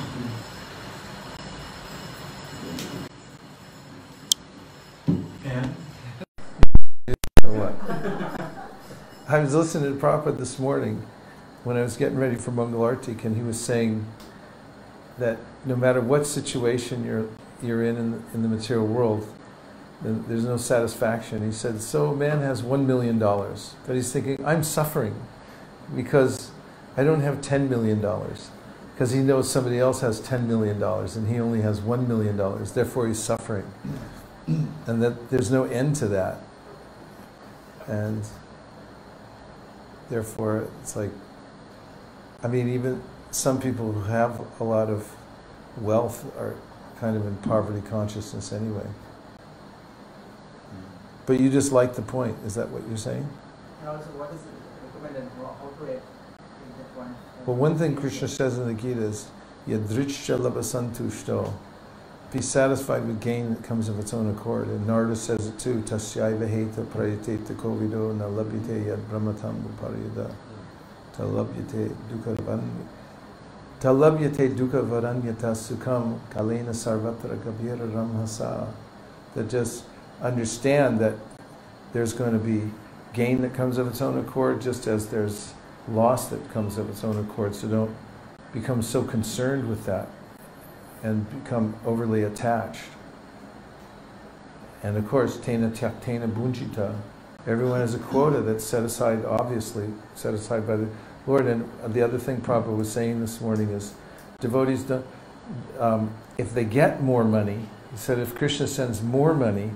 I 9.28 9.40
was 9.40 9.56
listening 9.56 9.92
to 9.92 10.00
Prabhupada 10.00 10.38
this 10.38 10.56
morning 10.56 11.04
when 11.64 11.76
I 11.76 11.82
was 11.82 11.96
getting 11.96 12.16
ready 12.16 12.36
for 12.36 12.52
Mangalartik, 12.52 13.24
and 13.24 13.36
he 13.36 13.42
was 13.42 13.58
saying 13.60 14.06
that 15.18 15.38
no 15.64 15.74
matter 15.74 16.00
what 16.00 16.28
situation 16.28 17.04
you're 17.04 17.28
you're 17.60 17.82
in 17.82 17.96
in 17.96 18.12
the, 18.12 18.18
in 18.34 18.42
the 18.42 18.48
material 18.48 18.86
world, 18.86 19.26
there's 20.00 20.44
no 20.44 20.56
satisfaction. 20.56 21.44
He 21.44 21.50
said, 21.50 21.80
so 21.80 22.10
a 22.12 22.14
man 22.14 22.38
has 22.38 22.62
one 22.62 22.86
million 22.86 23.18
dollars, 23.18 23.74
but 23.84 23.96
he's 23.96 24.12
thinking, 24.12 24.44
I'm 24.46 24.62
suffering 24.62 25.16
because 25.96 26.52
I 26.96 27.02
don't 27.02 27.22
have 27.22 27.42
ten 27.42 27.68
million 27.68 28.00
dollars. 28.00 28.50
Because 28.94 29.10
he 29.10 29.20
knows 29.20 29.50
somebody 29.50 29.80
else 29.80 30.02
has 30.02 30.20
ten 30.20 30.46
million 30.46 30.78
dollars 30.78 31.16
and 31.16 31.28
he 31.28 31.40
only 31.40 31.62
has 31.62 31.80
one 31.80 32.06
million 32.06 32.36
dollars, 32.36 32.72
therefore 32.72 33.08
he's 33.08 33.18
suffering. 33.18 33.66
And 34.46 35.02
that 35.02 35.30
there's 35.30 35.50
no 35.50 35.64
end 35.64 35.96
to 35.96 36.06
that. 36.08 36.38
And 37.88 38.22
therefore 40.10 40.68
it's 40.82 40.96
like 40.96 41.10
I 42.42 42.48
mean 42.48 42.68
even 42.68 43.02
some 43.30 43.60
people 43.60 43.92
who 43.92 44.02
have 44.04 44.40
a 44.60 44.64
lot 44.64 44.88
of 44.88 45.10
wealth 45.78 46.24
are 46.38 46.54
kind 47.00 47.16
of 47.16 47.26
in 47.26 47.36
poverty 47.36 47.86
consciousness 47.86 48.52
anyway. 48.52 48.86
But 51.26 51.40
you 51.40 51.50
just 51.50 51.72
like 51.72 51.94
the 51.94 52.02
point, 52.02 52.36
is 52.46 52.54
that 52.54 52.68
what 52.70 52.86
you're 52.88 52.96
saying? 52.96 53.28
And 53.80 53.88
also, 53.88 54.06
what 54.10 54.30
is 54.32 54.40
recommended? 54.94 55.28
How 55.36 55.56
how 55.60 55.68
to 55.68 55.86
take 55.86 56.00
one? 56.96 57.14
Well, 57.44 57.56
one 57.56 57.76
thing 57.76 57.96
Krishna 57.96 58.28
says 58.28 58.58
in 58.58 58.68
the 58.68 58.74
Gita 58.74 59.02
is, 59.02 59.28
Yadrichya 59.66 60.38
labasantushto. 60.38 61.52
Be 62.36 62.42
satisfied 62.42 63.06
with 63.06 63.22
gain 63.22 63.54
that 63.54 63.64
comes 63.64 63.88
of 63.88 63.98
its 63.98 64.12
own 64.12 64.28
accord. 64.28 64.68
And 64.68 64.86
Narada 64.86 65.16
says 65.16 65.46
it 65.46 65.58
too, 65.58 65.76
Tasyaiva 65.86 66.46
heta 66.46 66.84
prayateta 66.84 67.54
kovido 67.54 68.14
na 68.14 68.26
labhite 68.26 68.84
yad 68.84 68.98
brahmatam 69.08 69.62
vipariyada. 69.62 70.30
Talabhyate 71.16 71.96
dukkha 72.10 72.62
Talabhyate 73.80 74.54
dukkha 74.54 74.86
varanyata 74.86 75.54
sukham 75.56 76.18
kalena 76.28 76.74
sarvatra 76.74 77.38
gabhira 77.38 77.90
ramhasa. 77.90 78.70
That 79.34 79.48
just 79.48 79.84
understand 80.20 80.98
that 80.98 81.14
there's 81.94 82.12
going 82.12 82.32
to 82.32 82.38
be 82.38 82.70
gain 83.14 83.40
that 83.40 83.54
comes 83.54 83.78
of 83.78 83.88
its 83.88 84.02
own 84.02 84.18
accord, 84.18 84.60
just 84.60 84.86
as 84.86 85.06
there's 85.06 85.54
loss 85.88 86.28
that 86.28 86.52
comes 86.52 86.76
of 86.76 86.90
its 86.90 87.02
own 87.02 87.18
accord. 87.18 87.54
So 87.54 87.66
don't 87.66 87.96
become 88.52 88.82
so 88.82 89.02
concerned 89.02 89.70
with 89.70 89.86
that 89.86 90.06
and 91.02 91.28
become 91.42 91.74
overly 91.84 92.22
attached. 92.22 92.82
And 94.82 94.96
of 94.96 95.08
course, 95.08 95.36
tena 95.36 95.70
tyaktena 95.70 96.30
bunjita. 96.30 96.96
Everyone 97.46 97.80
has 97.80 97.94
a 97.94 97.98
quota 97.98 98.40
that's 98.40 98.64
set 98.64 98.82
aside, 98.82 99.24
obviously, 99.24 99.88
set 100.14 100.34
aside 100.34 100.66
by 100.66 100.76
the 100.76 100.88
Lord. 101.26 101.46
And 101.46 101.68
the 101.94 102.02
other 102.02 102.18
thing 102.18 102.40
Prabhupada 102.40 102.76
was 102.76 102.90
saying 102.90 103.20
this 103.20 103.40
morning 103.40 103.70
is 103.70 103.94
devotees, 104.40 104.82
don't, 104.82 105.06
um, 105.78 106.12
if 106.38 106.52
they 106.54 106.64
get 106.64 107.02
more 107.02 107.24
money, 107.24 107.60
he 107.92 107.96
said 107.96 108.18
if 108.18 108.34
Krishna 108.34 108.66
sends 108.66 109.02
more 109.02 109.32
money, 109.34 109.70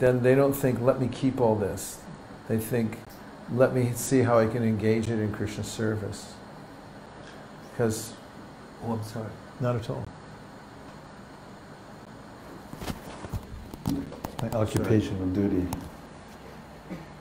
then 0.00 0.22
they 0.22 0.34
don't 0.34 0.52
think, 0.52 0.80
let 0.80 1.00
me 1.00 1.08
keep 1.08 1.40
all 1.40 1.54
this. 1.54 2.00
They 2.48 2.58
think, 2.58 2.98
let 3.52 3.74
me 3.74 3.92
see 3.94 4.22
how 4.22 4.38
I 4.38 4.46
can 4.46 4.62
engage 4.62 5.08
it 5.08 5.18
in 5.18 5.32
Krishna's 5.32 5.68
service. 5.68 6.34
Because, 7.72 8.12
oh, 8.84 8.92
I'm 8.92 9.04
sorry, 9.04 9.30
not 9.60 9.76
at 9.76 9.88
all. 9.88 10.04
My 14.42 14.50
occupational 14.52 15.26
duty. 15.26 15.66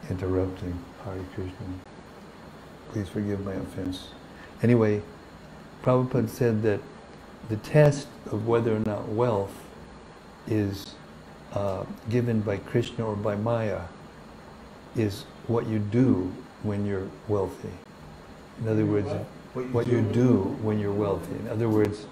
Interrupting. 0.09 0.77
Hare 1.03 1.15
Krishna. 1.33 1.53
Please 2.91 3.09
forgive 3.09 3.43
my 3.45 3.53
offense. 3.53 4.09
Anyway, 4.61 5.01
Prabhupada 5.83 6.29
said 6.29 6.61
that 6.63 6.79
the 7.49 7.57
test 7.57 8.07
of 8.31 8.47
whether 8.47 8.75
or 8.75 8.79
not 8.79 9.07
wealth 9.09 9.53
is 10.47 10.95
uh, 11.53 11.83
given 12.09 12.41
by 12.41 12.57
Krishna 12.57 13.05
or 13.05 13.15
by 13.15 13.35
Maya 13.35 13.81
is 14.95 15.25
what 15.47 15.67
you 15.67 15.79
do 15.79 16.33
when 16.63 16.85
you're 16.85 17.07
wealthy. 17.27 17.69
In 18.61 18.67
other 18.67 18.85
words, 18.85 19.09
what 19.71 19.87
you 19.87 20.01
do 20.01 20.57
when 20.61 20.79
you're 20.79 20.93
wealthy. 20.93 21.35
In 21.35 21.49
other 21.49 21.67
words, 21.67 22.05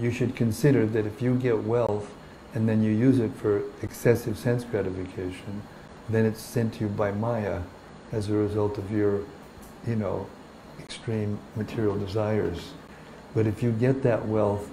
you 0.00 0.10
should 0.10 0.36
consider 0.36 0.86
that 0.86 1.06
if 1.06 1.20
you 1.20 1.34
get 1.34 1.64
wealth 1.64 2.12
and 2.56 2.66
then 2.66 2.82
you 2.82 2.90
use 2.90 3.18
it 3.18 3.30
for 3.34 3.62
excessive 3.82 4.38
sense 4.38 4.64
gratification, 4.64 5.60
then 6.08 6.24
it's 6.24 6.40
sent 6.40 6.72
to 6.72 6.80
you 6.80 6.88
by 6.88 7.12
Maya 7.12 7.60
as 8.12 8.30
a 8.30 8.32
result 8.32 8.78
of 8.78 8.90
your, 8.90 9.20
you 9.86 9.94
know, 9.94 10.26
extreme 10.80 11.38
material 11.54 11.98
desires. 11.98 12.72
But 13.34 13.46
if 13.46 13.62
you 13.62 13.72
get 13.72 14.02
that 14.04 14.26
wealth 14.26 14.70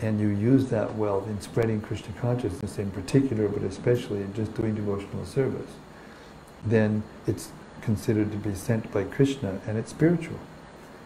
and 0.00 0.18
you 0.20 0.26
use 0.26 0.70
that 0.70 0.96
wealth 0.96 1.28
in 1.28 1.40
spreading 1.40 1.80
Krishna 1.80 2.12
consciousness 2.20 2.80
in 2.80 2.90
particular, 2.90 3.46
but 3.46 3.62
especially 3.62 4.22
in 4.22 4.34
just 4.34 4.52
doing 4.56 4.74
devotional 4.74 5.24
service, 5.24 5.70
then 6.66 7.04
it's 7.28 7.52
considered 7.80 8.32
to 8.32 8.38
be 8.38 8.56
sent 8.56 8.90
by 8.90 9.04
Krishna 9.04 9.60
and 9.68 9.78
it's 9.78 9.90
spiritual. 9.90 10.40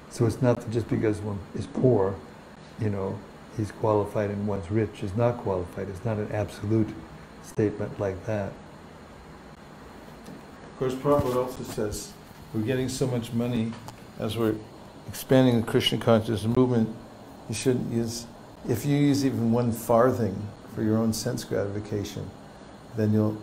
So 0.09 0.25
it's 0.25 0.41
not 0.41 0.71
just 0.71 0.89
because 0.89 1.19
one 1.21 1.41
is 1.55 1.67
poor, 1.67 2.15
you 2.81 2.89
know, 2.89 3.19
he's 3.57 3.73
qualified 3.73 4.31
and 4.31 4.47
one's 4.47 4.71
rich 4.71 5.03
is 5.03 5.15
not 5.17 5.39
qualified. 5.39 5.89
It's 5.89 6.05
not 6.05 6.19
an 6.19 6.31
absolute 6.33 6.89
statement 7.43 7.99
like 8.01 8.25
that. 8.27 8.53
Of 10.73 10.79
course, 10.79 10.95
Prabhupada 10.95 11.37
also 11.37 11.63
says 11.65 12.13
we're 12.53 12.63
getting 12.63 12.89
so 12.89 13.07
much 13.07 13.33
money 13.33 13.73
as 14.19 14.37
we're 14.37 14.57
expanding 15.09 15.61
the 15.61 15.67
Krishna 15.67 15.99
consciousness 15.99 16.57
movement. 16.57 16.95
You 17.49 17.55
shouldn't 17.55 17.93
use, 17.93 18.27
if 18.69 18.85
you 18.85 18.97
use 18.97 19.25
even 19.25 19.53
one 19.53 19.71
farthing 19.71 20.49
for 20.75 20.83
your 20.83 20.97
own 20.97 21.13
sense 21.13 21.45
gratification, 21.45 22.29
then 22.97 23.13
you'll 23.13 23.41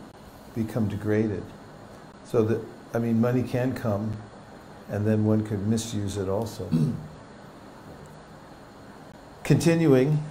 become 0.56 0.88
degraded. 0.88 1.44
So 2.26 2.44
that, 2.44 2.62
I 2.94 3.00
mean, 3.00 3.22
money 3.22 3.44
can 3.44 3.74
come, 3.74 4.18
and 4.90 5.06
then 5.06 5.26
one 5.26 5.46
could 5.46 5.66
misuse 5.68 6.18
it 6.18 6.28
also. 6.28 6.70
Continuing 9.52 10.24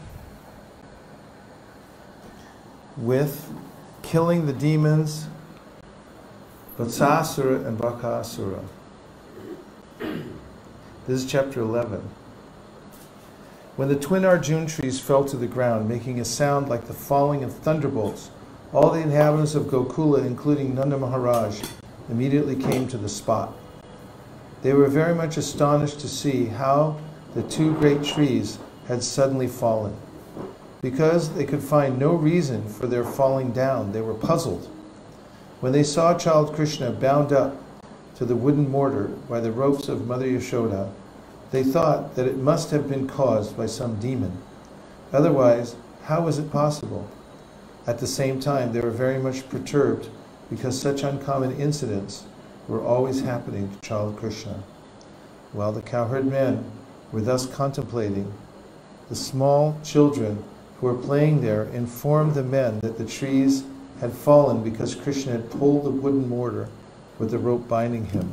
with 2.97 3.53
killing 4.03 4.47
the 4.47 4.53
demons 4.55 5.27
Vatsasura 6.79 7.67
and 7.67 7.77
Bakasura. 7.79 8.65
This 9.99 10.25
is 11.23 11.27
chapter 11.31 11.61
11. 11.61 12.01
When 13.77 13.89
the 13.89 13.95
twin 13.95 14.25
Arjun 14.25 14.67
trees 14.67 14.99
fell 14.99 15.27
to 15.27 15.37
the 15.37 15.47
ground, 15.47 15.87
making 15.87 16.19
a 16.19 16.25
sound 16.25 16.71
like 16.71 16.87
the 16.87 16.95
falling 16.95 17.45
of 17.45 17.53
thunderbolts, 17.53 18.31
all 18.73 18.91
the 18.91 19.03
inhabitants 19.03 19.55
of 19.55 19.65
Gokula, 19.65 20.25
including 20.25 20.75
Nanda 20.75 20.97
Maharaj, 20.97 21.63
immediately 22.09 22.57
came 22.57 22.89
to 22.89 22.97
the 22.97 23.11
spot. 23.11 23.55
They 24.63 24.73
were 24.73 24.89
very 24.89 25.15
much 25.15 25.37
astonished 25.37 26.01
to 26.01 26.09
see 26.09 26.47
how 26.47 26.99
the 27.35 27.43
two 27.43 27.75
great 27.75 28.03
trees 28.03 28.59
had 28.91 29.05
suddenly 29.05 29.47
fallen. 29.47 29.97
Because 30.83 31.35
they 31.35 31.45
could 31.45 31.63
find 31.63 31.97
no 31.97 32.13
reason 32.13 32.69
for 32.69 32.89
their 32.89 33.05
falling 33.05 33.53
down, 33.53 33.93
they 33.93 34.01
were 34.01 34.15
puzzled. 34.15 34.69
When 35.61 35.71
they 35.71 35.85
saw 35.85 36.19
child 36.19 36.55
Krishna 36.57 36.91
bound 36.91 37.33
up 37.33 37.57
to 38.17 38.25
the 38.25 38.35
wooden 38.35 38.69
mortar 38.69 39.05
by 39.29 39.39
the 39.39 39.53
ropes 39.53 39.89
of 39.89 40.09
Mother 40.09 40.27
Yashoda, 40.27 40.91
they 41.53 41.63
thought 41.63 42.17
that 42.17 42.27
it 42.27 42.39
must 42.39 42.73
have 42.73 42.89
been 42.89 43.07
caused 43.07 43.57
by 43.57 43.67
some 43.67 44.01
demon. 44.01 44.39
Otherwise, 45.13 45.77
how 46.05 46.23
was 46.23 46.41
it 46.41 46.51
possible? 46.51 47.09
At 47.87 48.01
the 48.01 48.09
same 48.09 48.41
time, 48.41 48.73
they 48.73 48.81
were 48.81 48.91
very 48.91 49.19
much 49.19 49.49
perturbed 49.49 50.09
because 50.51 50.81
such 50.81 51.05
uncommon 51.05 51.57
incidents 51.61 52.25
were 52.67 52.85
always 52.85 53.21
happening 53.21 53.71
to 53.71 53.89
child 53.89 54.17
Krishna. 54.17 54.65
While 55.53 55.71
the 55.71 55.81
cowherd 55.81 56.27
men 56.27 56.65
were 57.13 57.21
thus 57.21 57.47
contemplating, 57.47 58.33
the 59.11 59.17
small 59.17 59.77
children 59.85 60.43
who 60.79 60.87
were 60.87 60.95
playing 60.95 61.43
there 61.43 61.65
informed 61.65 62.33
the 62.33 62.43
men 62.43 62.79
that 62.81 62.97
the 62.97 63.05
trees 63.05 63.65
had 64.01 64.13
fallen 64.13 64.63
because 64.63 64.95
Krishna 64.95 65.33
had 65.33 65.51
pulled 65.51 65.85
the 65.85 65.91
wooden 65.91 66.29
mortar 66.29 66.69
with 67.19 67.33
the 67.33 67.39
rope 67.39 67.69
binding 67.69 68.07
him. 68.07 68.33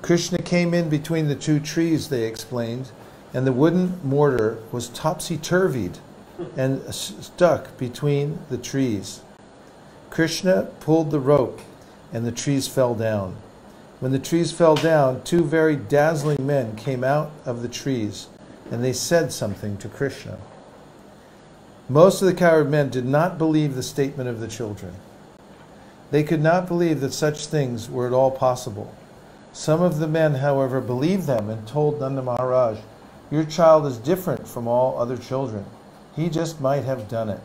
Krishna 0.00 0.38
came 0.38 0.72
in 0.72 0.88
between 0.88 1.26
the 1.26 1.34
two 1.34 1.58
trees, 1.58 2.08
they 2.08 2.22
explained, 2.22 2.92
and 3.34 3.44
the 3.44 3.52
wooden 3.52 4.00
mortar 4.04 4.58
was 4.70 4.88
topsy 4.88 5.36
turvied 5.36 5.98
and 6.56 6.82
stuck 6.94 7.76
between 7.76 8.38
the 8.48 8.58
trees. 8.58 9.20
Krishna 10.10 10.68
pulled 10.78 11.10
the 11.10 11.20
rope, 11.20 11.60
and 12.12 12.24
the 12.24 12.32
trees 12.32 12.68
fell 12.68 12.94
down. 12.94 13.36
When 13.98 14.12
the 14.12 14.18
trees 14.20 14.52
fell 14.52 14.76
down, 14.76 15.22
two 15.24 15.42
very 15.42 15.74
dazzling 15.74 16.46
men 16.46 16.76
came 16.76 17.02
out 17.02 17.32
of 17.44 17.62
the 17.62 17.68
trees, 17.68 18.28
and 18.70 18.82
they 18.82 18.92
said 18.92 19.32
something 19.32 19.76
to 19.78 19.88
Krishna. 19.88 20.38
Most 21.88 22.20
of 22.20 22.26
the 22.26 22.34
cowherd 22.34 22.70
men 22.70 22.90
did 22.90 23.04
not 23.06 23.38
believe 23.38 23.74
the 23.74 23.82
statement 23.82 24.28
of 24.28 24.40
the 24.40 24.48
children. 24.48 24.94
They 26.10 26.22
could 26.22 26.42
not 26.42 26.66
believe 26.66 27.00
that 27.00 27.12
such 27.12 27.46
things 27.46 27.88
were 27.90 28.06
at 28.06 28.12
all 28.12 28.30
possible. 28.30 28.92
Some 29.52 29.82
of 29.82 29.98
the 29.98 30.08
men, 30.08 30.34
however, 30.34 30.80
believed 30.80 31.26
them 31.26 31.48
and 31.48 31.66
told 31.66 32.00
Nanda 32.00 32.22
Maharaj, 32.22 32.78
Your 33.30 33.44
child 33.44 33.86
is 33.86 33.98
different 33.98 34.46
from 34.46 34.68
all 34.68 34.98
other 34.98 35.16
children. 35.16 35.64
He 36.14 36.28
just 36.28 36.60
might 36.60 36.84
have 36.84 37.08
done 37.08 37.28
it. 37.28 37.40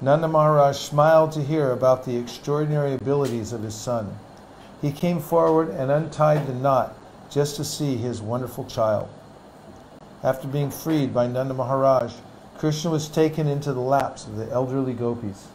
Nanda 0.00 0.28
Maharaj 0.28 0.76
smiled 0.76 1.32
to 1.32 1.42
hear 1.42 1.72
about 1.72 2.04
the 2.04 2.16
extraordinary 2.16 2.94
abilities 2.94 3.52
of 3.52 3.62
his 3.62 3.74
son. 3.74 4.16
He 4.80 4.92
came 4.92 5.20
forward 5.20 5.70
and 5.70 5.90
untied 5.90 6.46
the 6.46 6.54
knot 6.54 6.96
just 7.30 7.56
to 7.56 7.64
see 7.64 7.96
his 7.96 8.22
wonderful 8.22 8.64
child. 8.64 9.08
After 10.22 10.48
being 10.48 10.70
freed 10.70 11.14
by 11.14 11.28
Nanda 11.28 11.54
Maharaj, 11.54 12.12
Krishna 12.58 12.90
was 12.90 13.08
taken 13.08 13.46
into 13.46 13.72
the 13.72 13.80
laps 13.80 14.26
of 14.26 14.36
the 14.36 14.50
elderly 14.50 14.92
gopis. 14.92 15.46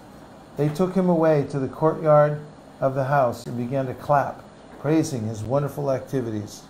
They 0.55 0.69
took 0.69 0.95
him 0.95 1.09
away 1.09 1.45
to 1.49 1.59
the 1.59 1.67
courtyard 1.67 2.39
of 2.79 2.95
the 2.95 3.05
house 3.05 3.45
and 3.45 3.57
began 3.57 3.87
to 3.87 3.93
clap 3.93 4.43
praising 4.79 5.27
his 5.27 5.43
wonderful 5.43 5.91
activities. 5.91 6.63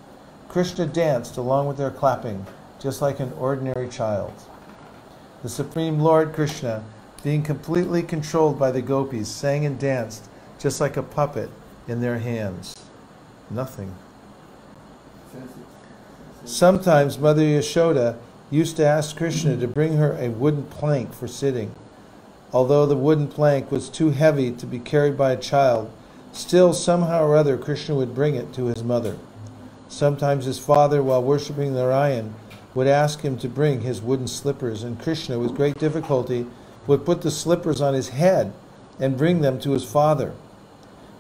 Krishna 0.50 0.86
danced 0.86 1.38
along 1.38 1.68
with 1.68 1.78
their 1.78 1.92
clapping, 1.92 2.46
just 2.80 3.02
like 3.02 3.20
an 3.20 3.34
ordinary 3.34 3.90
child. 3.90 4.34
The 5.42 5.50
Supreme 5.50 6.00
Lord 6.00 6.34
Krishna, 6.34 6.84
being 7.24 7.44
completely 7.44 8.04
controlled 8.04 8.60
by 8.60 8.72
the 8.72 8.82
gopis, 8.82 9.30
sang 9.30 9.66
and 9.66 9.80
danced 9.80 10.30
just 10.60 10.80
like 10.80 10.98
a 10.98 11.04
puppet 11.04 11.50
in 11.88 12.02
their 12.02 12.20
hands. 12.20 12.76
Nothing. 13.50 13.94
Sometimes 16.46 17.20
Mother 17.20 17.44
Yashoda 17.44 18.18
used 18.52 18.78
to 18.78 18.86
ask 18.86 19.16
Krishna 19.16 19.58
to 19.58 19.68
bring 19.68 19.98
her 19.98 20.18
a 20.20 20.30
wooden 20.30 20.64
plank 20.64 21.14
for 21.14 21.28
sitting. 21.28 21.74
Although 22.52 22.86
the 22.86 22.96
wooden 22.96 23.28
plank 23.28 23.72
was 23.72 23.90
too 23.90 24.12
heavy 24.12 24.52
to 24.52 24.66
be 24.66 24.80
carried 24.80 25.18
by 25.18 25.32
a 25.32 25.38
child, 25.38 25.90
Still, 26.34 26.74
somehow 26.74 27.24
or 27.24 27.36
other, 27.36 27.58
Krishna 27.58 27.94
would 27.94 28.16
bring 28.16 28.34
it 28.34 28.52
to 28.54 28.66
his 28.66 28.84
mother. 28.84 29.18
Sometimes 29.88 30.46
his 30.46 30.58
father, 30.58 31.04
while 31.04 31.22
worshipping 31.22 31.76
Narayan, 31.76 32.34
would 32.74 32.88
ask 32.88 33.22
him 33.22 33.38
to 33.38 33.48
bring 33.48 33.82
his 33.82 34.02
wooden 34.02 34.28
slippers, 34.28 34.82
and 34.82 35.00
Krishna, 35.00 35.38
with 35.38 35.56
great 35.56 35.78
difficulty, 35.78 36.48
would 36.88 37.06
put 37.06 37.22
the 37.22 37.30
slippers 37.30 37.82
on 37.82 37.94
his 37.94 38.10
head 38.10 38.52
and 39.00 39.16
bring 39.16 39.42
them 39.42 39.60
to 39.60 39.72
his 39.72 39.84
father. 39.84 40.34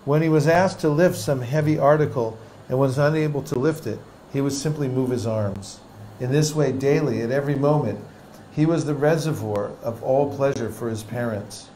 When 0.04 0.24
he 0.24 0.30
was 0.30 0.48
asked 0.48 0.80
to 0.80 0.90
lift 0.90 1.16
some 1.16 1.42
heavy 1.42 1.78
article 1.78 2.36
and 2.68 2.80
was 2.80 2.98
unable 2.98 3.44
to 3.44 3.60
lift 3.60 3.86
it, 3.86 4.00
he 4.34 4.42
would 4.42 4.52
simply 4.52 4.90
move 4.90 5.12
his 5.12 5.28
arms. 5.28 5.80
In 6.20 6.32
this 6.32 6.54
way, 6.56 6.72
daily, 6.72 7.22
at 7.22 7.32
every 7.32 7.56
moment, 7.56 8.00
he 8.52 8.66
was 8.66 8.86
the 8.86 8.96
reservoir 8.96 9.72
of 9.82 10.04
all 10.04 10.36
pleasure 10.36 10.70
for 10.70 10.90
his 10.90 11.04
parents. 11.04 11.70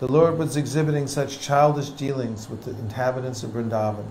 The 0.00 0.12
Lord 0.12 0.36
was 0.38 0.56
exhibiting 0.56 1.06
such 1.06 1.40
childish 1.40 1.90
dealings 1.90 2.50
with 2.50 2.64
the 2.64 2.72
inhabitants 2.72 3.42
of 3.42 3.50
Vrindavan 3.50 4.04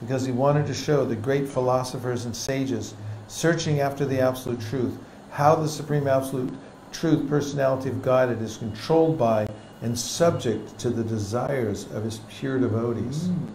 because 0.00 0.24
he 0.24 0.32
wanted 0.32 0.66
to 0.66 0.74
show 0.74 1.04
the 1.04 1.16
great 1.16 1.48
philosophers 1.48 2.24
and 2.24 2.34
sages 2.34 2.94
searching 3.28 3.80
after 3.80 4.06
the 4.06 4.20
absolute 4.20 4.60
truth 4.60 4.96
how 5.30 5.54
the 5.54 5.68
supreme 5.68 6.08
absolute 6.08 6.52
truth 6.92 7.28
personality 7.28 7.90
of 7.90 8.02
God 8.02 8.30
is 8.40 8.56
controlled 8.56 9.18
by 9.18 9.46
and 9.82 9.98
subject 9.98 10.78
to 10.78 10.90
the 10.90 11.04
desires 11.04 11.84
of 11.92 12.04
his 12.04 12.20
pure 12.30 12.58
devotees. 12.58 13.28
Mm. 13.28 13.48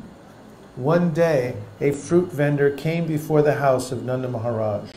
One 0.78 1.12
day, 1.12 1.56
a 1.82 1.92
fruit 1.92 2.32
vendor 2.32 2.70
came 2.72 3.06
before 3.06 3.42
the 3.42 3.56
house 3.56 3.92
of 3.92 4.06
Nanda 4.06 4.30
Maharaj. 4.30 4.92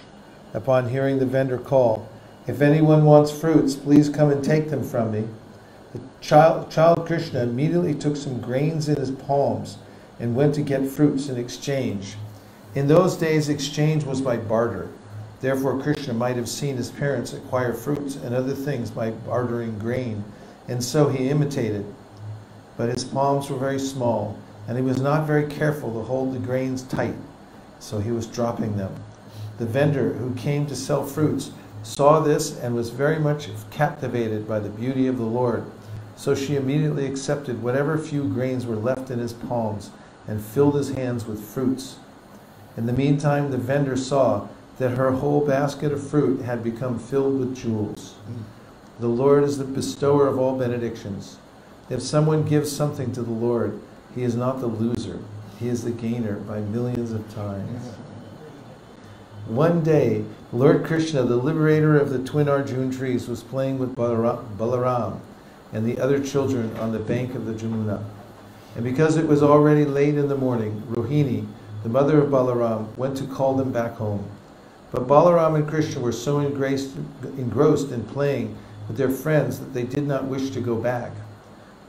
Upon 0.54 0.88
hearing 0.88 1.18
the 1.18 1.26
vendor 1.26 1.58
call, 1.58 2.08
If 2.46 2.62
anyone 2.62 3.04
wants 3.04 3.32
fruits, 3.32 3.74
please 3.74 4.08
come 4.08 4.30
and 4.30 4.44
take 4.44 4.70
them 4.70 4.84
from 4.84 5.10
me. 5.10 5.24
The 5.92 5.98
child, 6.20 6.70
child 6.70 7.04
Krishna 7.06 7.42
immediately 7.42 7.92
took 7.92 8.16
some 8.16 8.40
grains 8.40 8.88
in 8.88 8.94
his 8.94 9.10
palms 9.10 9.78
and 10.20 10.36
went 10.36 10.54
to 10.54 10.62
get 10.62 10.86
fruits 10.86 11.28
in 11.28 11.36
exchange. 11.36 12.14
In 12.76 12.86
those 12.86 13.16
days, 13.16 13.48
exchange 13.48 14.04
was 14.04 14.20
by 14.20 14.36
barter. 14.36 14.90
Therefore, 15.40 15.82
Krishna 15.82 16.14
might 16.14 16.36
have 16.36 16.48
seen 16.48 16.76
his 16.76 16.92
parents 16.92 17.32
acquire 17.32 17.72
fruits 17.72 18.14
and 18.14 18.32
other 18.32 18.54
things 18.54 18.92
by 18.92 19.10
bartering 19.10 19.80
grain, 19.80 20.22
and 20.68 20.84
so 20.84 21.08
he 21.08 21.30
imitated. 21.30 21.84
But 22.76 22.90
his 22.90 23.02
palms 23.02 23.50
were 23.50 23.58
very 23.58 23.80
small, 23.80 24.38
and 24.66 24.76
he 24.76 24.82
was 24.82 25.00
not 25.00 25.26
very 25.26 25.46
careful 25.46 25.92
to 25.92 26.02
hold 26.02 26.34
the 26.34 26.38
grains 26.38 26.82
tight, 26.82 27.16
so 27.78 27.98
he 27.98 28.10
was 28.10 28.26
dropping 28.26 28.76
them. 28.76 28.94
The 29.58 29.66
vendor 29.66 30.14
who 30.14 30.34
came 30.34 30.66
to 30.66 30.76
sell 30.76 31.04
fruits 31.04 31.50
saw 31.82 32.20
this 32.20 32.58
and 32.58 32.74
was 32.74 32.90
very 32.90 33.18
much 33.18 33.48
captivated 33.70 34.48
by 34.48 34.58
the 34.58 34.70
beauty 34.70 35.06
of 35.06 35.18
the 35.18 35.24
Lord 35.24 35.64
so 36.16 36.34
she 36.34 36.56
immediately 36.56 37.06
accepted 37.06 37.62
whatever 37.62 37.98
few 37.98 38.24
grains 38.24 38.66
were 38.66 38.76
left 38.76 39.10
in 39.10 39.18
his 39.18 39.32
palms 39.32 39.90
and 40.26 40.40
filled 40.40 40.74
his 40.74 40.90
hands 40.90 41.26
with 41.26 41.44
fruits. 41.44 41.96
In 42.76 42.86
the 42.86 42.92
meantime, 42.92 43.50
the 43.50 43.58
vendor 43.58 43.96
saw 43.96 44.48
that 44.78 44.96
her 44.96 45.12
whole 45.12 45.46
basket 45.46 45.92
of 45.92 46.08
fruit 46.08 46.42
had 46.42 46.64
become 46.64 46.98
filled 46.98 47.38
with 47.38 47.56
jewels. 47.56 48.14
The 49.00 49.08
Lord 49.08 49.44
is 49.44 49.58
the 49.58 49.64
bestower 49.64 50.26
of 50.26 50.38
all 50.38 50.58
benedictions. 50.58 51.36
If 51.90 52.00
someone 52.00 52.44
gives 52.44 52.74
something 52.74 53.12
to 53.12 53.22
the 53.22 53.30
Lord, 53.30 53.80
he 54.14 54.22
is 54.22 54.36
not 54.36 54.60
the 54.60 54.66
loser, 54.66 55.20
he 55.58 55.68
is 55.68 55.84
the 55.84 55.90
gainer 55.90 56.36
by 56.36 56.60
millions 56.60 57.12
of 57.12 57.34
times. 57.34 57.86
One 59.46 59.82
day, 59.82 60.24
Lord 60.52 60.84
Krishna, 60.84 61.24
the 61.24 61.36
liberator 61.36 61.98
of 61.98 62.10
the 62.10 62.18
twin 62.18 62.48
Arjun 62.48 62.90
trees, 62.90 63.28
was 63.28 63.42
playing 63.42 63.78
with 63.78 63.94
Balaram 63.94 65.20
and 65.72 65.84
the 65.84 66.00
other 66.00 66.22
children 66.22 66.74
on 66.78 66.92
the 66.92 66.98
bank 66.98 67.34
of 67.34 67.44
the 67.44 67.52
Jamuna. 67.52 68.02
And 68.74 68.84
because 68.84 69.16
it 69.16 69.26
was 69.26 69.42
already 69.42 69.84
late 69.84 70.16
in 70.16 70.28
the 70.28 70.36
morning, 70.36 70.82
Rohini, 70.90 71.46
the 71.82 71.88
mother 71.88 72.22
of 72.22 72.30
Balaram, 72.30 72.96
went 72.96 73.16
to 73.18 73.26
call 73.26 73.54
them 73.54 73.70
back 73.70 73.96
home. 73.96 74.24
But 74.92 75.06
Balaram 75.06 75.56
and 75.56 75.68
Krishna 75.68 76.00
were 76.00 76.12
so 76.12 76.38
engrossed 76.40 77.90
in 77.90 78.04
playing 78.04 78.56
with 78.88 78.96
their 78.96 79.10
friends 79.10 79.58
that 79.58 79.74
they 79.74 79.82
did 79.82 80.06
not 80.06 80.24
wish 80.24 80.50
to 80.50 80.60
go 80.60 80.76
back. 80.76 81.12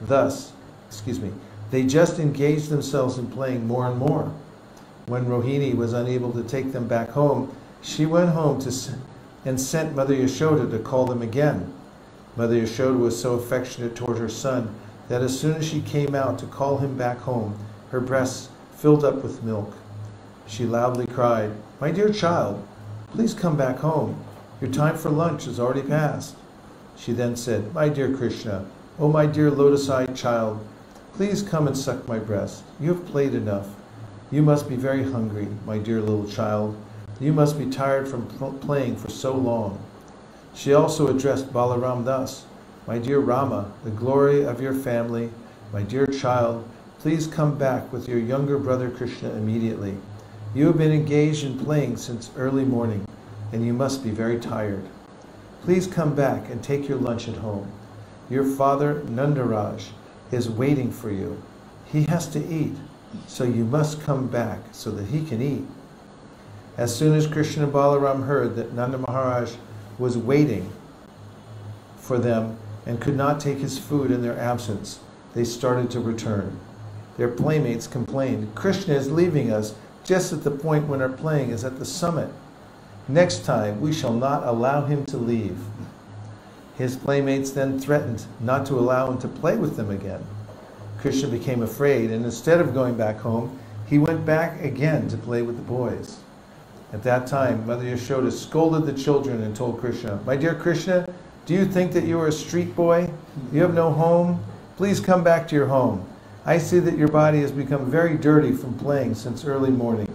Thus, 0.02 0.52
excuse 0.90 1.20
me, 1.20 1.32
they 1.76 1.84
just 1.84 2.20
engaged 2.20 2.70
themselves 2.70 3.18
in 3.18 3.28
playing 3.28 3.68
more 3.68 3.86
and 3.86 3.98
more. 3.98 4.32
When 5.08 5.26
Rohini 5.26 5.76
was 5.76 5.92
unable 5.92 6.32
to 6.32 6.42
take 6.42 6.72
them 6.72 6.88
back 6.88 7.10
home, 7.10 7.54
she 7.82 8.06
went 8.06 8.30
home 8.30 8.62
to, 8.62 8.74
and 9.44 9.60
sent 9.60 9.94
Mother 9.94 10.16
Yashoda 10.16 10.72
to 10.72 10.80
call 10.80 11.06
them 11.06 11.22
again. 11.22 11.74
Mother 12.38 12.56
Yashoda 12.56 12.98
was 12.98 13.22
so 13.22 13.34
affectionate 13.34 13.94
toward 13.94 14.20
her 14.20 14.30
son 14.30 14.74
that 15.10 15.22
as 15.22 15.38
soon 15.38 15.56
as 15.56 15.68
she 15.68 15.82
came 15.82 16.16
out 16.16 16.40
to 16.40 16.46
call 16.46 16.78
him 16.78 16.98
back 16.98 17.18
home, 17.18 17.60
her 17.92 18.00
breasts 18.00 18.48
filled 18.78 19.04
up 19.04 19.22
with 19.22 19.44
milk. 19.44 19.76
She 20.48 20.64
loudly 20.66 21.08
cried, 21.08 21.52
My 21.82 21.92
dear 21.92 22.10
child, 22.10 22.66
please 23.12 23.34
come 23.34 23.58
back 23.58 23.80
home. 23.80 24.24
Your 24.62 24.72
time 24.72 24.96
for 24.96 25.10
lunch 25.10 25.44
has 25.44 25.60
already 25.60 25.82
passed. 25.82 26.36
She 26.96 27.12
then 27.12 27.36
said, 27.36 27.74
My 27.74 27.90
dear 27.90 28.16
Krishna, 28.16 28.66
O 28.98 29.10
my 29.10 29.26
dear 29.26 29.52
lotus 29.52 29.90
eyed 29.90 30.16
child, 30.16 30.66
please 31.16 31.42
come 31.42 31.66
and 31.66 31.78
suck 31.78 32.06
my 32.10 32.20
breast. 32.20 32.64
You 32.78 32.94
have 32.94 33.06
played 33.06 33.34
enough. 33.34 33.70
You 34.32 34.42
must 34.42 34.68
be 34.68 34.76
very 34.76 35.02
hungry, 35.04 35.48
my 35.66 35.78
dear 35.78 36.02
little 36.02 36.28
child. 36.28 36.76
You 37.22 37.32
must 37.32 37.58
be 37.58 37.70
tired 37.70 38.06
from 38.06 38.28
pl- 38.28 38.52
playing 38.60 38.98
for 38.98 39.10
so 39.10 39.34
long. 39.34 39.80
She 40.54 40.74
also 40.74 41.08
addressed 41.08 41.54
Balaram 41.54 42.04
thus 42.04 42.46
My 42.86 42.98
dear 42.98 43.20
Rama, 43.20 43.72
the 43.86 43.92
glory 43.92 44.46
of 44.46 44.62
your 44.62 44.74
family, 44.74 45.30
my 45.72 45.84
dear 45.84 46.06
child, 46.06 46.68
please 47.00 47.28
come 47.28 47.58
back 47.58 47.92
with 47.94 48.10
your 48.10 48.20
younger 48.20 48.60
brother 48.60 48.90
Krishna 48.90 49.30
immediately. 49.30 49.96
You 50.54 50.68
have 50.68 50.78
been 50.78 50.92
engaged 50.92 51.46
in 51.46 51.58
playing 51.58 51.96
since 51.96 52.30
early 52.36 52.66
morning, 52.66 53.08
and 53.54 53.66
you 53.66 53.72
must 53.72 54.04
be 54.04 54.12
very 54.12 54.38
tired. 54.38 54.84
Please 55.64 55.88
come 55.88 56.14
back 56.14 56.50
and 56.50 56.62
take 56.62 56.90
your 56.90 56.98
lunch 56.98 57.30
at 57.30 57.38
home. 57.38 57.72
Your 58.30 58.44
father, 58.44 59.02
Nandaraj, 59.06 59.84
is 60.32 60.50
waiting 60.50 60.92
for 60.92 61.12
you. 61.12 61.42
He 61.86 62.04
has 62.04 62.28
to 62.30 62.46
eat, 62.46 62.76
so 63.28 63.44
you 63.44 63.66
must 63.66 64.02
come 64.02 64.28
back 64.28 64.60
so 64.72 64.92
that 64.92 65.08
he 65.08 65.26
can 65.26 65.42
eat. 65.42 65.64
As 66.78 66.96
soon 66.96 67.16
as 67.16 67.28
Krishna 67.28 67.64
and 67.64 67.74
Balaram 67.74 68.26
heard 68.26 68.56
that 68.58 68.74
Nanda 68.74 68.98
Maharaj 68.98 69.54
was 69.98 70.18
waiting 70.18 70.70
for 71.98 72.20
them 72.20 72.58
and 72.86 73.00
could 73.00 73.16
not 73.16 73.40
take 73.40 73.60
his 73.60 73.80
food 73.80 74.12
in 74.12 74.22
their 74.22 74.38
absence, 74.38 75.00
they 75.34 75.44
started 75.44 75.90
to 75.92 76.00
return. 76.00 76.60
Their 77.18 77.30
playmates 77.30 77.88
complained, 77.88 78.54
Krishna 78.56 78.94
is 78.94 79.12
leaving 79.12 79.52
us 79.52 79.74
just 80.04 80.34
at 80.34 80.44
the 80.44 80.52
point 80.52 80.88
when 80.88 81.02
our 81.02 81.10
playing 81.10 81.52
is 81.52 81.64
at 81.64 81.80
the 81.80 81.86
summit. 81.86 82.30
Next 83.08 83.46
time 83.46 83.80
we 83.80 83.94
shall 83.94 84.14
not 84.14 84.46
allow 84.46 84.86
him 84.86 85.06
to 85.06 85.18
leave. 85.18 85.58
His 86.78 86.98
playmates 86.98 87.52
then 87.52 87.80
threatened 87.80 88.26
not 88.40 88.66
to 88.68 88.80
allow 88.80 89.10
him 89.10 89.18
to 89.20 89.28
play 89.28 89.56
with 89.58 89.78
them 89.78 89.90
again. 89.90 90.26
Krishna 91.00 91.30
became 91.30 91.62
afraid, 91.62 92.12
and 92.12 92.26
instead 92.26 92.60
of 92.60 92.74
going 92.74 92.96
back 92.96 93.18
home, 93.20 93.58
he 93.86 93.98
went 93.98 94.26
back 94.26 94.64
again 94.64 95.08
to 95.10 95.18
play 95.18 95.42
with 95.42 95.56
the 95.56 95.62
boys. 95.62 96.18
At 96.92 97.04
that 97.04 97.28
time, 97.28 97.66
Mother 97.68 97.84
Yashoda 97.84 98.32
scolded 98.32 98.86
the 98.86 99.02
children 99.02 99.42
and 99.44 99.56
told 99.56 99.80
Krishna, 99.80 100.20
My 100.26 100.36
dear 100.36 100.56
Krishna, 100.56 101.08
do 101.46 101.54
you 101.54 101.66
think 101.66 101.92
that 101.94 102.06
you 102.06 102.20
are 102.20 102.28
a 102.28 102.32
street 102.32 102.76
boy? 102.76 103.10
You 103.54 103.62
have 103.62 103.74
no 103.74 103.92
home? 103.92 104.44
Please 104.78 105.00
come 105.00 105.24
back 105.24 105.48
to 105.48 105.56
your 105.56 105.68
home. 105.68 106.06
I 106.46 106.58
see 106.58 106.80
that 106.80 106.98
your 106.98 107.08
body 107.08 107.42
has 107.42 107.52
become 107.52 107.90
very 107.90 108.18
dirty 108.18 108.52
from 108.52 108.78
playing 108.78 109.16
since 109.16 109.46
early 109.46 109.72
morning. 109.72 110.08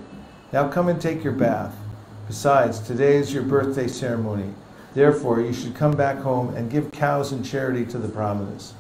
Now 0.53 0.69
come 0.69 0.89
and 0.89 1.01
take 1.01 1.23
your 1.23 1.33
bath. 1.33 1.75
Besides, 2.27 2.81
today 2.81 3.17
is 3.17 3.33
your 3.33 3.43
birthday 3.43 3.89
ceremony. 3.89 4.53
Therefore, 4.95 5.41
you 5.41 5.53
should 5.53 5.75
come 5.75 5.97
back 5.97 6.19
home 6.19 6.55
and 6.55 6.71
give 6.71 6.91
cows 6.91 7.33
in 7.33 7.45
charity 7.45 7.85
to 7.87 7.99
the 7.99 8.09
brahmanas. 8.09 8.75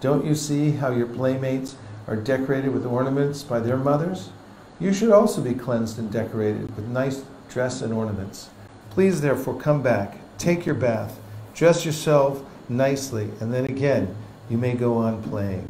Don't 0.00 0.24
you 0.24 0.34
see 0.34 0.70
how 0.70 0.92
your 0.92 1.08
playmates 1.08 1.74
are 2.06 2.16
decorated 2.16 2.72
with 2.72 2.86
ornaments 2.86 3.42
by 3.42 3.58
their 3.58 3.76
mothers? 3.76 4.30
You 4.78 4.92
should 4.92 5.10
also 5.10 5.40
be 5.40 5.54
cleansed 5.54 5.98
and 5.98 6.12
decorated 6.12 6.74
with 6.76 6.86
nice 6.86 7.24
dress 7.48 7.82
and 7.82 7.92
ornaments. 7.92 8.50
Please, 8.90 9.20
therefore, 9.20 9.58
come 9.58 9.82
back, 9.82 10.18
take 10.38 10.66
your 10.66 10.74
bath, 10.74 11.18
dress 11.54 11.84
yourself 11.84 12.42
nicely, 12.68 13.30
and 13.40 13.52
then 13.52 13.64
again 13.64 14.14
you 14.48 14.58
may 14.58 14.74
go 14.74 14.96
on 14.96 15.22
playing. 15.22 15.68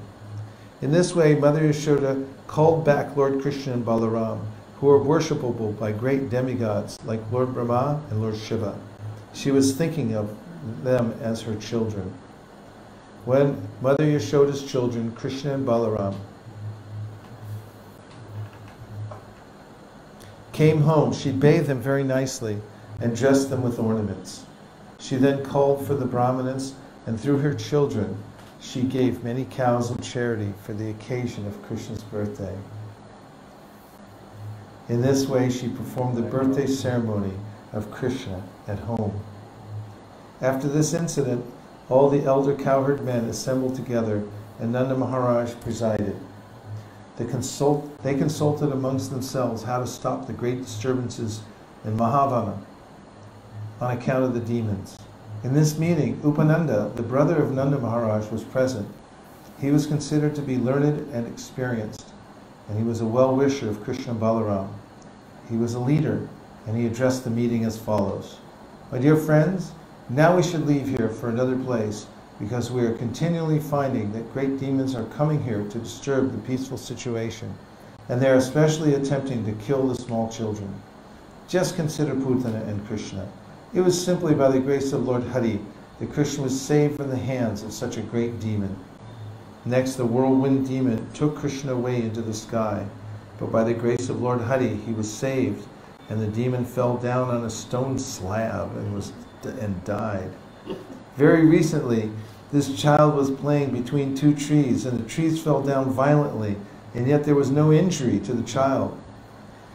In 0.82 0.92
this 0.92 1.14
way, 1.14 1.34
Mother 1.34 1.62
Yashoda 1.62 2.26
called 2.47 2.84
back 2.84 3.16
Lord 3.16 3.40
Krishna 3.40 3.72
and 3.72 3.86
Balaram, 3.86 4.44
who 4.78 4.90
are 4.90 5.01
worshipable 5.01 5.78
by 5.78 5.90
great 5.92 6.28
demigods 6.28 6.99
like 7.05 7.20
Lord 7.32 7.55
Brahma 7.55 8.03
and 8.11 8.20
Lord 8.20 8.36
Shiva. 8.36 8.78
She 9.37 9.51
was 9.51 9.76
thinking 9.76 10.14
of 10.14 10.34
them 10.82 11.14
as 11.20 11.43
her 11.43 11.55
children. 11.57 12.11
When 13.26 13.68
Mother 13.82 14.05
Yashoda's 14.05 14.64
children, 14.64 15.12
Krishna 15.12 15.53
and 15.53 15.66
Balaram, 15.66 16.14
came 20.53 20.80
home, 20.80 21.12
she 21.12 21.32
bathed 21.32 21.66
them 21.66 21.82
very 21.82 22.03
nicely 22.03 22.57
and 22.99 23.14
dressed 23.14 23.51
them 23.51 23.62
with 23.62 23.78
ornaments. 23.78 24.45
She 24.99 25.16
then 25.16 25.45
called 25.45 25.87
for 25.87 25.95
the 25.95 26.07
Brahmanas, 26.07 26.74
and 27.07 27.20
through 27.20 27.39
her 27.39 27.53
children, 27.53 28.16
she 28.59 28.82
gave 28.84 29.22
many 29.22 29.45
cows 29.45 29.91
in 29.91 29.99
charity 29.99 30.55
for 30.62 30.72
the 30.72 30.89
occasion 30.89 31.47
of 31.47 31.62
Krishna's 31.64 32.03
birthday. 32.05 32.57
In 34.89 35.03
this 35.03 35.26
way, 35.26 35.51
she 35.51 35.68
performed 35.68 36.16
the 36.16 36.22
birthday 36.22 36.66
ceremony 36.66 37.34
of 37.77 37.91
Krishna 37.91 38.43
at 38.66 38.79
home. 38.81 39.20
After 40.41 40.66
this 40.66 40.95
incident, 40.95 41.45
all 41.89 42.11
the 42.11 42.24
elder 42.24 42.55
cowherd 42.55 43.05
men 43.05 43.27
assembled 43.27 43.77
together, 43.77 44.24
and 44.59 44.72
Nanda 44.72 44.97
Maharaj 44.97 45.53
presided. 45.61 46.16
They, 47.16 47.27
consult, 47.27 48.03
they 48.03 48.14
consulted 48.14 48.72
amongst 48.72 49.11
themselves 49.11 49.62
how 49.62 49.81
to 49.81 49.87
stop 49.87 50.27
the 50.27 50.33
great 50.33 50.62
disturbances 50.62 51.41
in 51.85 51.97
Mahavana 51.97 52.59
on 53.81 53.97
account 53.97 54.24
of 54.24 54.35
the 54.35 54.41
demons. 54.41 54.99
In 55.45 55.53
this 55.53 55.79
meeting, 55.79 56.16
Upananda, 56.22 56.95
the 56.97 57.03
brother 57.03 57.37
of 57.37 57.53
Nanda 57.53 57.79
Maharaj, 57.79 58.31
was 58.31 58.43
present. 58.43 58.89
He 59.61 59.70
was 59.70 59.87
considered 59.87 60.35
to 60.35 60.43
be 60.43 60.57
learned 60.57 61.09
and 61.12 61.27
experienced, 61.27 62.07
and 62.68 62.79
he 62.79 62.85
was 62.85 63.01
a 63.01 63.07
well 63.07 63.37
wisher 63.37 63.68
of 63.68 63.83
Krishna 63.85 64.14
Balaram. 64.14 64.68
He 65.49 65.57
was 65.57 65.74
a 65.74 65.79
leader, 65.79 66.29
and 66.66 66.76
he 66.76 66.86
addressed 66.86 67.24
the 67.24 67.30
meeting 67.30 67.64
as 67.64 67.78
follows 67.78 68.36
My 68.92 68.98
dear 68.98 69.16
friends, 69.16 69.72
now 70.08 70.36
we 70.36 70.42
should 70.42 70.66
leave 70.66 70.88
here 70.88 71.08
for 71.08 71.28
another 71.28 71.56
place 71.56 72.06
because 72.38 72.70
we 72.70 72.82
are 72.82 72.92
continually 72.92 73.58
finding 73.58 74.12
that 74.12 74.32
great 74.32 74.58
demons 74.58 74.94
are 74.94 75.04
coming 75.06 75.42
here 75.42 75.64
to 75.70 75.78
disturb 75.78 76.32
the 76.32 76.46
peaceful 76.46 76.76
situation, 76.76 77.52
and 78.08 78.20
they 78.20 78.28
are 78.28 78.36
especially 78.36 78.94
attempting 78.94 79.44
to 79.44 79.64
kill 79.64 79.88
the 79.88 79.94
small 79.94 80.28
children. 80.28 80.72
Just 81.48 81.76
consider 81.76 82.14
Putana 82.14 82.66
and 82.68 82.86
Krishna. 82.86 83.26
It 83.72 83.80
was 83.80 84.04
simply 84.04 84.34
by 84.34 84.50
the 84.50 84.60
grace 84.60 84.92
of 84.92 85.06
Lord 85.06 85.24
Hari 85.24 85.60
that 85.98 86.12
Krishna 86.12 86.42
was 86.42 86.60
saved 86.60 86.96
from 86.96 87.08
the 87.08 87.16
hands 87.16 87.62
of 87.62 87.72
such 87.72 87.96
a 87.96 88.02
great 88.02 88.38
demon. 88.38 88.76
Next, 89.64 89.94
the 89.94 90.04
whirlwind 90.04 90.68
demon 90.68 91.10
took 91.12 91.36
Krishna 91.36 91.72
away 91.72 92.02
into 92.02 92.20
the 92.20 92.34
sky, 92.34 92.86
but 93.40 93.50
by 93.50 93.64
the 93.64 93.74
grace 93.74 94.08
of 94.08 94.20
Lord 94.20 94.40
Hari, 94.42 94.76
he 94.86 94.92
was 94.92 95.12
saved, 95.12 95.66
and 96.09 96.20
the 96.20 96.26
demon 96.26 96.64
fell 96.64 96.96
down 96.96 97.30
on 97.30 97.44
a 97.44 97.50
stone 97.50 97.98
slab 97.98 98.76
and 98.76 98.94
was 98.94 99.12
and 99.44 99.84
died. 99.84 100.30
Very 101.16 101.46
recently, 101.46 102.11
this 102.52 102.80
child 102.80 103.14
was 103.14 103.30
playing 103.30 103.70
between 103.70 104.14
two 104.14 104.34
trees, 104.34 104.86
and 104.86 104.98
the 104.98 105.09
trees 105.09 105.42
fell 105.42 105.62
down 105.62 105.90
violently, 105.90 106.57
and 106.94 107.07
yet 107.07 107.24
there 107.24 107.34
was 107.34 107.50
no 107.50 107.72
injury 107.72 108.18
to 108.20 108.32
the 108.32 108.42
child. 108.42 108.98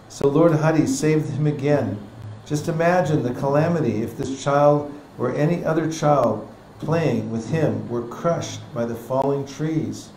So 0.09 0.27
Lord 0.27 0.53
Hari 0.53 0.88
saved 0.88 1.29
him 1.29 1.47
again. 1.47 1.97
Just 2.45 2.67
imagine 2.67 3.23
the 3.23 3.34
calamity 3.34 4.01
if 4.01 4.17
this 4.17 4.43
child 4.43 4.93
or 5.17 5.34
any 5.36 5.63
other 5.63 5.91
child 5.91 6.47
playing 6.79 7.32
with 7.32 7.49
him 7.49 7.88
were 7.88 8.07
crushed 8.07 8.61
by 8.73 8.86
the 8.86 8.95
falling 8.95 9.45
trees. 9.45 10.09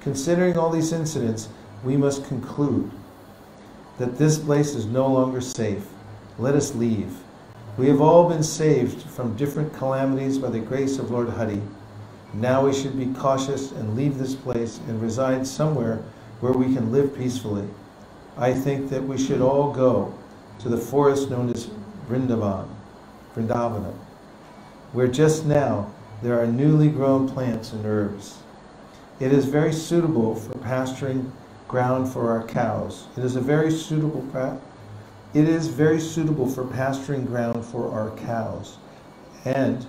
Considering 0.00 0.56
all 0.56 0.70
these 0.70 0.92
incidents, 0.92 1.48
we 1.82 1.96
must 1.96 2.26
conclude 2.26 2.90
that 3.98 4.18
this 4.18 4.38
place 4.38 4.74
is 4.74 4.86
no 4.86 5.06
longer 5.06 5.40
safe. 5.40 5.86
Let 6.38 6.54
us 6.54 6.74
leave. 6.74 7.14
We 7.76 7.88
have 7.88 8.00
all 8.00 8.28
been 8.28 8.42
saved 8.42 9.02
from 9.02 9.36
different 9.36 9.72
calamities 9.74 10.38
by 10.38 10.50
the 10.50 10.60
grace 10.60 10.98
of 10.98 11.10
Lord 11.10 11.28
Hari. 11.30 11.60
Now 12.34 12.64
we 12.66 12.72
should 12.72 12.98
be 12.98 13.12
cautious 13.18 13.72
and 13.72 13.96
leave 13.96 14.18
this 14.18 14.34
place 14.34 14.80
and 14.88 15.00
reside 15.00 15.46
somewhere 15.46 16.02
where 16.40 16.52
we 16.52 16.74
can 16.74 16.90
live 16.90 17.16
peacefully. 17.16 17.68
I 18.36 18.52
think 18.52 18.88
that 18.90 19.02
we 19.02 19.18
should 19.18 19.40
all 19.40 19.72
go 19.72 20.14
to 20.60 20.68
the 20.68 20.78
forest 20.78 21.30
known 21.30 21.50
as 21.50 21.68
Vrindavan, 22.08 22.68
Vrindavana, 23.34 23.94
where 24.92 25.08
just 25.08 25.44
now 25.44 25.92
there 26.22 26.40
are 26.40 26.46
newly 26.46 26.88
grown 26.88 27.28
plants 27.28 27.72
and 27.72 27.84
herbs. 27.84 28.38
It 29.20 29.32
is 29.32 29.44
very 29.44 29.72
suitable 29.72 30.34
for 30.34 30.58
pasturing 30.58 31.32
ground 31.72 32.06
for 32.06 32.30
our 32.30 32.46
cows. 32.46 33.06
It 33.16 33.24
is 33.24 33.34
a 33.34 33.40
very 33.40 33.70
suitable 33.70 34.22
it 35.32 35.48
is 35.48 35.68
very 35.68 35.98
suitable 35.98 36.46
for 36.46 36.66
pasturing 36.66 37.24
ground 37.24 37.64
for 37.64 37.90
our 37.90 38.10
cows. 38.26 38.76
And 39.46 39.86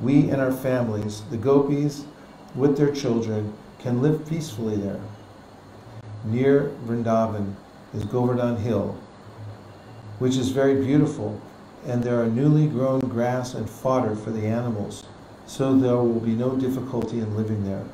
we 0.00 0.30
and 0.30 0.40
our 0.40 0.50
families, 0.50 1.22
the 1.30 1.36
gopis 1.36 2.06
with 2.54 2.78
their 2.78 2.90
children, 2.90 3.52
can 3.78 4.00
live 4.00 4.26
peacefully 4.26 4.76
there. 4.76 5.02
Near 6.24 6.72
Vrindavan 6.86 7.54
is 7.92 8.04
Govardhan 8.04 8.56
Hill, 8.56 8.96
which 10.18 10.38
is 10.38 10.48
very 10.48 10.82
beautiful, 10.82 11.38
and 11.86 12.02
there 12.02 12.22
are 12.22 12.26
newly 12.26 12.66
grown 12.66 13.00
grass 13.00 13.52
and 13.52 13.68
fodder 13.68 14.16
for 14.16 14.30
the 14.30 14.46
animals, 14.46 15.04
so 15.46 15.76
there 15.76 15.96
will 15.96 16.20
be 16.20 16.34
no 16.34 16.56
difficulty 16.56 17.18
in 17.18 17.36
living 17.36 17.64
there. 17.64 17.84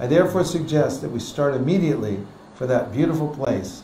I 0.00 0.06
therefore 0.06 0.44
suggest 0.44 1.02
that 1.02 1.10
we 1.10 1.20
start 1.20 1.54
immediately 1.54 2.20
for 2.54 2.66
that 2.66 2.92
beautiful 2.92 3.28
place 3.28 3.82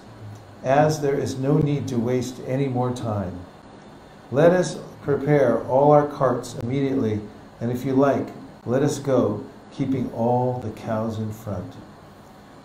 as 0.64 1.00
there 1.00 1.18
is 1.18 1.38
no 1.38 1.58
need 1.58 1.88
to 1.88 1.98
waste 1.98 2.40
any 2.46 2.68
more 2.68 2.94
time. 2.94 3.38
Let 4.30 4.52
us 4.52 4.78
Prepare 5.02 5.64
all 5.66 5.92
our 5.92 6.06
carts 6.06 6.54
immediately, 6.56 7.20
and 7.58 7.72
if 7.72 7.86
you 7.86 7.94
like, 7.94 8.28
let 8.66 8.82
us 8.82 8.98
go, 8.98 9.42
keeping 9.72 10.12
all 10.12 10.58
the 10.58 10.70
cows 10.70 11.18
in 11.18 11.32
front. 11.32 11.72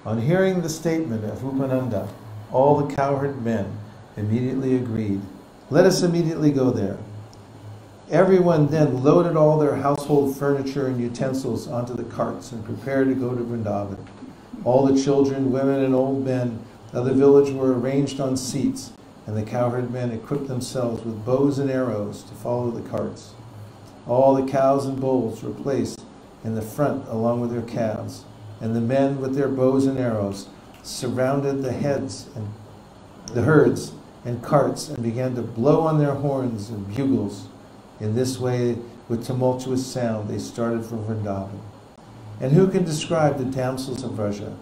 On 0.06 0.20
hearing 0.20 0.62
the 0.62 0.70
statement 0.70 1.24
of 1.24 1.40
Upananda, 1.40 2.10
all 2.52 2.82
the 2.82 2.94
cowherd 2.94 3.42
men 3.42 3.78
immediately 4.18 4.76
agreed. 4.76 5.22
Let 5.70 5.86
us 5.86 6.04
immediately 6.04 6.52
go 6.52 6.72
there. 6.72 6.98
Everyone 8.12 8.68
then 8.68 9.02
loaded 9.02 9.38
all 9.38 9.58
their 9.58 9.78
household 9.78 10.38
furniture 10.38 10.88
and 10.88 11.00
utensils 11.00 11.70
onto 11.70 11.94
the 11.96 12.04
carts 12.04 12.52
and 12.52 12.66
prepared 12.66 13.08
to 13.08 13.16
go 13.16 13.34
to 13.34 13.42
Vrindavan. 13.42 13.98
All 14.64 14.86
the 14.86 15.02
children, 15.02 15.52
women, 15.52 15.84
and 15.84 15.94
old 15.94 16.24
men 16.24 16.60
of 16.94 17.06
the 17.06 17.14
village 17.14 17.52
were 17.52 17.78
arranged 17.78 18.20
on 18.20 18.38
seats, 18.38 18.94
and 19.28 19.36
the 19.36 19.44
cowherd 19.44 19.92
men 19.92 20.12
equipped 20.12 20.48
themselves 20.48 21.04
with 21.04 21.26
bows 21.26 21.60
and 21.60 21.70
arrows 21.70 22.24
to 22.24 22.34
follow 22.34 22.72
the 22.72 22.88
carts. 22.90 23.34
All 24.08 24.36
the 24.36 24.50
cows 24.50 24.86
and 24.86 25.00
bulls 25.00 25.44
were 25.44 25.52
placed 25.52 26.02
in 26.44 26.56
the 26.56 26.62
front 26.62 27.08
along 27.08 27.42
with 27.42 27.52
their 27.52 27.62
calves, 27.62 28.24
and 28.62 28.76
the 28.76 28.82
men 28.82 29.20
with 29.20 29.36
their 29.36 29.48
bows 29.48 29.86
and 29.86 29.98
arrows 29.98 30.48
surrounded 30.84 31.62
the 31.62 31.72
heads 31.72 32.28
and 32.36 32.48
the 33.34 33.42
herds 33.42 33.94
and 34.24 34.44
carts 34.44 34.90
and 34.90 35.04
began 35.04 35.36
to 35.36 35.42
blow 35.42 35.82
on 35.82 36.00
their 36.00 36.14
horns 36.14 36.70
and 36.70 36.96
bugles. 36.96 37.48
In 38.00 38.16
this 38.16 38.40
way, 38.40 38.78
with 39.08 39.26
tumultuous 39.26 39.86
sound, 39.86 40.30
they 40.30 40.40
started 40.40 40.86
for 40.86 40.96
Vrindavan. 40.98 41.60
And 42.42 42.52
who 42.52 42.68
can 42.68 42.84
describe 42.84 43.38
the 43.38 43.46
damsels 43.46 44.04
of 44.04 44.12
Vraja? 44.12 44.56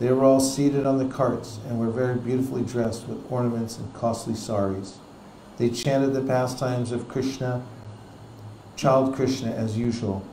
They 0.00 0.10
were 0.12 0.24
all 0.24 0.40
seated 0.40 0.86
on 0.86 0.98
the 0.98 1.14
carts 1.14 1.60
and 1.68 1.78
were 1.78 1.90
very 1.90 2.16
beautifully 2.18 2.62
dressed 2.62 3.06
with 3.06 3.30
ornaments 3.30 3.78
and 3.78 3.94
costly 3.94 4.34
saris. 4.34 4.98
They 5.58 5.70
chanted 5.70 6.12
the 6.12 6.22
pastimes 6.22 6.90
of 6.90 7.08
Krishna, 7.08 7.62
child 8.74 9.14
Krishna, 9.14 9.52
as 9.52 9.78
usual. 9.78 10.24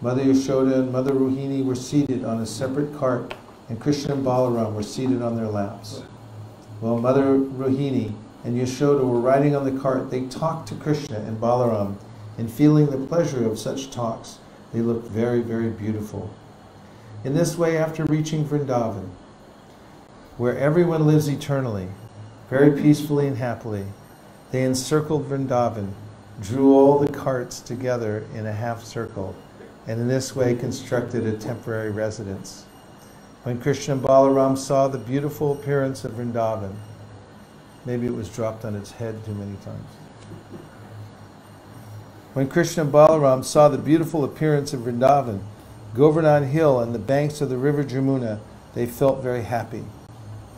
Mother 0.00 0.22
Yashoda 0.22 0.74
and 0.74 0.92
Mother 0.92 1.12
Rohini 1.12 1.64
were 1.64 1.74
seated 1.74 2.24
on 2.24 2.40
a 2.40 2.46
separate 2.46 2.96
cart, 2.96 3.34
and 3.68 3.80
Krishna 3.80 4.14
and 4.14 4.24
Balaram 4.24 4.74
were 4.74 4.82
seated 4.82 5.22
on 5.22 5.34
their 5.34 5.48
laps. 5.48 6.02
While 6.80 6.98
Mother 6.98 7.38
Rohini 7.38 8.12
and 8.44 8.56
Yashoda 8.56 9.02
were 9.04 9.18
riding 9.18 9.56
on 9.56 9.64
the 9.64 9.80
cart, 9.80 10.10
they 10.10 10.26
talked 10.26 10.68
to 10.68 10.76
Krishna 10.76 11.18
and 11.18 11.40
Balaram, 11.40 11.96
and 12.38 12.48
feeling 12.48 12.86
the 12.86 13.06
pleasure 13.06 13.44
of 13.44 13.58
such 13.58 13.90
talks, 13.90 14.38
they 14.76 14.82
looked 14.82 15.08
very, 15.08 15.40
very 15.40 15.70
beautiful. 15.70 16.28
In 17.24 17.32
this 17.32 17.56
way, 17.56 17.78
after 17.78 18.04
reaching 18.04 18.44
Vrindavan, 18.44 19.08
where 20.36 20.58
everyone 20.58 21.06
lives 21.06 21.28
eternally, 21.28 21.88
very 22.50 22.78
peacefully 22.82 23.26
and 23.26 23.38
happily, 23.38 23.86
they 24.50 24.64
encircled 24.64 25.30
Vrindavan, 25.30 25.92
drew 26.42 26.74
all 26.74 26.98
the 26.98 27.10
carts 27.10 27.60
together 27.60 28.26
in 28.34 28.44
a 28.44 28.52
half 28.52 28.84
circle, 28.84 29.34
and 29.86 29.98
in 29.98 30.08
this 30.08 30.36
way 30.36 30.54
constructed 30.54 31.24
a 31.24 31.38
temporary 31.38 31.90
residence. 31.90 32.66
When 33.44 33.58
Krishna 33.58 33.94
and 33.94 34.02
Balaram 34.02 34.58
saw 34.58 34.88
the 34.88 34.98
beautiful 34.98 35.52
appearance 35.54 36.04
of 36.04 36.12
Vrindavan, 36.12 36.74
maybe 37.86 38.06
it 38.06 38.14
was 38.14 38.28
dropped 38.28 38.66
on 38.66 38.76
its 38.76 38.90
head 38.90 39.24
too 39.24 39.32
many 39.32 39.56
times. 39.64 39.88
When 42.36 42.48
Krishna 42.48 42.84
Balaram 42.84 43.42
saw 43.42 43.68
the 43.68 43.78
beautiful 43.78 44.22
appearance 44.22 44.74
of 44.74 44.80
Vrindavan, 44.80 45.40
Govardhan 45.94 46.48
Hill 46.48 46.80
and 46.80 46.94
the 46.94 46.98
banks 46.98 47.40
of 47.40 47.48
the 47.48 47.56
river 47.56 47.82
Jamuna, 47.82 48.40
they 48.74 48.84
felt 48.84 49.22
very 49.22 49.44
happy. 49.44 49.86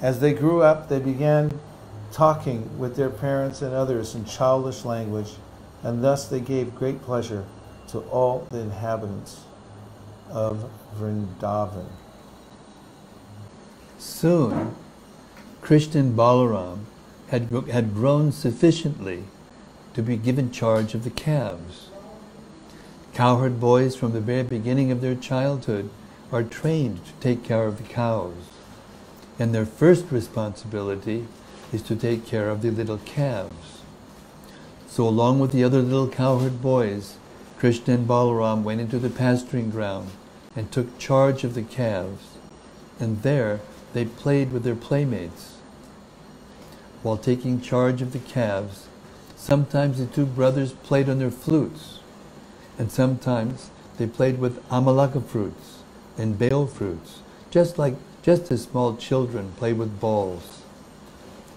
As 0.02 0.18
they 0.18 0.32
grew 0.34 0.60
up, 0.60 0.88
they 0.88 0.98
began 0.98 1.60
talking 2.10 2.80
with 2.80 2.96
their 2.96 3.10
parents 3.10 3.62
and 3.62 3.72
others 3.72 4.16
in 4.16 4.24
childish 4.24 4.84
language, 4.84 5.34
and 5.84 6.02
thus 6.02 6.26
they 6.26 6.40
gave 6.40 6.74
great 6.74 7.00
pleasure 7.00 7.44
to 7.90 8.00
all 8.10 8.48
the 8.50 8.58
inhabitants 8.58 9.42
of 10.32 10.68
Vrindavan. 10.98 11.86
Soon, 14.00 14.74
Krishna 15.60 16.02
Balaram 16.02 16.86
had, 17.28 17.48
had 17.70 17.94
grown 17.94 18.32
sufficiently 18.32 19.22
to 19.98 20.02
be 20.04 20.16
given 20.16 20.52
charge 20.52 20.94
of 20.94 21.02
the 21.02 21.10
calves. 21.10 21.88
Cowherd 23.14 23.58
boys 23.58 23.96
from 23.96 24.12
the 24.12 24.20
very 24.20 24.44
beginning 24.44 24.92
of 24.92 25.00
their 25.00 25.16
childhood 25.16 25.90
are 26.30 26.44
trained 26.44 27.04
to 27.04 27.12
take 27.14 27.42
care 27.42 27.66
of 27.66 27.78
the 27.78 27.92
cows. 27.92 28.44
And 29.40 29.52
their 29.52 29.66
first 29.66 30.12
responsibility 30.12 31.26
is 31.72 31.82
to 31.82 31.96
take 31.96 32.24
care 32.24 32.48
of 32.48 32.62
the 32.62 32.70
little 32.70 32.98
calves. 32.98 33.82
So 34.86 35.02
along 35.02 35.40
with 35.40 35.50
the 35.50 35.64
other 35.64 35.82
little 35.82 36.08
cowherd 36.08 36.62
boys, 36.62 37.16
Krishna 37.58 37.94
and 37.94 38.06
Balaram 38.06 38.62
went 38.62 38.80
into 38.80 39.00
the 39.00 39.10
pasturing 39.10 39.68
ground 39.68 40.10
and 40.54 40.70
took 40.70 40.96
charge 41.00 41.42
of 41.42 41.54
the 41.54 41.62
calves. 41.62 42.38
And 43.00 43.22
there 43.22 43.58
they 43.94 44.04
played 44.04 44.52
with 44.52 44.62
their 44.62 44.76
playmates. 44.76 45.56
While 47.02 47.16
taking 47.16 47.60
charge 47.60 48.00
of 48.00 48.12
the 48.12 48.20
calves, 48.20 48.87
sometimes 49.38 49.98
the 49.98 50.06
two 50.06 50.26
brothers 50.26 50.72
played 50.72 51.08
on 51.08 51.18
their 51.18 51.30
flutes, 51.30 52.00
and 52.78 52.90
sometimes 52.90 53.70
they 53.96 54.06
played 54.06 54.38
with 54.38 54.62
amalaka 54.68 55.24
fruits 55.24 55.78
and 56.18 56.38
bale 56.38 56.66
fruits, 56.66 57.20
just 57.50 57.78
like 57.78 57.94
just 58.22 58.50
as 58.50 58.64
small 58.64 58.96
children 58.96 59.52
play 59.56 59.72
with 59.72 60.00
balls. 60.00 60.62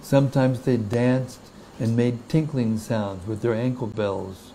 Sometimes 0.02 0.62
they 0.62 0.78
danced 0.78 1.40
and 1.80 1.98
made 1.98 2.30
tinkling 2.30 2.78
sounds 2.78 3.28
with 3.28 3.42
their 3.42 3.54
ankle 3.54 3.88
bells. 3.88 4.52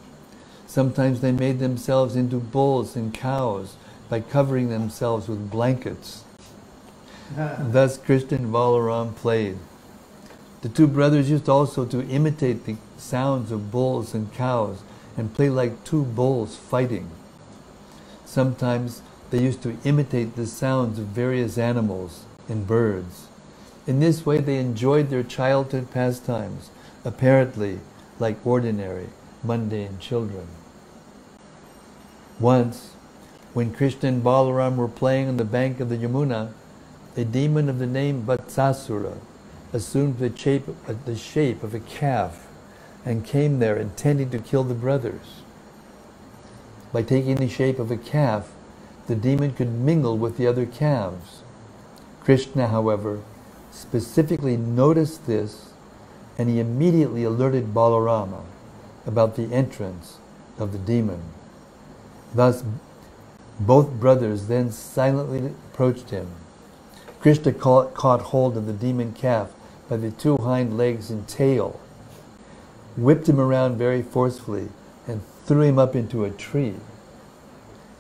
Sometimes 0.66 1.20
they 1.20 1.33
made 1.33 1.59
themselves 1.59 2.16
into 2.16 2.39
bulls 2.39 2.97
and 2.97 3.12
cows 3.12 3.77
by 4.09 4.20
covering 4.20 4.68
themselves 4.68 5.29
with 5.29 5.51
blankets. 5.51 6.24
Thus 7.37 7.99
Krishna 7.99 8.39
and 8.39 8.53
Balaram 8.53 9.14
played. 9.16 9.59
The 10.62 10.68
two 10.68 10.87
brothers 10.87 11.29
used 11.31 11.49
also 11.49 11.85
to 11.87 12.07
imitate 12.09 12.64
the 12.64 12.77
sounds 12.97 13.51
of 13.53 13.70
bulls 13.70 14.14
and 14.14 14.32
cows 14.32 14.82
and 15.16 15.34
play 15.34 15.49
like 15.49 15.84
two 15.84 16.05
bulls 16.05 16.57
fighting. 16.57 17.11
Sometimes 18.24 19.03
they 19.30 19.42
used 19.42 19.62
to 19.62 19.76
imitate 19.84 20.36
the 20.36 20.47
sounds 20.47 20.99
of 20.99 21.07
various 21.07 21.59
animals 21.59 22.24
and 22.49 22.66
birds. 22.66 23.28
In 23.86 24.01
this 24.01 24.26
way 24.26 24.38
they 24.38 24.59
enjoyed 24.59 25.11
their 25.11 25.22
childhood 25.22 25.90
pastimes, 25.90 26.70
apparently 27.05 27.80
like 28.18 28.44
ordinary, 28.47 29.09
mundane 29.42 29.99
children. 29.99 30.47
Once, 32.38 32.92
when 33.55 33.72
Krishna 33.72 34.09
and 34.09 34.22
Balaram 34.22 34.76
were 34.76 34.88
playing 34.88 35.28
on 35.28 35.36
the 35.38 35.44
bank 35.44 35.80
of 35.80 35.88
the 35.88 35.97
Yamuna, 35.97 36.53
a 37.16 37.24
demon 37.24 37.68
of 37.68 37.78
the 37.78 37.86
name 37.86 38.24
Vatsasura 38.24 39.18
assumed 39.72 40.18
the 40.18 40.36
shape, 40.36 40.66
the 41.07 41.16
shape 41.16 41.62
of 41.62 41.74
a 41.74 41.80
calf 41.80 42.45
and 43.07 43.24
came 43.24 43.61
there 43.61 43.76
intending 43.76 44.28
to 44.30 44.38
kill 44.38 44.64
the 44.64 44.74
brothers. 44.74 45.42
By 46.92 47.02
taking 47.02 47.36
the 47.36 47.48
shape 47.48 47.78
of 47.78 47.90
a 47.90 47.96
calf, 47.96 48.52
the 49.07 49.14
demon 49.14 49.54
could 49.54 49.70
mingle 49.72 50.18
with 50.18 50.36
the 50.36 50.46
other 50.46 50.66
calves. 50.66 51.42
Krishna, 52.20 52.66
however, 52.68 53.22
specifically 53.70 54.57
noticed 54.57 55.26
this 55.26 55.70
and 56.36 56.50
he 56.50 56.59
immediately 56.59 57.22
alerted 57.24 57.72
Balarama 57.72 58.44
about 59.07 59.36
the 59.36 59.52
entrance 59.54 60.18
of 60.59 60.72
the 60.72 60.78
demon. 60.78 61.22
Thus, 62.34 62.64
both 63.61 63.92
brothers 63.92 64.48
then 64.48 64.70
silently 64.70 65.54
approached 65.72 66.11
him. 66.11 66.28
Krishna 67.20 67.52
caught, 67.52 68.22
hold 68.22 68.57
of 68.57 68.66
the 68.66 68.72
demon 68.72 69.12
calf 69.12 69.52
by 69.88 69.96
the 69.96 70.11
two 70.11 70.36
hind 70.38 70.76
legs 70.76 71.11
and 71.11 71.26
tail, 71.26 71.80
whipped 72.97 73.28
him 73.28 73.40
around 73.40 73.76
very 73.76 74.03
forcefully, 74.03 74.68
and 75.07 75.20
threw 75.44 75.62
him 75.62 75.78
up 75.78 75.94
into 75.94 76.24
a 76.24 76.30
tree. 76.30 76.74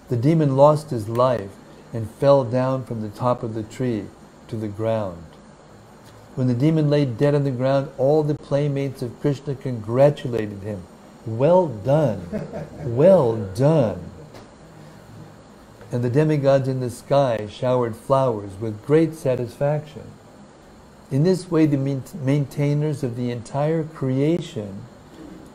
The 0.08 0.16
demon 0.16 0.56
lost 0.56 0.90
his 0.90 1.08
life 1.08 1.50
and 1.92 2.10
fell 2.10 2.44
down 2.44 2.84
from 2.84 3.02
the 3.02 3.08
top 3.08 3.42
of 3.42 3.54
the 3.54 3.62
tree 3.62 4.06
to 4.48 4.56
the 4.56 4.68
ground. 4.68 5.22
When 6.34 6.48
the 6.48 6.54
demon 6.54 6.90
lay 6.90 7.06
dead 7.06 7.34
on 7.34 7.44
the 7.44 7.50
ground, 7.50 7.88
all 7.96 8.22
the 8.22 8.34
playmates 8.34 9.02
of 9.02 9.18
Krishna 9.20 9.54
congratulated 9.54 10.62
him. 10.62 10.82
Well 11.24 11.66
done! 11.66 12.28
Well 12.84 13.36
done! 13.36 14.10
And 15.90 16.04
the 16.04 16.10
demigods 16.10 16.68
in 16.68 16.80
the 16.80 16.90
sky 16.90 17.46
showered 17.50 17.96
flowers 17.96 18.52
with 18.60 18.84
great 18.84 19.14
satisfaction. 19.14 20.02
In 21.08 21.22
this 21.22 21.50
way, 21.50 21.66
the 21.66 22.02
maintainers 22.22 23.04
of 23.04 23.14
the 23.14 23.30
entire 23.30 23.84
creation, 23.84 24.82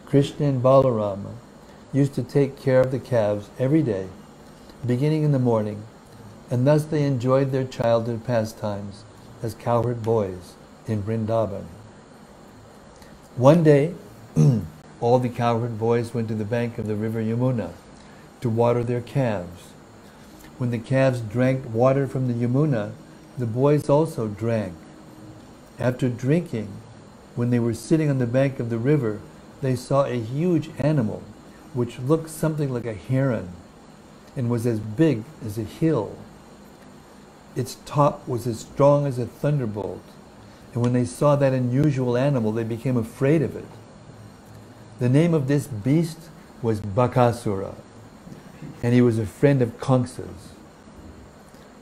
Krishna 0.05 0.45
and 0.45 0.63
Balarama, 0.63 1.33
used 1.91 2.13
to 2.15 2.23
take 2.23 2.57
care 2.57 2.79
of 2.79 2.91
the 2.91 2.99
calves 2.99 3.49
every 3.59 3.83
day, 3.83 4.07
beginning 4.85 5.23
in 5.23 5.33
the 5.33 5.39
morning, 5.39 5.83
and 6.49 6.65
thus 6.65 6.85
they 6.85 7.03
enjoyed 7.03 7.51
their 7.51 7.65
childhood 7.65 8.25
pastimes 8.25 9.03
as 9.43 9.53
cowherd 9.53 10.01
boys 10.01 10.53
in 10.87 11.03
Vrindavan. 11.03 11.65
One 13.35 13.61
day, 13.61 13.93
all 15.01 15.19
the 15.19 15.29
cowherd 15.29 15.77
boys 15.77 16.13
went 16.13 16.29
to 16.29 16.35
the 16.35 16.45
bank 16.45 16.77
of 16.77 16.87
the 16.87 16.95
river 16.95 17.21
Yamuna 17.21 17.71
to 18.39 18.49
water 18.49 18.85
their 18.85 19.01
calves. 19.01 19.63
When 20.57 20.71
the 20.71 20.79
calves 20.79 21.19
drank 21.19 21.73
water 21.73 22.07
from 22.07 22.27
the 22.27 22.33
Yamuna, 22.33 22.93
the 23.37 23.45
boys 23.45 23.89
also 23.89 24.27
drank. 24.27 24.75
After 25.82 26.09
drinking, 26.09 26.67
when 27.36 27.49
they 27.49 27.57
were 27.57 27.73
sitting 27.73 28.07
on 28.07 28.19
the 28.19 28.27
bank 28.27 28.59
of 28.59 28.69
the 28.69 28.77
river, 28.77 29.19
they 29.61 29.75
saw 29.75 30.05
a 30.05 30.19
huge 30.19 30.69
animal 30.77 31.23
which 31.73 31.97
looked 31.97 32.29
something 32.29 32.71
like 32.71 32.86
a 32.86 32.93
heron 32.93 33.49
and 34.36 34.47
was 34.47 34.67
as 34.67 34.79
big 34.79 35.23
as 35.43 35.57
a 35.57 35.63
hill. 35.63 36.15
Its 37.55 37.77
top 37.86 38.27
was 38.27 38.45
as 38.45 38.59
strong 38.59 39.07
as 39.07 39.17
a 39.17 39.25
thunderbolt. 39.25 40.03
And 40.73 40.84
when 40.84 40.93
they 40.93 41.03
saw 41.03 41.36
that 41.36 41.51
unusual 41.51 42.15
animal, 42.15 42.51
they 42.51 42.63
became 42.63 42.95
afraid 42.95 43.41
of 43.41 43.55
it. 43.55 43.65
The 44.99 45.09
name 45.09 45.34
of 45.34 45.47
this 45.47 45.65
beast 45.65 46.29
was 46.61 46.79
Bakasura, 46.79 47.73
and 48.84 48.93
he 48.93 49.01
was 49.01 49.17
a 49.17 49.25
friend 49.25 49.63
of 49.63 49.79
Kamsa's. 49.79 50.53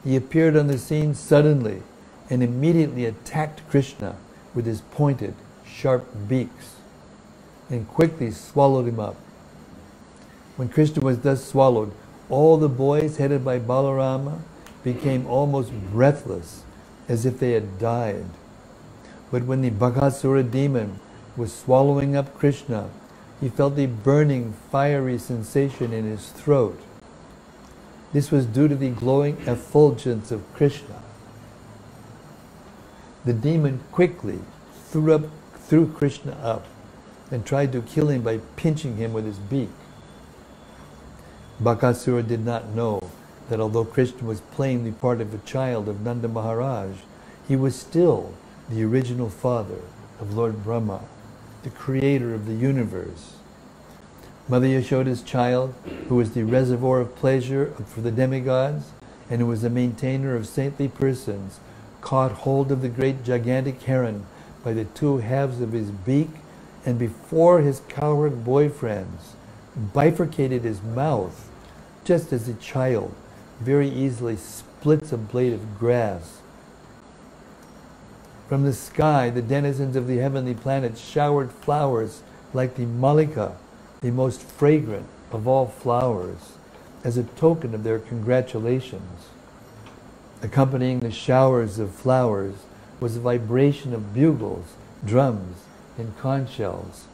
He 0.06 0.16
appeared 0.16 0.56
on 0.56 0.68
the 0.68 0.78
scene 0.78 1.14
suddenly 1.14 1.84
and 2.30 2.44
immediately 2.44 3.06
attacked 3.06 3.68
Krishna 3.70 4.16
with 4.54 4.66
his 4.66 4.82
pointed, 4.82 5.34
sharp 5.66 6.08
beaks 6.28 6.76
and 7.70 7.88
quickly 7.88 8.32
swallowed 8.32 8.88
him 8.88 9.00
up. 9.00 9.16
When 10.56 10.70
Krishna 10.70 11.04
was 11.04 11.20
thus 11.20 11.46
swallowed, 11.46 11.92
all 12.30 12.58
the 12.58 12.70
boys 12.70 13.18
headed 13.18 13.46
by 13.46 13.60
Balarama 13.60 14.40
became 14.84 15.26
almost 15.28 15.72
breathless 15.72 16.64
as 17.08 17.26
if 17.26 17.40
they 17.40 17.52
had 17.52 17.80
died. 17.80 18.26
But 19.32 19.44
when 19.44 19.62
the 19.62 19.72
Bakasura 19.72 20.50
demon 20.50 21.00
was 21.38 21.54
swallowing 21.54 22.16
up 22.16 22.38
Krishna, 22.38 22.90
he 23.40 23.50
felt 23.50 23.78
a 23.80 23.86
burning, 23.86 24.54
fiery 24.72 25.18
sensation 25.18 25.94
in 25.94 26.06
his 26.06 26.30
throat. 26.30 26.80
This 28.12 28.32
was 28.32 28.46
due 28.46 28.68
to 28.68 28.76
the 28.76 28.90
glowing 28.90 29.38
effulgence 29.46 30.32
of 30.32 30.44
Krishna. 30.54 30.99
The 33.26 33.34
demon 33.34 33.82
quickly 33.92 34.40
threw, 34.88 35.14
up, 35.14 35.24
threw 35.56 35.88
Krishna 35.88 36.32
up 36.42 36.66
and 37.32 37.46
tried 37.46 37.72
to 37.74 37.82
kill 37.82 38.10
him 38.10 38.22
by 38.22 38.40
pinching 38.56 38.98
him 38.98 39.14
with 39.14 39.26
his 39.26 39.38
beak. 39.38 39.70
Bakasura 41.62 42.26
did 42.26 42.46
not 42.46 42.70
know 42.70 43.02
that 43.50 43.60
although 43.60 43.86
Krishna 43.86 44.26
was 44.26 44.42
playing 44.42 44.84
the 44.84 44.92
part 44.92 45.20
of 45.20 45.34
a 45.34 45.38
child 45.40 45.90
of 45.90 46.02
Nanda 46.02 46.28
Maharaj, 46.28 46.98
he 47.48 47.56
was 47.56 47.76
still 47.76 48.34
the 48.70 48.84
original 48.84 49.30
father 49.30 49.82
of 50.22 50.36
Lord 50.36 50.64
Brahma, 50.64 51.02
the 51.64 51.70
creator 51.70 52.34
of 52.34 52.46
the 52.46 52.54
universe. 52.54 53.34
Mother 54.48 54.68
Yashoda's 54.68 55.22
child, 55.22 55.74
who 56.08 56.16
was 56.16 56.32
the 56.32 56.44
reservoir 56.44 57.02
of 57.02 57.16
pleasure 57.16 57.74
for 57.86 58.02
the 58.02 58.12
demigods, 58.12 58.92
and 59.30 59.42
who 59.42 59.48
was 59.48 59.62
the 59.62 59.70
maintainer 59.70 60.36
of 60.36 60.48
saintly 60.48 60.88
persons, 60.88 61.60
caught 62.02 62.32
hold 62.32 62.72
of 62.72 62.82
the 62.82 62.90
great 62.90 63.24
gigantic 63.24 63.82
heron 63.84 64.26
by 64.64 64.74
the 64.74 64.86
two 64.86 65.18
halves 65.18 65.62
of 65.62 65.72
his 65.72 65.92
beak, 65.92 66.30
and 66.86 66.98
before 66.98 67.62
his 67.62 67.82
cowherd 67.88 68.44
boyfriends, 68.46 69.34
bifurcated 69.94 70.64
his 70.64 70.82
mouth, 70.82 71.50
just 72.04 72.34
as 72.34 72.48
a 72.48 72.54
child 72.56 73.14
very 73.60 73.90
easily 73.90 74.36
splits 74.36 75.12
a 75.12 75.18
blade 75.18 75.54
of 75.54 75.78
grass. 75.78 76.40
From 78.48 78.64
the 78.64 78.74
sky, 78.74 79.30
the 79.30 79.42
denizens 79.42 79.96
of 79.96 80.08
the 80.08 80.18
heavenly 80.18 80.56
planets 80.56 81.00
showered 81.00 81.52
flowers 81.52 82.24
like 82.54 82.76
the 82.76 82.86
mallika, 82.86 83.56
the 84.02 84.12
most 84.12 84.42
fragrant 84.42 85.06
of 85.32 85.48
all 85.48 85.68
flowers, 85.68 86.54
as 87.04 87.18
a 87.18 87.24
token 87.24 87.76
of 87.76 87.84
their 87.84 88.00
congratulations. 88.00 89.28
Accompanying 90.42 91.02
the 91.02 91.12
showers 91.12 91.80
of 91.80 91.94
flowers 91.94 92.56
was 93.02 93.16
the 93.16 93.20
vibration 93.20 93.94
of 93.94 94.14
bugles, 94.14 94.74
drums, 95.06 95.58
and 95.98 96.18
conch 96.18 96.52
shells. 96.52 97.06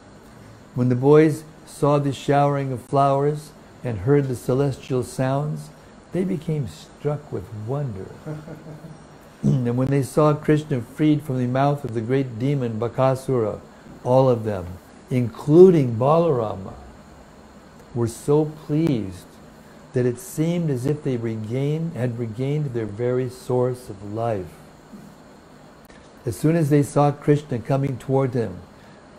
When 0.76 0.88
the 0.88 0.94
boys 0.94 1.42
saw 1.66 1.98
the 1.98 2.12
showering 2.12 2.70
of 2.72 2.82
flowers 2.82 3.50
and 3.82 3.98
heard 3.98 4.28
the 4.28 4.36
celestial 4.36 5.02
sounds, 5.02 5.70
they 6.12 6.22
became 6.22 6.68
struck 6.68 7.32
with 7.32 7.52
wonder. 7.66 8.06
and 9.42 9.76
when 9.76 9.88
they 9.88 10.02
saw 10.02 10.32
Krishna 10.32 10.80
freed 10.80 11.22
from 11.22 11.38
the 11.38 11.48
mouth 11.48 11.84
of 11.84 11.94
the 11.94 12.00
great 12.00 12.38
demon 12.38 12.78
Bakasura, 12.78 13.60
all 14.04 14.28
of 14.28 14.44
them, 14.44 14.66
including 15.10 15.96
Balarama, 15.96 16.74
were 17.92 18.06
so 18.06 18.44
pleased 18.66 19.25
that 19.96 20.04
it 20.04 20.18
seemed 20.18 20.68
as 20.68 20.84
if 20.84 21.02
they 21.02 21.16
regained, 21.16 21.96
had 21.96 22.18
regained 22.18 22.66
their 22.74 22.84
very 22.84 23.30
source 23.30 23.88
of 23.88 24.12
life. 24.12 24.44
As 26.26 26.36
soon 26.36 26.54
as 26.54 26.68
they 26.68 26.82
saw 26.82 27.10
Krishna 27.10 27.60
coming 27.60 27.96
toward 27.96 28.32
them, 28.32 28.58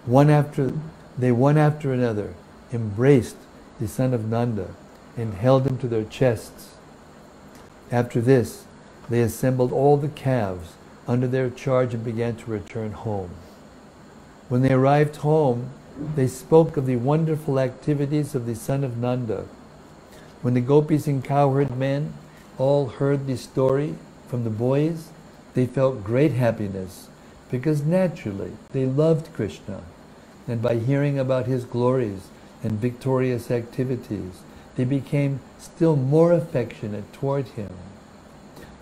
one 0.05 0.29
after 0.29 0.71
they 1.17 1.31
one 1.31 1.57
after 1.57 1.91
another 1.91 2.35
embraced 2.71 3.37
the 3.79 3.87
son 3.87 4.13
of 4.13 4.29
Nanda 4.29 4.67
and 5.17 5.33
held 5.33 5.65
him 5.65 5.79
to 5.79 5.87
their 5.87 6.03
chests. 6.03 6.75
After 7.91 8.21
this, 8.21 8.65
they 9.09 9.21
assembled 9.21 9.71
all 9.71 9.97
the 9.97 10.09
calves 10.09 10.73
under 11.07 11.27
their 11.27 11.49
charge 11.49 11.95
and 11.95 12.05
began 12.05 12.35
to 12.35 12.51
return 12.51 12.91
home. 12.91 13.31
When 14.47 14.61
they 14.61 14.73
arrived 14.73 15.15
home, 15.15 15.71
they 16.15 16.27
spoke 16.27 16.77
of 16.77 16.85
the 16.85 16.97
wonderful 16.97 17.59
activities 17.59 18.35
of 18.35 18.45
the 18.45 18.53
son 18.53 18.83
of 18.83 18.95
Nanda. 18.95 19.45
When 20.41 20.53
the 20.53 20.61
gopis 20.61 21.07
and 21.07 21.23
cowherd 21.23 21.75
men 21.75 22.13
all 22.57 22.87
heard 22.87 23.25
the 23.25 23.37
story 23.37 23.95
from 24.27 24.43
the 24.43 24.49
boys, 24.49 25.09
they 25.53 25.65
felt 25.65 26.03
great 26.03 26.33
happiness 26.33 27.07
because 27.49 27.83
naturally 27.83 28.51
they 28.71 28.85
loved 28.85 29.33
Krishna. 29.33 29.81
And 30.47 30.61
by 30.61 30.75
hearing 30.75 31.17
about 31.17 31.47
his 31.47 31.65
glories 31.65 32.27
and 32.63 32.73
victorious 32.73 33.49
activities, 33.49 34.41
they 34.75 34.85
became 34.85 35.39
still 35.57 35.95
more 35.95 36.31
affectionate 36.31 37.11
toward 37.13 37.47
him. 37.49 37.71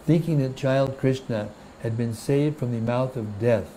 Thinking 0.05 0.39
that 0.39 0.57
child 0.57 0.97
Krishna 0.97 1.49
had 1.81 1.97
been 1.97 2.13
saved 2.13 2.57
from 2.57 2.71
the 2.71 2.81
mouth 2.81 3.15
of 3.15 3.39
death, 3.39 3.69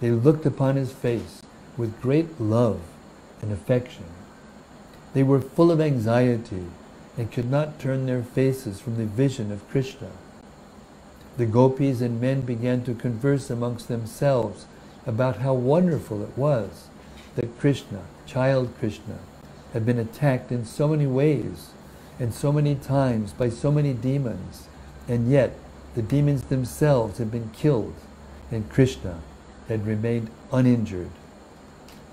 they 0.00 0.10
looked 0.10 0.46
upon 0.46 0.76
his 0.76 0.92
face 0.92 1.42
with 1.76 2.00
great 2.00 2.40
love 2.40 2.80
and 3.42 3.52
affection. 3.52 4.04
They 5.12 5.22
were 5.22 5.40
full 5.40 5.70
of 5.70 5.80
anxiety 5.80 6.66
and 7.20 7.30
could 7.30 7.50
not 7.50 7.78
turn 7.78 8.06
their 8.06 8.22
faces 8.22 8.80
from 8.80 8.96
the 8.96 9.04
vision 9.04 9.52
of 9.52 9.68
Krishna. 9.68 10.08
The 11.36 11.44
gopis 11.44 12.00
and 12.00 12.18
men 12.18 12.40
began 12.40 12.82
to 12.84 12.94
converse 12.94 13.50
amongst 13.50 13.88
themselves 13.88 14.64
about 15.06 15.36
how 15.36 15.52
wonderful 15.52 16.22
it 16.22 16.30
was 16.34 16.88
that 17.34 17.58
Krishna, 17.58 18.04
child 18.24 18.72
Krishna, 18.78 19.18
had 19.74 19.84
been 19.84 19.98
attacked 19.98 20.50
in 20.50 20.64
so 20.64 20.88
many 20.88 21.06
ways 21.06 21.72
and 22.18 22.32
so 22.32 22.52
many 22.52 22.74
times 22.74 23.34
by 23.34 23.50
so 23.50 23.70
many 23.70 23.92
demons, 23.92 24.68
and 25.06 25.30
yet 25.30 25.54
the 25.94 26.02
demons 26.02 26.44
themselves 26.44 27.18
had 27.18 27.30
been 27.30 27.50
killed 27.50 27.96
and 28.50 28.70
Krishna 28.70 29.20
had 29.68 29.86
remained 29.86 30.30
uninjured. 30.54 31.10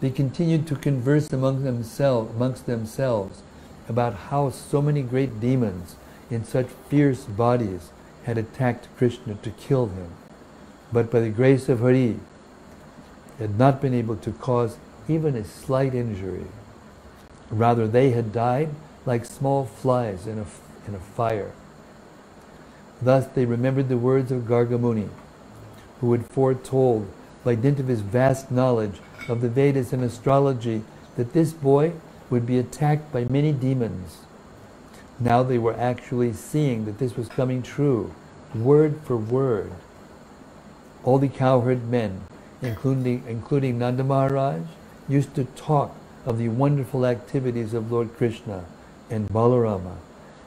They 0.02 0.10
continued 0.10 0.68
to 0.68 0.76
converse 0.76 1.32
among 1.32 1.64
themselves, 1.64 2.36
amongst 2.36 2.66
themselves 2.66 3.42
about 3.90 4.14
how 4.30 4.50
so 4.50 4.82
many 4.82 5.02
great 5.02 5.40
demons 5.40 5.96
in 6.30 6.44
such 6.44 6.68
fierce 6.90 7.24
bodies 7.24 7.92
had 8.24 8.38
attacked 8.38 8.88
Krishna 8.98 9.36
to 9.36 9.50
kill 9.52 9.88
him. 9.88 10.12
But 10.92 11.12
by 11.12 11.22
the 11.22 11.30
grace 11.30 11.70
of 11.70 11.80
Hari, 11.80 12.20
had 13.40 13.58
not 13.58 13.82
been 13.82 13.94
able 13.94 14.16
to 14.18 14.32
cause 14.32 14.78
even 15.08 15.36
a 15.36 15.44
slight 15.44 15.94
injury. 15.94 16.46
Rather, 17.50 17.88
they 17.88 18.12
had 18.12 18.34
died 18.34 18.70
like 19.06 19.26
small 19.26 19.66
flies 19.66 20.28
in 20.28 20.40
a, 20.40 20.46
in 20.88 20.96
a 20.96 21.00
fire. 21.00 21.52
Thus, 23.02 23.28
they 23.28 23.46
remembered 23.46 23.90
the 23.90 23.98
words 23.98 24.32
of 24.32 24.44
Gargamuni, 24.44 25.10
who 26.02 26.12
had 26.12 26.26
foretold, 26.26 27.08
by 27.44 27.56
dint 27.56 27.80
of 27.80 27.88
his 27.88 28.02
vast 28.02 28.52
knowledge 28.52 29.00
of 29.30 29.42
the 29.42 29.50
Vedas 29.50 29.94
and 29.94 30.04
astrology, 30.04 30.82
that 31.16 31.34
this 31.34 31.54
boy 31.54 31.94
would 32.30 32.46
be 32.46 32.58
attacked 32.58 33.12
by 33.12 33.26
many 33.26 33.52
demons. 33.52 34.18
Now 35.20 35.44
they 35.44 35.58
were 35.58 35.76
actually 35.76 36.34
seeing 36.34 36.86
that 36.86 37.00
this 37.00 37.16
was 37.16 37.28
coming 37.30 37.62
true, 37.64 38.14
word 38.54 39.00
for 39.04 39.18
word. 39.18 39.72
All 41.04 41.20
the 41.20 41.30
cowherd 41.30 41.90
men, 41.90 42.22
including, 42.62 43.24
including 43.28 43.80
Nanda 43.80 44.04
Maharaj, 44.04 44.62
used 45.08 45.34
to 45.36 45.46
talk 45.46 45.96
of 46.26 46.38
the 46.38 46.50
wonderful 46.50 47.06
activities 47.06 47.74
of 47.74 47.92
Lord 47.92 48.16
Krishna 48.18 48.66
and 49.10 49.30
Balarama. 49.30 49.96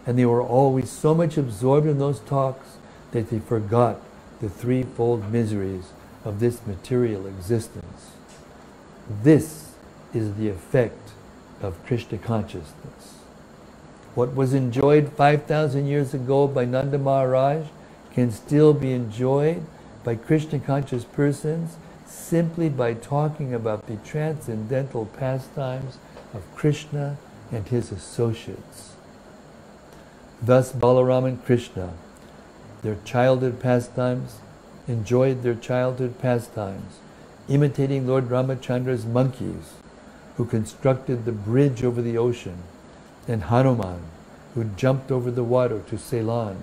And 0.06 0.18
they 0.18 0.26
were 0.26 0.42
always 0.42 0.90
so 0.90 1.14
much 1.14 1.36
absorbed 1.36 1.86
in 1.86 1.98
those 1.98 2.20
talks 2.20 2.76
that 3.12 3.30
they 3.30 3.38
forgot 3.38 4.00
the 4.40 4.48
threefold 4.48 5.32
miseries 5.32 5.92
of 6.24 6.40
this 6.40 6.66
material 6.66 7.26
existence. 7.26 8.10
This 9.22 9.72
is 10.12 10.34
the 10.34 10.48
effect 10.48 11.09
of 11.60 11.84
Krishna 11.86 12.18
consciousness. 12.18 13.18
What 14.14 14.34
was 14.34 14.54
enjoyed 14.54 15.12
5,000 15.12 15.86
years 15.86 16.14
ago 16.14 16.46
by 16.46 16.64
Nanda 16.64 16.98
Maharaj 16.98 17.66
can 18.12 18.30
still 18.30 18.74
be 18.74 18.92
enjoyed 18.92 19.64
by 20.02 20.16
Krishna 20.16 20.58
conscious 20.58 21.04
persons 21.04 21.76
simply 22.06 22.68
by 22.68 22.94
talking 22.94 23.54
about 23.54 23.86
the 23.86 23.96
transcendental 23.96 25.06
pastimes 25.06 25.98
of 26.34 26.42
Krishna 26.56 27.18
and 27.52 27.66
his 27.68 27.92
associates. 27.92 28.94
Thus, 30.42 30.72
Balaram 30.72 31.26
and 31.26 31.44
Krishna, 31.44 31.92
their 32.82 32.96
childhood 33.04 33.60
pastimes, 33.60 34.38
enjoyed 34.88 35.42
their 35.42 35.54
childhood 35.54 36.18
pastimes, 36.18 36.98
imitating 37.48 38.06
Lord 38.06 38.28
Ramachandra's 38.28 39.04
monkeys, 39.04 39.74
who 40.40 40.46
constructed 40.46 41.26
the 41.26 41.32
bridge 41.32 41.84
over 41.84 42.00
the 42.00 42.16
ocean, 42.16 42.56
and 43.28 43.42
Hanuman, 43.42 44.00
who 44.54 44.64
jumped 44.64 45.12
over 45.12 45.30
the 45.30 45.44
water 45.44 45.82
to 45.86 45.98
Ceylon. 45.98 46.56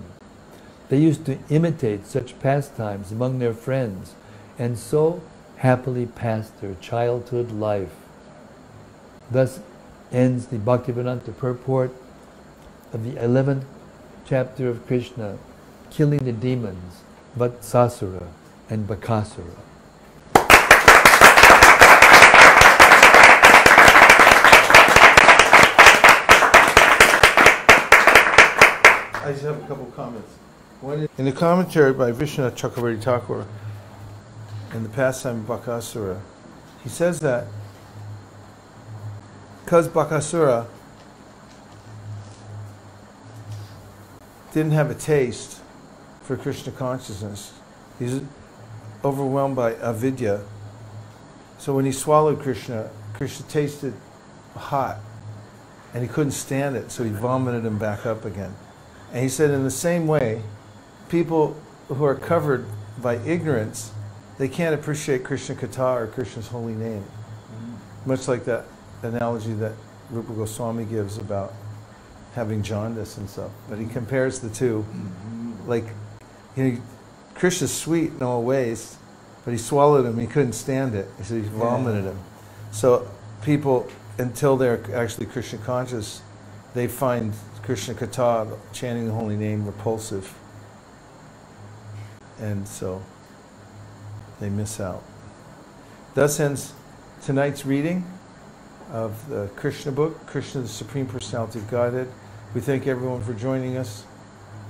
They 0.88 0.98
used 0.98 1.24
to 1.26 1.38
imitate 1.48 2.04
such 2.04 2.40
pastimes 2.40 3.12
among 3.12 3.38
their 3.38 3.54
friends, 3.54 4.16
and 4.58 4.76
so 4.76 5.22
happily 5.58 6.06
passed 6.06 6.60
their 6.60 6.74
childhood 6.80 7.52
life. 7.52 7.94
Thus 9.30 9.60
ends 10.10 10.46
the 10.46 10.58
Bhaktivedanta 10.58 11.36
purport 11.36 11.92
of 12.92 13.04
the 13.04 13.20
11th 13.20 13.62
chapter 14.26 14.68
of 14.68 14.84
Krishna, 14.88 15.38
killing 15.88 16.24
the 16.24 16.32
demons, 16.32 17.04
Vatsasura 17.38 18.26
and 18.68 18.88
Bakasura. 18.88 19.54
I 29.28 29.32
just 29.32 29.44
have 29.44 29.62
a 29.62 29.66
couple 29.66 29.84
comments. 29.94 30.30
One 30.80 31.00
is- 31.00 31.08
in 31.18 31.26
the 31.26 31.32
commentary 31.32 31.92
by 31.92 32.12
Vishnu 32.12 32.50
Chakravarti 32.52 33.02
Thakur 33.02 33.44
in 34.72 34.84
the 34.84 34.88
pastime 34.88 35.44
of 35.46 35.46
Bakasura, 35.46 36.20
he 36.82 36.88
says 36.88 37.20
that 37.20 37.46
because 39.62 39.86
Bakasura 39.86 40.64
didn't 44.54 44.72
have 44.72 44.90
a 44.90 44.94
taste 44.94 45.58
for 46.22 46.34
Krishna 46.38 46.72
consciousness, 46.72 47.52
he's 47.98 48.22
overwhelmed 49.04 49.56
by 49.56 49.74
avidya. 49.74 50.40
So 51.58 51.74
when 51.74 51.84
he 51.84 51.92
swallowed 51.92 52.40
Krishna, 52.40 52.88
Krishna 53.12 53.44
tasted 53.46 53.92
hot 54.56 55.00
and 55.92 56.02
he 56.02 56.08
couldn't 56.08 56.32
stand 56.32 56.76
it, 56.76 56.90
so 56.90 57.04
he 57.04 57.10
vomited 57.10 57.66
him 57.66 57.76
back 57.76 58.06
up 58.06 58.24
again. 58.24 58.54
And 59.12 59.22
he 59.22 59.28
said, 59.28 59.50
in 59.50 59.64
the 59.64 59.70
same 59.70 60.06
way, 60.06 60.42
people 61.08 61.56
who 61.88 62.04
are 62.04 62.14
covered 62.14 62.66
by 63.00 63.16
ignorance, 63.16 63.92
they 64.36 64.48
can't 64.48 64.74
appreciate 64.74 65.24
Krishna 65.24 65.54
Katha 65.54 66.02
or 66.02 66.06
Krishna's 66.06 66.48
holy 66.48 66.74
name. 66.74 67.02
Mm-hmm. 67.02 68.08
Much 68.08 68.28
like 68.28 68.44
that 68.44 68.66
analogy 69.02 69.54
that 69.54 69.72
Rupa 70.10 70.32
Goswami 70.32 70.84
gives 70.84 71.18
about 71.18 71.54
having 72.34 72.62
jaundice 72.62 73.16
and 73.16 73.28
stuff. 73.28 73.50
But 73.68 73.78
he 73.78 73.84
mm-hmm. 73.84 73.94
compares 73.94 74.40
the 74.40 74.50
two. 74.50 74.84
Mm-hmm. 74.88 75.68
Like, 75.68 75.86
you 76.56 76.64
know, 76.64 76.80
Krishna's 77.34 77.72
sweet 77.72 78.10
in 78.12 78.22
all 78.22 78.42
ways, 78.42 78.96
but 79.44 79.52
he 79.52 79.58
swallowed 79.58 80.04
him, 80.04 80.18
he 80.18 80.26
couldn't 80.26 80.52
stand 80.52 80.94
it. 80.94 81.08
He 81.16 81.24
said 81.24 81.42
he 81.42 81.48
vomited 81.48 82.04
him. 82.04 82.18
So 82.72 83.08
people, 83.42 83.88
until 84.18 84.56
they're 84.56 84.80
actually 84.94 85.26
Krishna 85.26 85.58
conscious, 85.60 86.20
they 86.74 86.86
find 86.86 87.32
Krishna 87.68 87.92
Katha, 87.92 88.58
chanting 88.72 89.08
the 89.08 89.12
holy 89.12 89.36
name, 89.36 89.66
repulsive. 89.66 90.32
And 92.40 92.66
so 92.66 93.02
they 94.40 94.48
miss 94.48 94.80
out. 94.80 95.04
Thus 96.14 96.40
ends 96.40 96.72
tonight's 97.20 97.66
reading 97.66 98.10
of 98.90 99.28
the 99.28 99.50
Krishna 99.54 99.92
book, 99.92 100.24
Krishna, 100.24 100.62
the 100.62 100.68
Supreme 100.68 101.04
Personality 101.04 101.58
of 101.58 101.70
Godhead. 101.70 102.08
We 102.54 102.62
thank 102.62 102.86
everyone 102.86 103.20
for 103.20 103.34
joining 103.34 103.76
us 103.76 104.06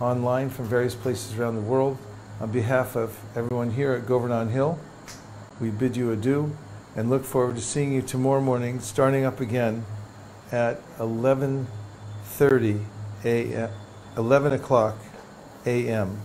online 0.00 0.50
from 0.50 0.64
various 0.64 0.96
places 0.96 1.38
around 1.38 1.54
the 1.54 1.60
world. 1.60 1.98
On 2.40 2.50
behalf 2.50 2.96
of 2.96 3.16
everyone 3.36 3.70
here 3.70 3.92
at 3.92 4.06
Govardhan 4.06 4.48
Hill, 4.48 4.76
we 5.60 5.70
bid 5.70 5.96
you 5.96 6.10
adieu 6.10 6.50
and 6.96 7.08
look 7.08 7.24
forward 7.24 7.54
to 7.54 7.62
seeing 7.62 7.92
you 7.92 8.02
tomorrow 8.02 8.40
morning, 8.40 8.80
starting 8.80 9.24
up 9.24 9.38
again 9.38 9.86
at 10.50 10.80
11:30 12.38 12.84
a.m. 13.24 13.70
11 14.16 14.52
o'clock 14.52 14.96
a.m. 15.66 16.20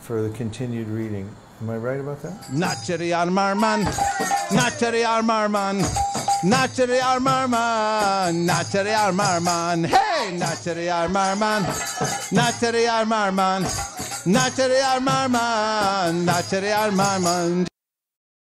for 0.00 0.22
the 0.22 0.30
continued 0.30 0.88
reading. 0.88 1.30
Am 1.60 1.70
I 1.70 1.76
right 1.76 2.00
about 2.00 2.22
that? 2.22 2.32
Nachari 2.50 3.10
Armarman, 3.10 3.84
Nachari 4.50 5.04
Armarman, 5.04 5.82
Nachari 6.42 7.00
Armarman, 7.00 8.46
Nachari 8.48 8.94
Armarman, 8.94 9.86
hey, 9.86 10.36
Nachari 10.38 10.86
Armarman, 10.88 11.62
Nachari 12.30 12.86
Armarman, 12.86 13.62
Nachari 14.24 14.80
Armarman, 14.80 16.24
Nachari 16.26 16.72
Armarman. 16.72 17.68